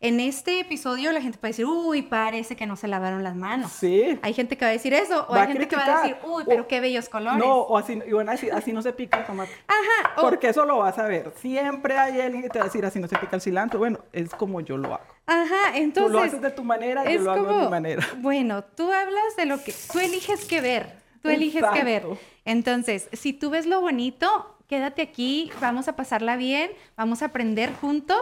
En 0.00 0.20
este 0.20 0.58
episodio 0.58 1.12
la 1.12 1.22
gente 1.22 1.38
puede 1.38 1.50
decir, 1.50 1.64
uy, 1.64 2.02
parece 2.02 2.56
que 2.56 2.66
no 2.66 2.74
se 2.74 2.88
lavaron 2.88 3.22
las 3.22 3.36
manos. 3.36 3.70
Sí. 3.70 4.18
Hay 4.20 4.34
gente 4.34 4.58
que 4.58 4.64
va 4.64 4.70
a 4.70 4.72
decir 4.72 4.92
eso, 4.94 5.24
o 5.28 5.34
hay 5.34 5.46
gente 5.46 5.68
que 5.68 5.76
va 5.76 5.84
a 5.84 6.02
decir, 6.02 6.16
uy, 6.24 6.42
pero 6.46 6.66
qué 6.66 6.80
bellos 6.80 7.08
colores. 7.08 7.38
No, 7.38 7.58
o 7.58 7.78
así, 7.78 8.00
y 8.04 8.12
van 8.12 8.28
a 8.28 8.32
decir, 8.32 8.52
así 8.52 8.72
no 8.72 8.82
se 8.82 8.92
pica 8.92 9.18
el 9.18 9.26
tomate. 9.26 9.52
Ajá. 9.68 10.20
Porque 10.20 10.48
eso 10.48 10.64
lo 10.64 10.78
vas 10.78 10.98
a 10.98 11.04
ver. 11.04 11.32
Siempre 11.36 11.96
hay 11.96 12.20
alguien 12.20 12.42
que 12.42 12.48
te 12.48 12.58
va 12.58 12.64
a 12.64 12.68
decir, 12.68 12.84
así 12.84 12.98
no 12.98 13.06
se 13.06 13.16
pica 13.16 13.36
el 13.36 13.42
cilantro. 13.42 13.78
Bueno, 13.78 14.00
es 14.12 14.34
como 14.34 14.60
yo 14.60 14.76
lo 14.76 14.94
hago. 14.94 15.04
Ajá, 15.26 15.76
entonces. 15.76 16.12
Tú 16.12 16.18
lo 16.18 16.24
haces 16.24 16.40
de 16.40 16.50
tu 16.50 16.64
manera, 16.64 17.08
yo 17.08 17.20
lo 17.20 17.30
hago 17.30 17.46
de 17.46 17.64
mi 17.64 17.68
manera. 17.68 18.04
Bueno, 18.16 18.64
tú 18.64 18.90
hablas 18.90 19.36
de 19.36 19.46
lo 19.46 19.62
que. 19.62 19.72
Tú 19.92 20.00
eliges 20.00 20.46
qué 20.46 20.60
ver. 20.60 20.98
Tú 21.22 21.28
eliges 21.28 21.62
qué 21.72 21.84
ver. 21.84 22.04
Entonces, 22.44 23.08
si 23.12 23.32
tú 23.32 23.50
ves 23.50 23.66
lo 23.66 23.80
bonito, 23.80 24.57
quédate 24.68 25.02
aquí, 25.02 25.50
vamos 25.60 25.88
a 25.88 25.96
pasarla 25.96 26.36
bien, 26.36 26.70
vamos 26.96 27.22
a 27.22 27.26
aprender 27.26 27.74
juntos. 27.74 28.20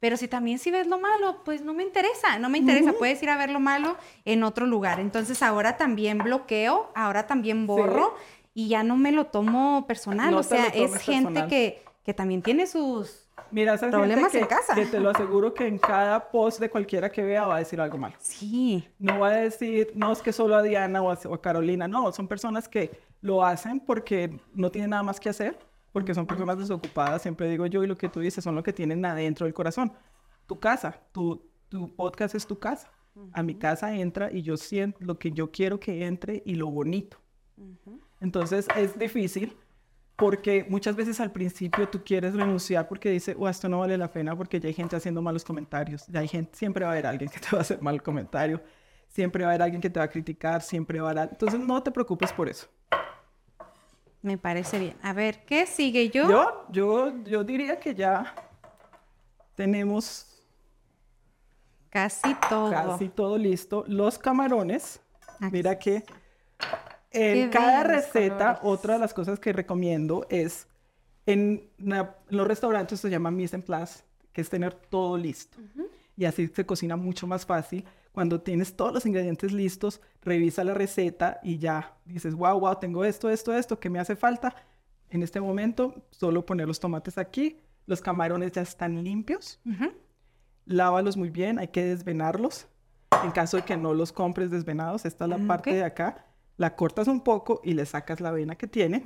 Pero 0.00 0.16
si 0.16 0.26
también 0.26 0.58
si 0.58 0.72
ves 0.72 0.88
lo 0.88 0.98
malo, 0.98 1.44
pues 1.44 1.62
no 1.62 1.74
me 1.74 1.84
interesa, 1.84 2.40
no 2.40 2.48
me 2.48 2.58
interesa. 2.58 2.92
Puedes 2.98 3.22
ir 3.22 3.30
a 3.30 3.36
ver 3.36 3.50
lo 3.50 3.60
malo 3.60 3.96
en 4.24 4.42
otro 4.42 4.66
lugar. 4.66 4.98
Entonces 4.98 5.44
ahora 5.44 5.76
también 5.76 6.18
bloqueo, 6.18 6.90
ahora 6.96 7.28
también 7.28 7.68
borro 7.68 8.16
y 8.52 8.66
ya 8.66 8.82
no 8.82 8.96
me 8.96 9.12
lo 9.12 9.26
tomo 9.26 9.86
personal. 9.86 10.34
o 10.34 10.42
sea, 10.42 10.66
es 10.66 10.96
gente 10.96 11.46
que, 11.46 11.84
que 12.04 12.14
también 12.14 12.42
tiene 12.42 12.66
sus 12.66 13.28
Mira, 13.52 13.76
problemas 13.76 14.34
en 14.34 14.46
casa. 14.46 14.74
Que 14.74 14.86
te 14.86 14.98
lo 14.98 15.10
aseguro 15.10 15.54
que 15.54 15.68
en 15.68 15.78
cada 15.78 16.30
post 16.30 16.58
de 16.58 16.68
cualquiera 16.68 17.08
que 17.08 17.22
vea 17.22 17.46
va 17.46 17.56
a 17.56 17.58
decir 17.60 17.80
algo 17.80 17.96
malo. 17.96 18.16
Sí. 18.18 18.84
No 18.98 19.20
va 19.20 19.28
a 19.28 19.36
decir, 19.36 19.92
no 19.94 20.10
es 20.10 20.20
que 20.20 20.32
solo 20.32 20.56
a 20.56 20.62
Diana 20.62 21.00
o 21.00 21.12
a 21.12 21.40
Carolina, 21.40 21.86
no, 21.86 22.10
son 22.10 22.26
personas 22.26 22.68
que 22.68 22.90
lo 23.20 23.44
hacen 23.44 23.78
porque 23.78 24.36
no 24.52 24.68
tienen 24.72 24.90
nada 24.90 25.04
más 25.04 25.20
que 25.20 25.28
hacer 25.28 25.56
porque 25.92 26.14
son 26.14 26.26
personas 26.26 26.58
desocupadas, 26.58 27.22
siempre 27.22 27.48
digo 27.48 27.66
yo, 27.66 27.84
y 27.84 27.86
lo 27.86 27.96
que 27.96 28.08
tú 28.08 28.20
dices 28.20 28.42
son 28.42 28.54
lo 28.54 28.62
que 28.62 28.72
tienen 28.72 29.04
adentro 29.04 29.44
del 29.44 29.54
corazón. 29.54 29.92
Tu 30.46 30.58
casa, 30.58 31.00
tu, 31.12 31.48
tu 31.68 31.94
podcast 31.94 32.34
es 32.34 32.46
tu 32.46 32.58
casa. 32.58 32.90
A 33.32 33.42
mi 33.42 33.54
casa 33.54 33.94
entra 33.94 34.32
y 34.32 34.40
yo 34.40 34.56
siento 34.56 34.98
lo 35.02 35.18
que 35.18 35.32
yo 35.32 35.50
quiero 35.50 35.78
que 35.78 36.06
entre 36.06 36.42
y 36.46 36.54
lo 36.54 36.70
bonito. 36.70 37.18
Entonces 38.20 38.66
es 38.74 38.98
difícil 38.98 39.54
porque 40.16 40.64
muchas 40.68 40.96
veces 40.96 41.20
al 41.20 41.32
principio 41.32 41.88
tú 41.88 42.02
quieres 42.04 42.34
renunciar 42.34 42.88
porque 42.88 43.10
dice, 43.10 43.34
oh, 43.38 43.48
esto 43.48 43.68
no 43.68 43.80
vale 43.80 43.98
la 43.98 44.10
pena 44.10 44.36
porque 44.36 44.60
ya 44.60 44.68
hay 44.68 44.74
gente 44.74 44.96
haciendo 44.96 45.20
malos 45.20 45.44
comentarios, 45.44 46.06
ya 46.06 46.20
hay 46.20 46.28
gente, 46.28 46.56
siempre 46.56 46.84
va 46.84 46.90
a 46.90 46.92
haber 46.92 47.06
alguien 47.06 47.30
que 47.30 47.40
te 47.40 47.48
va 47.52 47.58
a 47.58 47.60
hacer 47.62 47.82
mal 47.82 48.02
comentario, 48.02 48.62
siempre 49.08 49.44
va 49.44 49.50
a 49.50 49.52
haber 49.52 49.62
alguien 49.62 49.80
que 49.80 49.90
te 49.90 49.98
va 49.98 50.04
a 50.04 50.10
criticar, 50.10 50.62
siempre 50.62 51.00
va 51.00 51.08
a 51.08 51.10
haber... 51.10 51.28
Entonces 51.32 51.60
no 51.60 51.82
te 51.82 51.90
preocupes 51.90 52.32
por 52.32 52.48
eso. 52.48 52.68
Me 54.22 54.38
parece 54.38 54.78
bien. 54.78 54.96
A 55.02 55.12
ver, 55.12 55.44
¿qué 55.44 55.66
sigue 55.66 56.08
yo? 56.08 56.30
Yo, 56.30 56.66
yo, 56.70 57.24
yo 57.24 57.44
diría 57.44 57.78
que 57.78 57.94
ya 57.94 58.34
tenemos 59.56 60.40
casi 61.90 62.34
todo. 62.48 62.70
Casi 62.70 63.08
todo 63.08 63.36
listo. 63.36 63.84
Los 63.88 64.18
camarones. 64.18 65.00
Mira 65.50 65.76
que 65.76 66.04
en 67.10 67.50
cada 67.50 67.82
receta, 67.82 68.60
otra 68.62 68.94
de 68.94 69.00
las 69.00 69.12
cosas 69.12 69.40
que 69.40 69.52
recomiendo 69.52 70.24
es 70.30 70.68
en, 71.26 71.68
los 72.28 72.46
restaurantes 72.46 73.00
se 73.00 73.10
llama 73.10 73.30
mise 73.30 73.56
en 73.56 73.62
place, 73.62 74.04
que 74.32 74.40
es 74.40 74.48
tener 74.48 74.74
todo 74.74 75.16
listo. 75.16 75.58
Y 76.16 76.24
así 76.24 76.48
se 76.48 76.64
cocina 76.64 76.96
mucho 76.96 77.26
más 77.26 77.44
fácil 77.44 77.84
cuando 78.12 78.40
tienes 78.40 78.76
todos 78.76 78.92
los 78.92 79.06
ingredientes 79.06 79.52
listos, 79.52 80.00
revisa 80.20 80.62
la 80.64 80.74
receta 80.74 81.40
y 81.42 81.58
ya 81.58 81.96
dices, 82.04 82.34
wow, 82.34 82.60
wow, 82.60 82.76
tengo 82.78 83.04
esto, 83.04 83.30
esto, 83.30 83.54
esto, 83.54 83.80
¿qué 83.80 83.90
me 83.90 83.98
hace 83.98 84.16
falta? 84.16 84.54
En 85.10 85.22
este 85.22 85.40
momento, 85.40 86.06
solo 86.10 86.44
poner 86.44 86.68
los 86.68 86.78
tomates 86.78 87.18
aquí, 87.18 87.58
los 87.86 88.00
camarones 88.00 88.52
ya 88.52 88.62
están 88.62 89.02
limpios, 89.02 89.60
lávalos 90.66 91.16
muy 91.16 91.30
bien, 91.30 91.58
hay 91.58 91.68
que 91.68 91.84
desvenarlos. 91.84 92.68
En 93.24 93.30
caso 93.30 93.58
de 93.58 93.62
que 93.62 93.76
no 93.76 93.92
los 93.94 94.12
compres 94.12 94.50
desvenados, 94.50 95.04
esta 95.04 95.24
es 95.24 95.30
la 95.30 95.38
mm, 95.38 95.46
parte 95.46 95.72
de 95.74 95.84
acá, 95.84 96.26
la 96.56 96.76
cortas 96.76 97.08
un 97.08 97.20
poco 97.20 97.60
y 97.62 97.74
le 97.74 97.84
sacas 97.86 98.20
la 98.20 98.30
vena 98.30 98.56
que 98.56 98.66
tiene. 98.66 99.04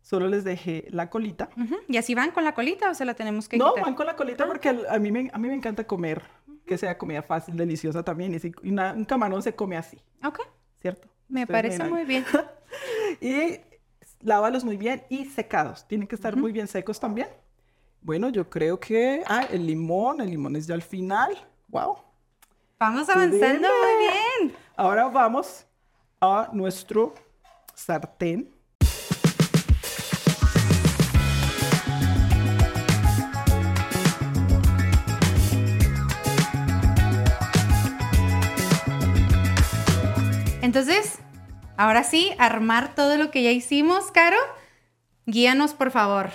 Solo 0.00 0.28
les 0.28 0.42
dejé 0.42 0.86
la 0.90 1.10
colita. 1.10 1.50
¿Y 1.88 1.96
así 1.96 2.14
van 2.14 2.32
con 2.32 2.44
la 2.44 2.54
colita 2.54 2.90
o 2.90 2.94
se 2.94 3.04
la 3.04 3.14
tenemos 3.14 3.48
que 3.48 3.56
no, 3.56 3.74
van 3.74 3.94
con 3.94 4.06
la 4.06 4.16
colita 4.16 4.44
ah, 4.44 4.46
porque 4.46 4.68
a 4.68 4.98
mí, 4.98 5.12
me, 5.12 5.30
a 5.32 5.38
mí 5.38 5.48
me 5.48 5.54
encanta 5.54 5.86
comer 5.86 6.22
que 6.66 6.78
sea 6.78 6.96
comida 6.96 7.22
fácil, 7.22 7.56
deliciosa 7.56 8.02
también. 8.02 8.34
Y, 8.34 8.68
un 8.70 9.04
camarón 9.04 9.42
se 9.42 9.54
come 9.54 9.76
así. 9.76 9.98
Ok. 10.24 10.40
¿Cierto? 10.80 11.08
Me 11.28 11.46
parece 11.46 11.84
muy 11.84 12.04
bien. 12.04 12.24
y 13.20 13.60
lávalos 14.20 14.64
muy 14.64 14.76
bien 14.76 15.04
y 15.08 15.24
secados. 15.26 15.86
Tienen 15.86 16.06
que 16.06 16.14
estar 16.14 16.36
muy 16.36 16.52
bien 16.52 16.68
secos 16.68 16.98
también. 16.98 17.28
Bueno, 18.00 18.28
yo 18.28 18.48
creo 18.48 18.78
que... 18.80 19.22
Ah, 19.26 19.46
el 19.50 19.66
limón. 19.66 20.20
El 20.20 20.30
limón 20.30 20.56
es 20.56 20.66
ya 20.66 20.74
al 20.74 20.82
final. 20.82 21.36
¡Wow! 21.68 21.98
Vamos 22.78 23.08
avanzando 23.08 23.68
muy 23.68 23.98
bien. 23.98 24.56
Ahora 24.76 25.08
vamos 25.08 25.66
a 26.20 26.50
nuestro 26.52 27.14
sartén 27.74 28.52
Entonces, 40.74 41.18
ahora 41.76 42.02
sí, 42.02 42.32
armar 42.38 42.94
todo 42.94 43.18
lo 43.18 43.30
que 43.30 43.42
ya 43.42 43.50
hicimos, 43.50 44.10
Caro. 44.10 44.38
Guíanos, 45.26 45.74
por 45.74 45.90
favor. 45.90 46.30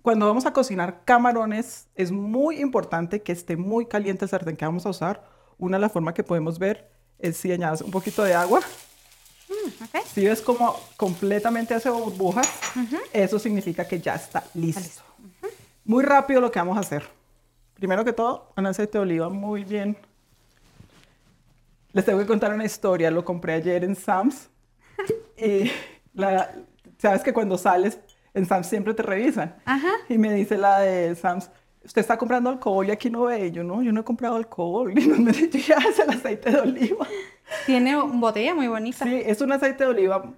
Cuando 0.00 0.28
vamos 0.28 0.46
a 0.46 0.52
cocinar 0.52 1.02
camarones, 1.04 1.88
es 1.96 2.12
muy 2.12 2.60
importante 2.60 3.20
que 3.20 3.32
esté 3.32 3.56
muy 3.56 3.86
caliente 3.86 4.26
el 4.26 4.28
sartén 4.28 4.56
que 4.56 4.64
vamos 4.64 4.86
a 4.86 4.90
usar. 4.90 5.28
Una 5.58 5.76
de 5.76 5.80
las 5.80 5.90
formas 5.90 6.14
que 6.14 6.22
podemos 6.22 6.60
ver 6.60 6.88
es 7.18 7.36
si 7.36 7.50
añades 7.50 7.80
un 7.80 7.90
poquito 7.90 8.22
de 8.22 8.34
agua. 8.34 8.60
Mm, 9.48 9.98
si 10.14 10.26
ves 10.26 10.40
como 10.40 10.78
completamente 10.96 11.74
hace 11.74 11.90
burbujas, 11.90 12.48
eso 13.12 13.40
significa 13.40 13.88
que 13.88 14.00
ya 14.00 14.14
está 14.14 14.44
listo. 14.54 15.02
Muy 15.84 16.04
rápido 16.04 16.40
lo 16.40 16.52
que 16.52 16.60
vamos 16.60 16.76
a 16.76 16.80
hacer. 16.82 17.02
Primero 17.74 18.04
que 18.04 18.12
todo, 18.12 18.52
un 18.56 18.66
aceite 18.66 18.98
de 18.98 19.02
oliva 19.02 19.30
muy 19.30 19.64
bien 19.64 19.98
les 21.94 22.04
tengo 22.04 22.18
que 22.18 22.26
contar 22.26 22.52
una 22.52 22.64
historia. 22.64 23.10
Lo 23.10 23.24
compré 23.24 23.54
ayer 23.54 23.84
en 23.84 23.96
Sam's. 23.96 24.50
Y 25.36 25.68
sabes 26.98 27.22
que 27.22 27.32
cuando 27.32 27.58
sales 27.58 27.98
en 28.34 28.46
Sam's 28.46 28.68
siempre 28.68 28.94
te 28.94 29.02
revisan. 29.02 29.56
Ajá. 29.64 29.90
Y 30.08 30.16
me 30.16 30.32
dice 30.32 30.56
la 30.56 30.78
de 30.80 31.14
Sam's, 31.16 31.50
usted 31.84 32.00
está 32.00 32.16
comprando 32.16 32.50
alcohol 32.50 32.86
y 32.86 32.92
aquí 32.92 33.10
no 33.10 33.24
ve. 33.24 33.50
yo, 33.50 33.64
no, 33.64 33.82
yo 33.82 33.90
no 33.90 34.00
he 34.00 34.04
comprado 34.04 34.36
alcohol. 34.36 34.92
Y 34.96 35.08
me 35.08 35.32
dice, 35.32 35.58
ya 35.58 35.76
es 35.76 35.98
el 35.98 36.10
aceite 36.10 36.50
de 36.50 36.60
oliva. 36.60 37.06
Tiene 37.66 37.96
una 37.96 38.20
botella 38.20 38.54
muy 38.54 38.68
bonita. 38.68 39.04
Sí, 39.04 39.22
es 39.24 39.40
un 39.40 39.52
aceite 39.52 39.84
de 39.84 39.90
oliva 39.90 40.32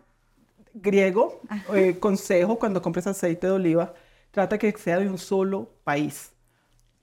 griego. 0.73 1.41
Eh, 1.75 1.99
consejo, 1.99 2.59
cuando 2.59 2.81
compres 2.83 3.07
aceite 3.07 3.47
de 3.47 3.53
oliva, 3.53 3.95
trata 4.31 4.59
que 4.59 4.73
sea 4.73 4.99
de 4.99 5.09
un 5.09 5.19
solo 5.19 5.71
país 5.85 6.33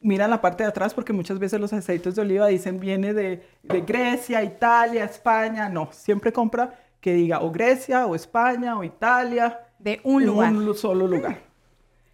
mira 0.04 0.28
la 0.28 0.42
parte 0.42 0.64
de 0.64 0.70
atrás 0.70 0.94
porque 0.94 1.14
muchas 1.14 1.40
veces 1.40 1.60
los 1.60 1.74
aceites 1.74 2.16
de 2.16 2.22
oliva 2.22 2.48
dicen 2.48 2.80
viene 2.80 3.14
de, 3.14 3.44
Grecia, 3.64 4.44
Italia, 4.44 5.06
España. 5.06 5.70
No, 5.70 5.90
siempre 5.92 6.32
compra 6.32 6.80
que 7.00 7.14
diga 7.14 7.42
o 7.42 7.52
Grecia 7.52 8.06
o 8.06 8.16
España 8.16 8.78
o 8.78 8.84
Italia. 8.84 9.60
De 9.80 10.00
un 10.04 10.26
lugar. 10.26 10.54
Un 10.54 10.76
solo 10.76 11.08
lugar. 11.08 11.42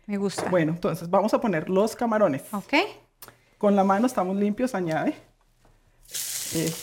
Me 0.07 0.17
gusta. 0.17 0.49
Bueno, 0.49 0.71
entonces 0.71 1.09
vamos 1.09 1.33
a 1.33 1.41
poner 1.41 1.69
los 1.69 1.95
camarones. 1.95 2.43
Ok. 2.51 2.73
Con 3.57 3.75
la 3.75 3.83
mano 3.83 4.07
estamos 4.07 4.35
limpios, 4.37 4.73
añade. 4.73 5.13
Eh, 6.55 6.73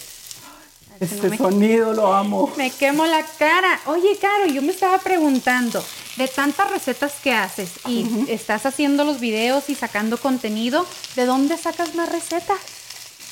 este 1.00 1.36
sonido 1.36 1.92
lo 1.92 2.12
amo. 2.12 2.52
Me 2.56 2.70
quemo 2.70 3.04
la 3.04 3.24
cara. 3.38 3.80
Oye, 3.86 4.16
Caro, 4.20 4.46
yo 4.46 4.62
me 4.62 4.70
estaba 4.70 4.98
preguntando, 4.98 5.82
de 6.16 6.28
tantas 6.28 6.70
recetas 6.70 7.14
que 7.22 7.32
haces 7.32 7.70
y 7.86 8.26
estás 8.28 8.66
haciendo 8.66 9.04
los 9.04 9.20
videos 9.20 9.68
y 9.68 9.74
sacando 9.74 10.18
contenido, 10.18 10.86
¿de 11.14 11.26
dónde 11.26 11.56
sacas 11.56 11.94
más 11.94 12.10
recetas? 12.10 12.58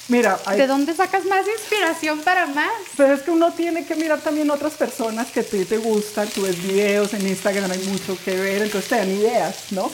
Mira, 0.09 0.39
¿de 0.55 0.67
dónde 0.67 0.95
sacas 0.95 1.25
más 1.25 1.47
inspiración 1.49 2.21
para 2.21 2.47
más? 2.47 2.71
Pero 2.97 3.15
es 3.15 3.23
que 3.23 3.31
uno 3.31 3.53
tiene 3.53 3.87
que 3.87 3.95
mirar 3.95 4.21
también 4.21 4.51
otras 4.51 4.75
personas 4.75 5.31
que 5.31 5.41
a 5.41 5.45
ti 5.45 5.65
te 5.65 5.79
gustan, 5.79 6.29
tú 6.29 6.43
ves 6.43 6.63
videos 6.63 7.15
en 7.15 7.27
Instagram, 7.27 7.71
hay 7.71 7.79
mucho 7.89 8.19
que 8.23 8.39
ver, 8.39 8.63
entonces 8.63 8.91
te 8.91 8.97
dan 8.97 9.11
ideas, 9.11 9.57
¿no? 9.71 9.91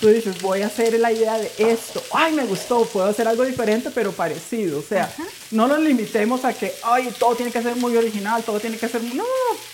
Tú 0.00 0.08
dices, 0.08 0.40
voy 0.42 0.62
a 0.62 0.66
hacer 0.66 0.98
la 1.00 1.12
idea 1.12 1.38
de 1.38 1.50
esto, 1.58 2.02
ay, 2.12 2.32
me 2.32 2.44
gustó, 2.44 2.84
puedo 2.86 3.06
hacer 3.06 3.26
algo 3.28 3.44
diferente, 3.44 3.90
pero 3.90 4.12
parecido. 4.12 4.78
O 4.78 4.82
sea, 4.82 5.12
no 5.50 5.66
nos 5.66 5.80
limitemos 5.80 6.44
a 6.44 6.52
que, 6.52 6.72
ay, 6.82 7.12
todo 7.18 7.34
tiene 7.34 7.50
que 7.52 7.62
ser 7.62 7.76
muy 7.76 7.96
original, 7.96 8.42
todo 8.42 8.60
tiene 8.60 8.76
que 8.76 8.88
ser... 8.88 9.02
No, 9.02 9.24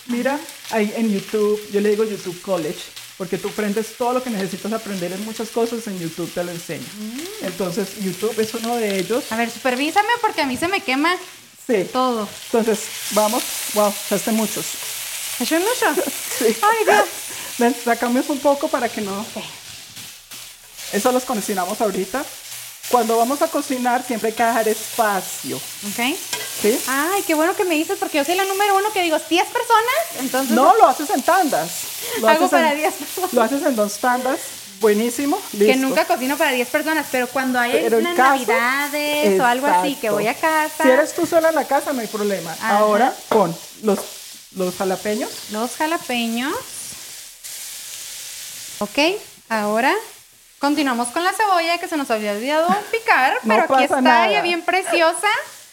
mira, 0.07 0.39
ahí 0.71 0.93
en 0.95 1.11
YouTube, 1.11 1.59
yo 1.71 1.81
le 1.81 1.89
digo 1.89 2.03
YouTube 2.03 2.41
College, 2.41 2.79
porque 3.17 3.37
tú 3.37 3.49
aprendes 3.49 3.95
todo 3.97 4.13
lo 4.13 4.23
que 4.23 4.29
necesitas 4.29 4.71
aprender 4.73 5.11
en 5.11 5.23
muchas 5.25 5.49
cosas, 5.49 5.85
en 5.87 5.99
YouTube 5.99 6.31
te 6.33 6.43
lo 6.43 6.51
enseña. 6.51 6.87
Mm. 6.97 7.45
Entonces, 7.45 7.89
YouTube 8.01 8.39
es 8.39 8.53
uno 8.53 8.75
de 8.77 8.99
ellos. 8.99 9.23
A 9.31 9.37
ver, 9.37 9.49
supervísame 9.49 10.09
porque 10.21 10.41
a 10.41 10.45
mí 10.47 10.57
se 10.57 10.67
me 10.67 10.81
quema 10.81 11.15
Sí. 11.67 11.85
todo. 11.93 12.27
Entonces, 12.45 12.79
vamos. 13.11 13.43
Wow, 13.75 13.93
echaste 14.07 14.31
muchos. 14.31 14.65
¿Eso 15.39 15.55
es 15.55 15.61
mucho? 15.61 16.03
Sí. 16.39 16.45
Ay, 16.61 16.85
Dios. 16.85 17.05
Ven, 17.59 17.75
sacamos 17.85 18.27
un 18.29 18.39
poco 18.39 18.67
para 18.67 18.89
que 18.89 19.01
no... 19.01 19.25
Eso 20.93 21.11
los 21.11 21.23
cocinamos 21.23 21.79
ahorita. 21.81 22.23
Cuando 22.89 23.17
vamos 23.17 23.41
a 23.41 23.47
cocinar 23.47 24.03
siempre 24.05 24.29
hay 24.29 24.35
que 24.35 24.43
dejar 24.43 24.67
espacio, 24.67 25.55
Ok. 25.55 26.17
¿sí? 26.61 26.77
Ay, 26.87 27.23
qué 27.25 27.33
bueno 27.35 27.55
que 27.55 27.63
me 27.63 27.75
dices 27.75 27.97
porque 27.97 28.17
yo 28.17 28.25
soy 28.25 28.35
la 28.35 28.43
número 28.43 28.75
uno 28.75 28.91
que 28.91 29.01
digo, 29.01 29.17
10 29.29 29.47
personas, 29.47 29.95
entonces 30.19 30.51
No, 30.51 30.75
lo 30.75 30.87
haces 30.87 31.09
en 31.11 31.21
tandas. 31.21 31.69
Lo 32.19 32.27
Hago 32.27 32.45
haces 32.45 32.59
en- 32.59 32.65
para 32.65 32.75
10 32.75 32.93
personas. 32.95 33.33
Lo 33.33 33.41
haces 33.43 33.63
en 33.63 33.75
dos 33.75 33.97
tandas. 33.99 34.39
Buenísimo. 34.81 35.39
que 35.57 35.75
nunca 35.75 36.05
cocino 36.05 36.37
para 36.37 36.51
10 36.51 36.67
personas, 36.67 37.05
pero 37.11 37.27
cuando 37.27 37.59
hay 37.59 37.71
Pero 37.71 37.99
unas 37.99 38.17
navidades 38.17 39.39
o 39.39 39.45
algo 39.45 39.67
así, 39.67 39.95
que 39.95 40.09
voy 40.09 40.27
a 40.27 40.33
casa, 40.33 40.83
Si 40.83 40.89
eres 40.89 41.13
tú 41.13 41.25
sola 41.27 41.49
en 41.49 41.55
la 41.55 41.65
casa, 41.65 41.93
no 41.93 42.01
hay 42.01 42.07
problema. 42.07 42.51
Ajá. 42.51 42.79
Ahora 42.79 43.15
pon 43.29 43.55
los, 43.83 43.99
los 44.55 44.75
jalapeños. 44.75 45.29
los 45.51 45.75
jalapeños. 45.77 46.51
Ok, 48.79 48.97
ahora 49.49 49.93
continuamos 50.61 51.09
con 51.09 51.23
la 51.25 51.33
cebolla 51.33 51.77
que 51.79 51.87
se 51.89 51.97
nos 51.97 52.09
había 52.11 52.31
olvidado 52.33 52.69
picar, 52.91 53.33
No 53.43 53.55
pero 53.55 53.73
aquí 53.75 53.83
está 53.83 53.99
nada. 53.99 54.31
ya 54.31 54.41
bien 54.41 54.61
preciosa. 54.61 55.27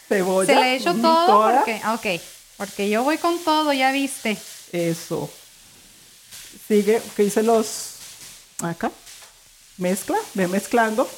Cebolla. 0.09 0.53
Se 0.53 0.59
le 0.59 0.75
echo 0.75 0.91
ujú, 0.91 1.01
todo 1.01 1.25
toda. 1.27 1.55
porque, 1.57 1.81
ok, 2.17 2.21
porque 2.57 2.89
yo 2.89 3.03
voy 3.03 3.17
con 3.19 3.39
todo, 3.43 3.71
ya 3.71 3.91
viste. 3.91 4.35
Eso. 4.73 5.29
Sigue, 6.67 7.01
que 7.15 7.23
hice 7.23 7.43
los. 7.43 7.91
Acá. 8.61 8.91
Mezcla, 9.77 10.17
ve 10.33 10.47
mezclando. 10.47 11.09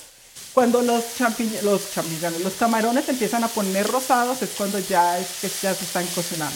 Cuando 0.53 0.81
los 0.81 1.15
champiñones, 1.17 1.63
los 1.63 1.93
champiñones, 1.93 2.41
los 2.41 2.53
camarones 2.53 3.07
empiezan 3.07 3.43
a 3.45 3.47
poner 3.47 3.87
rosados, 3.87 4.41
es 4.41 4.49
cuando 4.57 4.77
ya, 4.79 5.17
es 5.17 5.27
que 5.39 5.47
ya 5.61 5.73
se 5.73 5.85
están 5.85 6.05
cocinando. 6.07 6.55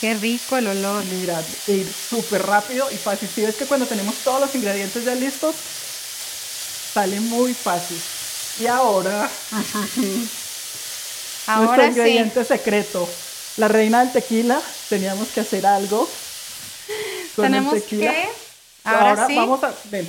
Qué 0.00 0.14
rico 0.14 0.56
el 0.56 0.66
olor. 0.68 1.04
Mira, 1.04 1.42
ir 1.66 1.86
súper 2.10 2.46
rápido 2.46 2.90
y 2.90 2.96
fácil. 2.96 3.28
Si 3.32 3.42
ves 3.42 3.56
que 3.56 3.66
cuando 3.66 3.86
tenemos 3.86 4.14
todos 4.24 4.40
los 4.40 4.54
ingredientes 4.54 5.04
ya 5.04 5.14
listos, 5.14 5.54
sale 6.94 7.20
muy 7.20 7.52
fácil. 7.54 8.00
Y 8.60 8.66
ahora, 8.66 9.30
nuestro 9.50 10.28
Ahora 11.46 11.82
sí. 11.84 11.88
ingrediente 11.90 12.44
secreto, 12.44 13.08
la 13.56 13.68
reina 13.68 14.00
del 14.00 14.12
tequila, 14.12 14.60
teníamos 14.88 15.28
que 15.28 15.40
hacer 15.40 15.66
algo 15.66 16.08
con 17.36 17.44
Tenemos 17.46 17.74
el 17.74 17.82
tequila. 17.82 18.12
que- 18.12 18.28
ahora 18.84 19.26
sí. 19.26 19.36
vamos 19.36 19.62
a, 19.64 19.74
ven, 19.84 20.08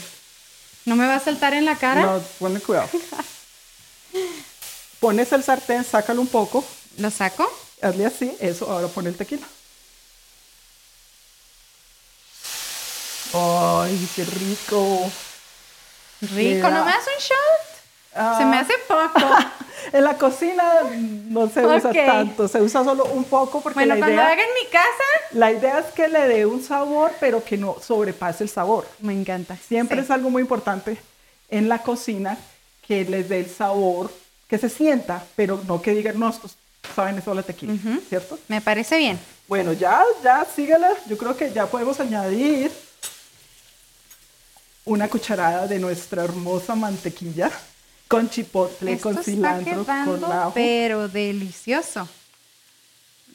¿No 0.86 0.96
me 0.96 1.06
va 1.06 1.16
a 1.16 1.20
saltar 1.20 1.54
en 1.54 1.66
la 1.66 1.76
cara? 1.78 2.02
no, 2.02 2.24
ponle 2.40 2.60
cuidado. 2.60 2.90
Pones 5.00 5.32
el 5.32 5.44
sartén, 5.44 5.84
sácalo 5.84 6.22
un 6.22 6.28
poco, 6.28 6.64
¿Lo 6.98 7.10
saco? 7.12 7.50
hazle 7.82 8.06
así, 8.06 8.32
eso, 8.40 8.70
ahora 8.70 8.88
pon 8.88 9.08
el 9.08 9.16
tequila. 9.16 9.48
Ay, 13.34 14.10
qué 14.16 14.24
rico. 14.26 15.10
Rico, 16.22 16.70
¿no 16.70 16.86
me 16.86 16.92
das 16.92 17.06
un 17.08 17.22
shot? 17.24 18.38
Se 18.38 18.46
me 18.46 18.58
Ah. 18.58 18.60
hace 18.62 18.74
poco. 18.88 19.28
En 19.94 20.04
la 20.04 20.14
cocina 20.16 20.64
no 20.94 21.50
se 21.50 21.66
usa 21.66 21.92
tanto, 21.92 22.48
se 22.48 22.62
usa 22.62 22.84
solo 22.84 23.04
un 23.06 23.24
poco 23.24 23.62
porque 23.62 23.80
bueno, 23.80 23.96
la 23.96 24.00
cuando 24.00 24.14
idea, 24.16 24.28
haga 24.32 24.42
en 24.44 24.50
mi 24.64 24.70
casa, 24.70 25.04
la 25.32 25.52
idea 25.52 25.80
es 25.80 25.88
que 25.88 26.08
le 26.08 26.28
dé 26.28 26.46
un 26.46 26.64
sabor, 26.64 27.12
pero 27.20 27.44
que 27.44 27.58
no 27.58 27.78
sobrepase 27.86 28.44
el 28.44 28.50
sabor. 28.50 28.88
me 29.00 29.12
encanta. 29.14 29.58
Siempre 29.58 29.98
Sí. 29.98 30.04
es 30.04 30.12
algo 30.12 30.30
muy 30.30 30.44
importante 30.44 30.98
en 31.50 31.68
la 31.68 31.80
cocina 31.80 32.38
que 32.88 33.04
les 33.06 33.28
dé 33.28 33.40
el 33.40 33.50
sabor, 33.50 34.12
que 34.48 34.60
se 34.60 34.70
sienta, 34.70 35.24
pero 35.36 35.60
no 35.68 35.82
que 35.82 35.92
digan, 35.96 36.20
no, 36.20 36.30
estos 36.30 36.56
saben 36.96 37.18
eso 37.18 37.34
la 37.34 37.42
tequila, 37.44 37.74
¿cierto? 38.08 38.38
Me 38.50 38.62
parece 38.62 38.98
bien. 38.98 39.20
Bueno, 39.48 39.74
ya, 39.74 40.04
ya, 40.24 40.46
sígala. 40.56 40.92
Yo 41.08 41.18
creo 41.18 41.36
que 41.36 41.52
ya 41.52 41.66
podemos 41.66 42.00
añadir 42.00 42.72
una 44.86 45.08
cucharada 45.08 45.68
de 45.68 45.80
nuestra 45.80 46.24
hermosa 46.24 46.76
mantequilla 46.76 47.52
con 48.08 48.30
chipotle, 48.30 48.94
Esto 48.94 49.04
con 49.04 49.20
está 49.20 49.24
cilantro, 49.24 49.86
con 49.86 50.24
ajo. 50.26 50.52
pero 50.54 51.08
delicioso. 51.08 52.08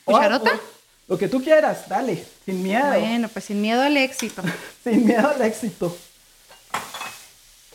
Oh, 0.05 0.13
¿Cucharota? 0.13 0.51
oh, 0.55 0.61
lo 1.09 1.19
que 1.19 1.29
tú 1.29 1.43
quieras, 1.43 1.89
dale, 1.89 2.25
sin 2.45 2.63
miedo. 2.63 2.89
Bueno, 2.89 3.29
pues 3.29 3.45
sin 3.45 3.61
miedo 3.61 3.81
al 3.83 3.97
éxito. 3.97 4.43
Sin 4.85 5.05
miedo 5.07 5.29
al 5.31 5.43
éxito. 5.43 5.97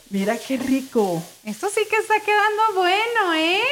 Mira 0.10 0.38
qué 0.38 0.58
rico. 0.58 1.24
Esto 1.46 1.70
sí 1.70 1.82
que 1.90 1.98
está 1.98 2.20
quedando 2.20 2.62
bueno, 2.76 3.34
¿eh? 3.36 3.64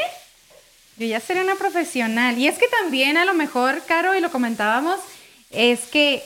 Yo 0.97 1.05
ya 1.05 1.19
sería 1.19 1.43
una 1.43 1.55
profesional. 1.55 2.37
Y 2.37 2.47
es 2.47 2.57
que 2.57 2.67
también 2.67 3.17
a 3.17 3.25
lo 3.25 3.33
mejor, 3.33 3.81
Caro, 3.85 4.15
y 4.15 4.21
lo 4.21 4.31
comentábamos, 4.31 4.99
es 5.49 5.81
que 5.87 6.23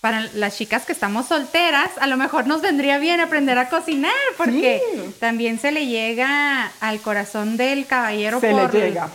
para 0.00 0.20
las 0.34 0.56
chicas 0.56 0.84
que 0.84 0.92
estamos 0.92 1.26
solteras, 1.26 1.90
a 1.98 2.06
lo 2.06 2.16
mejor 2.16 2.46
nos 2.46 2.60
vendría 2.62 2.98
bien 2.98 3.20
aprender 3.20 3.58
a 3.58 3.68
cocinar, 3.68 4.12
porque 4.36 4.80
Sí. 4.94 5.14
también 5.18 5.58
se 5.58 5.72
le 5.72 5.86
llega 5.86 6.70
al 6.80 7.00
corazón 7.00 7.56
del 7.56 7.86
caballero 7.86 8.40
se 8.40 8.50
por 8.50 8.72
les 8.74 8.82
llega. 8.84 9.10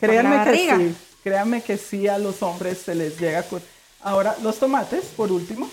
Créanme 0.00 0.44
que 0.44 0.56
sí. 0.76 0.96
Créanme 1.22 1.62
que 1.62 1.78
sí 1.78 2.06
a 2.08 2.18
los 2.18 2.42
hombres 2.42 2.78
se 2.84 2.94
les 2.94 3.18
llega. 3.18 3.42
con- 3.44 3.62
Ahora, 4.02 4.36
los 4.42 4.58
tomates, 4.58 5.04
por 5.16 5.30
último. 5.32 5.70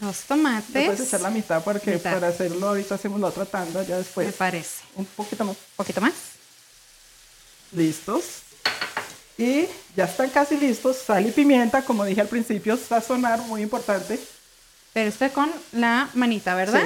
los 0.00 0.16
Le 0.20 0.26
tomates. 0.28 0.86
puedes 0.86 1.00
echar 1.00 1.20
la 1.22 1.30
mitad 1.30 1.64
porque 1.64 1.92
Mitad. 1.92 2.14
para 2.14 2.28
hacerlo 2.28 2.68
ahorita 2.68 2.94
hacemos 2.96 3.18
la 3.20 3.28
otra 3.28 3.44
tanda 3.46 3.82
ya 3.82 3.94
Me 3.96 4.02
después. 4.02 4.34
parece. 4.34 4.82
Un 4.96 5.04
poquito 5.06 5.44
más. 5.44 5.56
Un 5.56 5.62
poquito 5.76 6.00
más. 6.00 6.12
Listos. 7.72 8.24
Y 9.36 9.66
ya 9.96 10.04
están 10.04 10.30
casi 10.30 10.56
listos. 10.56 10.96
Sal 10.98 11.26
y 11.26 11.32
pimienta, 11.32 11.84
como 11.84 12.04
dije 12.04 12.20
al 12.20 12.28
principio, 12.28 12.76
sazonar, 12.76 13.40
muy 13.42 13.62
importante. 13.62 14.20
Pero 14.92 15.08
esto 15.08 15.28
con 15.32 15.50
la 15.72 16.08
manita, 16.14 16.54
¿verdad? 16.54 16.82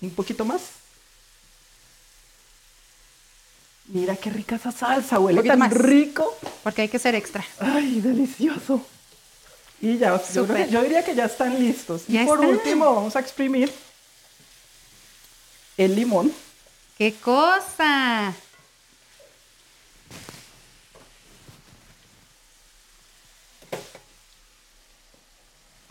Sí. 0.00 0.06
Un 0.06 0.10
poquito 0.10 0.44
más. 0.44 0.60
Mira 3.86 4.14
qué 4.14 4.30
rica 4.30 4.54
esa 4.54 4.70
salsa, 4.70 5.18
huele 5.18 5.42
tan 5.42 5.58
más. 5.58 5.72
rico. 5.72 6.38
Porque 6.62 6.82
hay 6.82 6.88
que 6.88 7.00
ser 7.00 7.16
extra. 7.16 7.44
Ay, 7.58 8.00
delicioso. 8.00 8.86
Y 9.80 9.98
ya, 9.98 10.20
yo, 10.32 10.44
diría 10.82 11.04
que 11.04 11.14
ya 11.14 11.24
están 11.24 11.58
listos. 11.58 12.02
Ya 12.06 12.22
y 12.22 12.26
por 12.26 12.38
están. 12.38 12.50
último, 12.50 12.94
vamos 12.94 13.16
a 13.16 13.20
exprimir 13.20 13.72
el 15.76 15.96
limón. 15.96 16.32
¡Qué 16.96 17.14
cosa! 17.14 18.32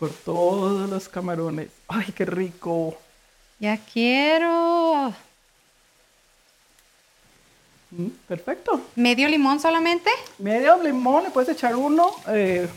Por 0.00 0.10
todos 0.10 0.88
los 0.90 1.08
camarones. 1.08 1.68
Ay, 1.86 2.06
qué 2.16 2.24
rico. 2.24 2.96
Ya 3.60 3.76
quiero. 3.76 5.14
Mm, 7.90 8.06
perfecto. 8.26 8.80
¿Medio 8.96 9.28
limón 9.28 9.60
solamente? 9.60 10.10
Medio 10.38 10.82
limón, 10.82 11.24
le 11.24 11.30
puedes 11.30 11.50
echar 11.50 11.76
uno. 11.76 12.10
eh, 12.28 12.68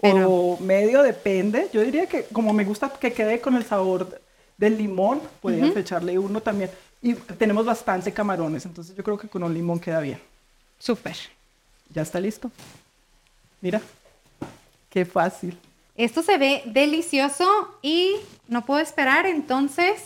Pero- 0.00 0.30
O 0.30 0.58
medio, 0.60 1.02
depende. 1.02 1.68
Yo 1.72 1.82
diría 1.82 2.06
que 2.06 2.24
como 2.32 2.52
me 2.54 2.64
gusta 2.64 2.88
que 2.90 3.12
quede 3.12 3.40
con 3.40 3.54
el 3.54 3.64
sabor 3.66 4.20
del 4.56 4.76
limón, 4.78 5.20
podrías 5.42 5.76
echarle 5.76 6.18
uno 6.18 6.40
también. 6.40 6.70
Y 7.02 7.14
tenemos 7.14 7.64
bastante 7.66 8.12
camarones, 8.12 8.64
entonces 8.64 8.96
yo 8.96 9.04
creo 9.04 9.16
que 9.18 9.28
con 9.28 9.42
un 9.42 9.52
limón 9.54 9.78
queda 9.78 10.00
bien. 10.00 10.18
Súper. 10.78 11.16
Ya 11.90 12.02
está 12.02 12.18
listo. 12.18 12.50
Mira, 13.60 13.80
qué 14.88 15.04
fácil. 15.04 15.56
Esto 15.96 16.22
se 16.22 16.38
ve 16.38 16.62
delicioso 16.66 17.78
y 17.82 18.16
no 18.48 18.64
puedo 18.64 18.80
esperar, 18.80 19.26
entonces 19.26 20.02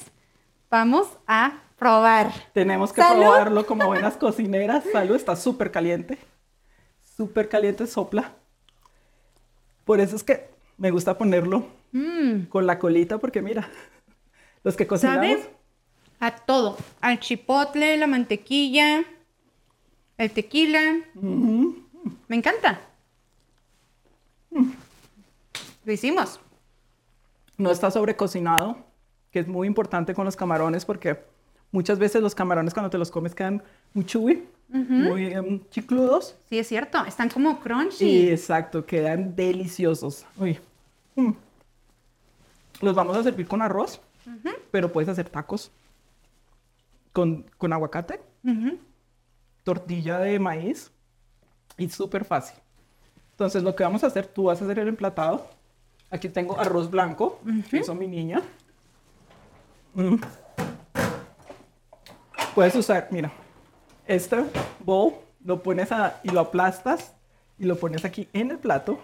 vamos 0.70 1.08
a 1.26 1.60
probar. 1.78 2.32
Tenemos 2.52 2.92
que 2.92 3.00
¡Salud! 3.00 3.22
probarlo 3.22 3.66
como 3.66 3.86
buenas 3.86 4.16
cocineras. 4.16 4.84
Salud, 4.92 5.16
está 5.16 5.36
súper 5.36 5.70
caliente. 5.70 6.18
Súper 7.16 7.48
caliente, 7.48 7.86
sopla. 7.86 8.32
Por 9.84 10.00
eso 10.00 10.16
es 10.16 10.24
que 10.24 10.48
me 10.78 10.90
gusta 10.90 11.16
ponerlo 11.16 11.66
Mm, 11.94 12.46
con 12.46 12.66
la 12.66 12.80
colita, 12.80 13.18
porque 13.18 13.40
mira, 13.40 13.68
los 14.64 14.76
que 14.76 14.84
cocinamos. 14.84 15.38
¿Sabe? 15.38 15.50
A 16.18 16.34
todo. 16.34 16.76
Al 17.00 17.20
chipotle, 17.20 17.96
la 17.96 18.08
mantequilla, 18.08 19.04
el 20.18 20.30
tequila. 20.32 20.80
Me 21.14 22.36
encanta. 22.36 22.80
Lo 25.84 25.92
hicimos. 25.92 26.40
no 27.56 27.70
está 27.70 27.90
sobrecocinado, 27.90 28.76
que 29.30 29.40
es 29.40 29.46
muy 29.46 29.66
importante 29.66 30.14
con 30.14 30.24
los 30.24 30.36
camarones 30.36 30.84
porque 30.84 31.22
muchas 31.70 31.98
veces 31.98 32.22
los 32.22 32.34
camarones 32.34 32.72
cuando 32.72 32.90
te 32.90 32.98
los 32.98 33.10
comes 33.10 33.34
quedan 33.34 33.62
muy 33.92 34.04
chewy. 34.04 34.44
muy 34.68 35.26
em, 35.26 35.60
chicludos. 35.70 36.36
Sí, 36.48 36.58
es 36.58 36.66
cierto. 36.68 37.04
Están 37.04 37.28
como 37.28 37.60
crunchy. 37.60 37.96
Sí, 37.96 38.30
exacto, 38.30 38.84
quedan 38.84 39.36
deliciosos. 39.36 40.26
Uy. 40.38 40.58
Mm. 41.14 41.32
Los 42.80 42.94
vamos 42.94 43.16
a 43.16 43.22
servir 43.22 43.46
con 43.46 43.62
arroz, 43.62 44.00
pero 44.70 44.90
puedes 44.92 45.08
hacer 45.08 45.28
tacos 45.28 45.70
con, 47.12 47.44
con 47.56 47.72
aguacate, 47.72 48.20
tortilla 49.62 50.18
de 50.18 50.38
maíz 50.38 50.90
y 51.76 51.88
súper 51.88 52.24
fácil. 52.24 52.58
Entonces, 53.30 53.62
lo 53.62 53.74
que 53.74 53.84
vamos 53.84 54.04
a 54.04 54.08
hacer, 54.08 54.26
tú 54.26 54.44
vas 54.44 54.60
a 54.60 54.64
hacer 54.64 54.78
el 54.78 54.88
emplatado. 54.88 55.48
Aquí 56.14 56.28
tengo 56.28 56.56
arroz 56.60 56.88
blanco, 56.92 57.40
que 57.68 57.78
hizo 57.78 57.92
mi 57.92 58.06
niña. 58.06 58.40
Mm. 59.94 60.14
Puedes 62.54 62.76
usar, 62.76 63.08
mira, 63.10 63.32
este 64.06 64.44
bowl 64.78 65.14
lo 65.44 65.60
pones 65.60 65.90
a- 65.90 66.20
y 66.22 66.28
lo 66.30 66.38
aplastas 66.38 67.14
y 67.58 67.64
lo 67.64 67.76
pones 67.76 68.04
aquí 68.04 68.28
en 68.32 68.52
el 68.52 68.58
plato. 68.58 69.00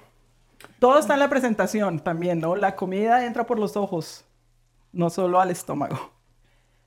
Todo 0.78 1.00
está 1.00 1.14
en 1.14 1.20
la 1.20 1.28
presentación 1.28 1.98
también, 1.98 2.38
¿no? 2.38 2.54
La 2.54 2.76
comida 2.76 3.26
entra 3.26 3.44
por 3.44 3.58
los 3.58 3.76
ojos, 3.76 4.24
no 4.92 5.10
solo 5.10 5.40
al 5.40 5.50
estómago. 5.50 6.12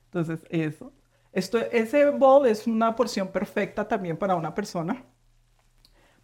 Entonces, 0.06 0.40
eso. 0.50 0.94
Esto, 1.34 1.58
ese 1.58 2.12
bowl 2.12 2.48
es 2.48 2.66
una 2.66 2.96
porción 2.96 3.28
perfecta 3.28 3.86
también 3.86 4.16
para 4.16 4.36
una 4.36 4.56
persona. 4.56 5.04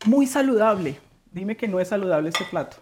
Muy 0.06 0.26
saludable. 0.26 0.98
Dime 1.32 1.58
que 1.58 1.68
no 1.68 1.82
es 1.82 1.90
saludable 1.90 2.30
este 2.30 2.46
plato. 2.46 2.78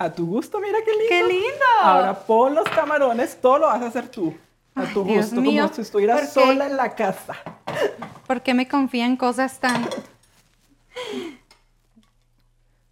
A 0.00 0.10
tu 0.10 0.24
gusto, 0.26 0.58
mira 0.60 0.78
qué 0.82 0.92
lindo. 0.92 1.08
¡Qué 1.10 1.22
lindo! 1.24 1.64
Ahora 1.82 2.18
pon 2.18 2.54
los 2.54 2.66
camarones, 2.70 3.38
todo 3.38 3.58
lo 3.58 3.66
vas 3.66 3.82
a 3.82 3.88
hacer 3.88 4.08
tú. 4.08 4.34
A 4.74 4.86
tu 4.94 5.04
Ay, 5.04 5.16
gusto, 5.16 5.42
mío, 5.42 5.64
como 5.64 5.74
si 5.74 5.82
estuvieras 5.82 6.32
sola 6.32 6.66
en 6.68 6.76
la 6.78 6.94
casa. 6.94 7.34
¿Por 8.26 8.40
qué 8.40 8.54
me 8.54 8.66
confían 8.66 9.18
cosas 9.18 9.60
tan... 9.60 9.86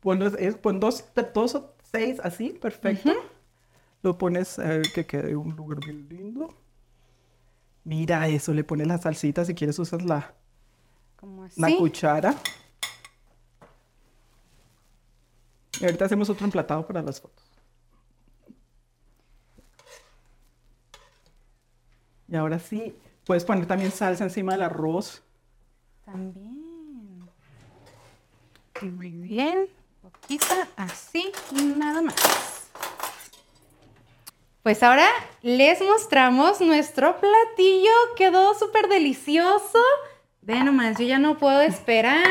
Pon, 0.00 0.20
es- 0.38 0.56
pon 0.56 0.80
dos, 0.80 1.02
dos 1.32 1.54
o 1.54 1.72
seis 1.90 2.20
así, 2.22 2.50
perfecto. 2.50 3.10
Lo 4.02 4.18
pones 4.18 4.58
eh, 4.58 4.82
que 4.94 5.06
quede 5.06 5.34
un 5.34 5.56
lugar 5.56 5.80
bien 5.82 6.06
lindo. 6.10 6.54
Mira 7.84 8.28
eso, 8.28 8.52
le 8.52 8.64
pones 8.64 8.86
la 8.86 8.98
salsita, 8.98 9.46
si 9.46 9.54
quieres 9.54 9.78
usas 9.78 10.04
la, 10.04 10.34
como 11.16 11.44
así? 11.44 11.58
la 11.58 11.74
cuchara. 11.74 12.34
Y 15.80 15.84
ahorita 15.84 16.06
hacemos 16.06 16.28
otro 16.28 16.44
emplatado 16.44 16.86
para 16.86 17.02
las 17.02 17.20
fotos. 17.20 17.44
Y 22.28 22.36
ahora 22.36 22.58
sí, 22.58 22.94
puedes 23.24 23.44
poner 23.44 23.66
también 23.66 23.90
salsa 23.90 24.24
encima 24.24 24.52
del 24.52 24.62
arroz. 24.62 25.22
También. 26.04 27.28
Muy 28.82 29.10
bien. 29.10 29.68
Poquita, 30.02 30.68
así 30.76 31.32
y 31.52 31.62
nada 31.62 32.02
más. 32.02 32.14
Pues 34.62 34.82
ahora 34.82 35.06
les 35.42 35.80
mostramos 35.80 36.60
nuestro 36.60 37.18
platillo. 37.18 37.90
Quedó 38.16 38.54
súper 38.54 38.88
delicioso. 38.88 39.78
Ve 40.42 40.62
nomás, 40.62 40.98
yo 40.98 41.06
ya 41.06 41.18
no 41.18 41.38
puedo 41.38 41.62
esperar. 41.62 42.26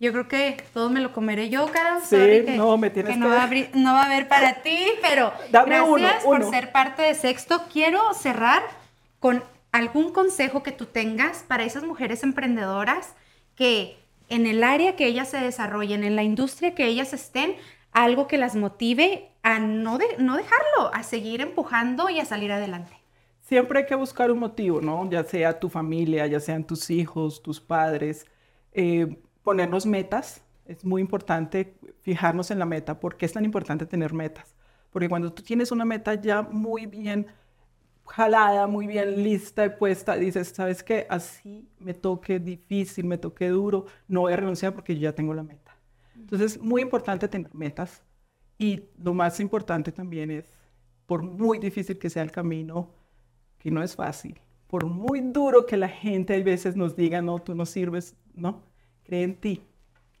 Yo 0.00 0.12
creo 0.12 0.28
que 0.28 0.56
todo 0.72 0.90
me 0.90 1.00
lo 1.00 1.12
comeré 1.12 1.48
yo, 1.48 1.66
Caro. 1.72 1.98
Sí, 2.00 2.16
que- 2.16 2.54
no, 2.56 2.76
me 2.78 2.88
tienes 2.90 3.14
que 3.14 3.18
no 3.18 3.26
que- 3.26 3.32
va, 3.32 3.40
a 3.42 3.44
abrir- 3.44 3.70
no 3.74 3.94
va 3.94 4.02
a 4.02 4.06
haber 4.06 4.28
para 4.28 4.62
ti, 4.62 4.78
pero 5.02 5.32
Dame 5.50 5.76
gracias 5.76 6.24
uno, 6.24 6.38
por 6.40 6.50
ser 6.50 6.70
parte 6.72 7.02
de 7.02 7.14
Sexto. 7.14 7.62
Quiero 7.72 8.14
cerrar 8.14 8.62
con 9.18 9.42
algún 9.72 10.12
consejo 10.12 10.62
que 10.62 10.70
tú 10.72 10.86
tengas 10.86 11.44
para 11.46 11.64
esas 11.64 11.82
mujeres 11.82 12.22
emprendedoras 12.22 13.14
que 13.56 13.98
en 14.28 14.46
el 14.46 14.62
área 14.62 14.94
que 14.94 15.06
ellas 15.06 15.28
se 15.30 15.38
desarrollen, 15.38 16.04
en 16.04 16.14
la 16.14 16.22
industria 16.22 16.74
que 16.74 16.86
ellas 16.86 17.12
estén, 17.12 17.56
algo 17.92 18.28
que 18.28 18.38
las 18.38 18.54
motive 18.54 19.30
a 19.42 19.58
no, 19.58 19.98
de- 19.98 20.16
no 20.18 20.36
dejarlo, 20.36 20.94
a 20.94 21.02
seguir 21.02 21.40
empujando 21.40 22.08
y 22.08 22.20
a 22.20 22.24
salir 22.24 22.52
adelante. 22.52 22.92
Siempre 23.40 23.80
hay 23.80 23.86
que 23.86 23.94
buscar 23.94 24.30
un 24.30 24.38
motivo, 24.38 24.80
¿no? 24.80 25.08
Ya 25.10 25.24
sea 25.24 25.58
tu 25.58 25.68
familia, 25.70 26.26
ya 26.26 26.38
sean 26.38 26.62
tus 26.64 26.88
hijos, 26.90 27.42
tus 27.42 27.60
padres. 27.60 28.26
eh, 28.74 29.18
ponernos 29.48 29.86
metas. 29.86 30.42
Es 30.66 30.84
muy 30.84 31.00
importante 31.00 31.74
fijarnos 32.02 32.50
en 32.50 32.58
la 32.58 32.66
meta. 32.66 33.00
¿Por 33.00 33.16
qué 33.16 33.24
es 33.24 33.32
tan 33.32 33.46
importante 33.46 33.86
tener 33.86 34.12
metas? 34.12 34.54
Porque 34.90 35.08
cuando 35.08 35.32
tú 35.32 35.42
tienes 35.42 35.72
una 35.72 35.86
meta 35.86 36.12
ya 36.12 36.42
muy 36.42 36.84
bien 36.84 37.28
jalada, 38.04 38.66
muy 38.66 38.86
bien 38.86 39.22
lista 39.22 39.64
y 39.64 39.70
puesta, 39.70 40.16
dices, 40.16 40.48
¿sabes 40.48 40.82
qué? 40.82 41.06
Así 41.08 41.66
me 41.78 41.94
toque 41.94 42.38
difícil, 42.38 43.06
me 43.06 43.16
toque 43.16 43.48
duro, 43.48 43.86
no 44.06 44.20
voy 44.20 44.34
a 44.34 44.36
renunciar 44.36 44.74
porque 44.74 44.94
yo 44.94 45.00
ya 45.00 45.14
tengo 45.14 45.32
la 45.32 45.42
meta. 45.42 45.74
Entonces, 46.14 46.60
muy 46.60 46.82
importante 46.82 47.26
tener 47.26 47.54
metas. 47.54 48.02
Y 48.58 48.82
lo 49.02 49.14
más 49.14 49.40
importante 49.40 49.92
también 49.92 50.30
es, 50.30 50.44
por 51.06 51.22
muy 51.22 51.58
difícil 51.58 51.98
que 51.98 52.10
sea 52.10 52.22
el 52.22 52.30
camino, 52.30 52.90
que 53.58 53.70
no 53.70 53.82
es 53.82 53.96
fácil, 53.96 54.38
por 54.66 54.84
muy 54.84 55.22
duro 55.22 55.64
que 55.64 55.78
la 55.78 55.88
gente 55.88 56.34
a 56.34 56.44
veces 56.44 56.76
nos 56.76 56.96
diga, 56.96 57.22
no, 57.22 57.38
tú 57.38 57.54
no 57.54 57.64
sirves, 57.64 58.14
no, 58.34 58.68
cree 59.08 59.22
en 59.24 59.34
ti, 59.40 59.62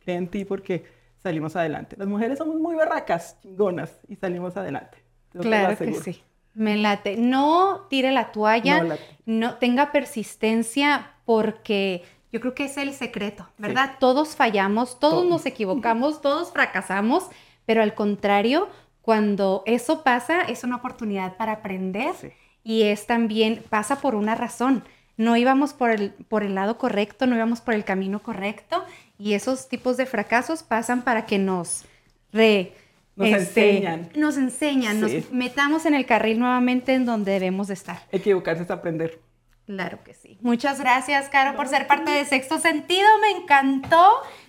cree 0.00 0.16
en 0.16 0.28
ti 0.28 0.44
porque 0.46 0.84
salimos 1.22 1.54
adelante. 1.56 1.94
Las 1.98 2.08
mujeres 2.08 2.38
somos 2.38 2.56
muy 2.56 2.74
barracas, 2.74 3.38
chingonas, 3.42 4.00
y 4.08 4.16
salimos 4.16 4.56
adelante. 4.56 4.98
Claro 5.38 5.76
que 5.76 5.92
sí. 5.94 6.22
Me 6.54 6.76
late. 6.78 7.16
No 7.18 7.86
tire 7.90 8.10
la 8.10 8.32
toalla, 8.32 8.96
No 9.26 9.56
tenga 9.56 9.92
persistencia 9.92 11.12
porque 11.26 12.02
yo 12.32 12.40
creo 12.40 12.54
que 12.54 12.64
es 12.64 12.78
el 12.78 12.94
secreto, 12.94 13.46
¿verdad? 13.58 13.96
Todos 14.00 14.34
fallamos, 14.34 14.98
todos 14.98 15.14
Todos. 15.14 15.28
nos 15.28 15.46
equivocamos, 15.46 16.20
todos 16.22 16.50
fracasamos, 16.50 17.28
pero 17.66 17.82
al 17.82 17.94
contrario, 17.94 18.68
cuando 19.02 19.62
eso 19.66 20.02
pasa, 20.02 20.40
es 20.42 20.64
una 20.64 20.76
oportunidad 20.76 21.36
para 21.36 21.52
aprender 21.52 22.14
Sí. 22.14 22.28
y 22.64 22.82
es 22.84 23.06
también, 23.06 23.62
pasa 23.68 24.00
por 24.00 24.14
una 24.14 24.34
razón. 24.34 24.82
No 25.18 25.36
íbamos 25.36 25.74
por 25.74 25.90
el, 25.90 26.12
por 26.12 26.42
el 26.44 26.54
lado 26.54 26.78
correcto, 26.78 27.26
no 27.26 27.36
íbamos 27.36 27.60
por 27.60 27.74
el 27.74 27.84
camino 27.84 28.22
correcto 28.22 28.82
y 29.18 29.34
esos 29.34 29.68
tipos 29.68 29.96
de 29.98 30.06
fracasos 30.06 30.62
pasan 30.62 31.02
para 31.02 31.26
que 31.26 31.38
nos 31.38 31.84
re, 32.32 32.72
Nos 33.16 33.28
enseñan. 33.28 34.08
Nos 34.14 34.36
enseñan, 34.36 34.94
Sí. 35.08 35.16
nos 35.16 35.30
metamos 35.32 35.84
en 35.86 35.94
el 35.94 36.06
carril 36.06 36.38
nuevamente 36.38 36.94
en 36.94 37.04
donde 37.04 37.32
debemos 37.32 37.66
de 37.66 37.74
estar. 37.74 37.98
Equivocarse 38.12 38.62
es 38.62 38.70
aprender. 38.70 39.20
Claro 39.66 39.98
que 40.04 40.14
sí. 40.14 40.38
Muchas 40.40 40.78
gracias, 40.80 41.28
Caro, 41.28 41.56
por 41.56 41.66
ser 41.66 41.86
parte 41.88 42.10
de 42.12 42.24
Sexto 42.24 42.58
Sentido. 42.58 43.06
Me 43.20 43.42
encantó, 43.42 44.06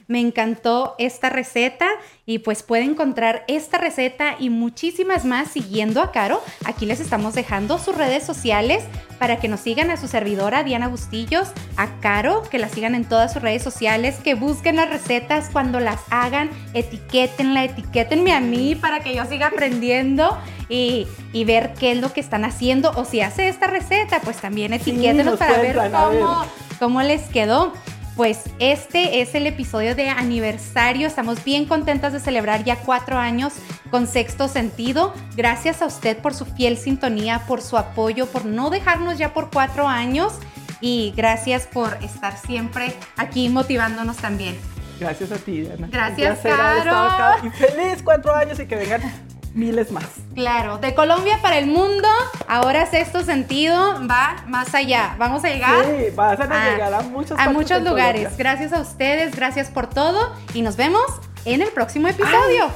me 0.10 0.20
encantó 0.20 0.96
esta 0.98 1.30
receta 1.30 1.88
y 2.26 2.40
pues 2.40 2.64
puede 2.64 2.84
encontrar 2.84 3.46
esta 3.48 3.78
receta 3.78 4.36
y 4.40 4.50
muchísimas 4.50 5.24
más 5.24 5.52
siguiendo 5.52 6.02
a 6.02 6.12
Caro. 6.12 6.42
Aquí 6.66 6.88
les 6.88 7.00
estamos 7.00 7.36
dejando 7.36 7.78
sus 7.78 7.96
redes 7.96 8.24
sociales 8.24 8.84
para 9.20 9.40
que 9.40 9.48
nos 9.48 9.60
sigan 9.60 9.92
a 9.92 9.98
su 9.98 10.08
servidora 10.08 10.64
Diana 10.64 10.88
Bustillos, 10.88 11.50
a 11.78 12.00
Caro, 12.00 12.42
que 12.50 12.58
la 12.58 12.70
sigan 12.70 12.96
en 12.96 13.06
todas 13.06 13.34
sus 13.34 13.44
redes 13.44 13.62
sociales, 13.62 14.16
que 14.24 14.34
busquen 14.34 14.78
las 14.78 14.90
recetas 14.90 15.50
cuando 15.54 15.80
las 15.80 16.00
hagan, 16.10 16.50
etiquétenla, 16.74 17.66
etiquétenme 17.66 18.34
a 18.34 18.40
mí 18.40 18.74
para 18.74 19.02
que 19.02 19.14
yo 19.14 19.26
siga 19.26 19.48
aprendiendo 19.48 20.40
y, 20.70 21.06
y 21.34 21.46
ver 21.46 21.76
qué 21.80 21.92
es 21.92 22.00
lo 22.00 22.12
que 22.14 22.20
están 22.20 22.46
haciendo 22.46 22.92
o 22.96 23.06
si 23.06 23.22
hace 23.22 23.48
esta 23.48 23.68
receta, 23.68 24.22
pues 24.22 24.38
también 24.38 24.74
etiquétenos 24.74 25.26
nos 25.26 25.38
para 25.38 25.60
ver. 25.60 25.76
cómo, 25.76 26.46
cómo 26.80 27.02
les 27.04 27.22
quedó. 27.30 27.74
Pues 28.20 28.42
este 28.60 29.22
es 29.22 29.34
el 29.34 29.48
episodio 29.48 29.96
de 29.96 30.10
aniversario. 30.10 31.08
Estamos 31.08 31.42
bien 31.46 31.66
contentas 31.66 32.12
de 32.12 32.20
celebrar 32.20 32.66
ya 32.66 32.76
cuatro 32.76 33.18
años 33.18 33.54
con 33.92 34.08
Sexto 34.08 34.50
Sentido. 34.50 35.14
Gracias 35.38 35.82
a 35.82 35.86
usted 35.86 36.18
por 36.18 36.34
su 36.34 36.44
fiel 36.44 36.76
sintonía, 36.76 37.46
por 37.48 37.62
su 37.62 37.78
apoyo, 37.78 38.26
por 38.26 38.44
no 38.44 38.72
dejarnos 38.72 39.18
ya 39.18 39.34
por 39.34 39.50
cuatro 39.50 39.88
años 39.88 40.34
y 40.82 41.14
gracias 41.16 41.66
por 41.66 41.98
estar 42.04 42.38
siempre 42.38 42.94
aquí 43.16 43.48
motivándonos 43.48 44.18
también. 44.18 44.58
Gracias 45.00 45.32
a 45.32 45.38
ti, 45.38 45.62
Diana. 45.62 45.88
Gracias, 45.90 46.40
Caro. 46.40 47.48
Y 47.48 47.52
feliz 47.52 48.04
cuatro 48.04 48.36
años 48.36 48.60
y 48.60 48.66
que 48.66 48.76
vengan 48.76 49.02
miles 49.54 49.92
más. 49.92 50.06
Claro, 50.36 50.78
de 50.78 50.94
Colombia 50.94 51.40
para 51.42 51.58
el 51.58 51.68
mundo, 51.68 52.08
ahora 52.48 52.86
Sexto 52.86 53.24
Sentido 53.24 53.76
va 54.10 54.44
más 54.48 54.74
allá. 54.76 55.16
Vamos 55.18 55.44
a 55.44 55.50
llegar 55.50 55.86
Sí, 55.86 56.06
vas 56.16 56.40
a 56.40 56.44
a- 56.44 56.70
llegar 56.72 56.94
a 56.94 57.02
muchos 57.02 57.38
a 57.40 57.50
muchos 57.50 57.82
lugares. 57.84 58.24
Colombia. 58.24 58.38
Gracias 58.38 58.74
a 58.74 58.80
ustedes, 58.82 59.36
gracias 59.36 59.70
por 59.70 59.88
todo 59.88 60.34
y 60.54 60.62
nos 60.62 60.76
vemos 60.78 61.02
en 61.46 61.62
el 61.62 61.70
próximo 61.70 62.08
episodio. 62.08 62.70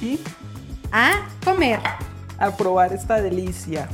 Y 0.00 0.18
A 0.92 1.12
comer. 1.44 1.80
a 2.38 2.50
probar 2.56 2.92
esta 2.92 3.20
delicia 3.20 3.88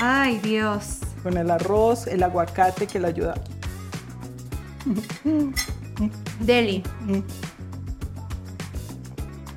Ay, 0.00 0.38
Dios. 0.38 0.98
con 1.22 1.36
el 1.36 1.50
arroz, 1.50 2.06
el 2.06 2.22
aguacate 2.22 2.86
que 2.86 2.98
le 3.00 3.08
ayuda. 3.08 3.34
Deli. 6.40 6.82
Mm. 7.00 7.20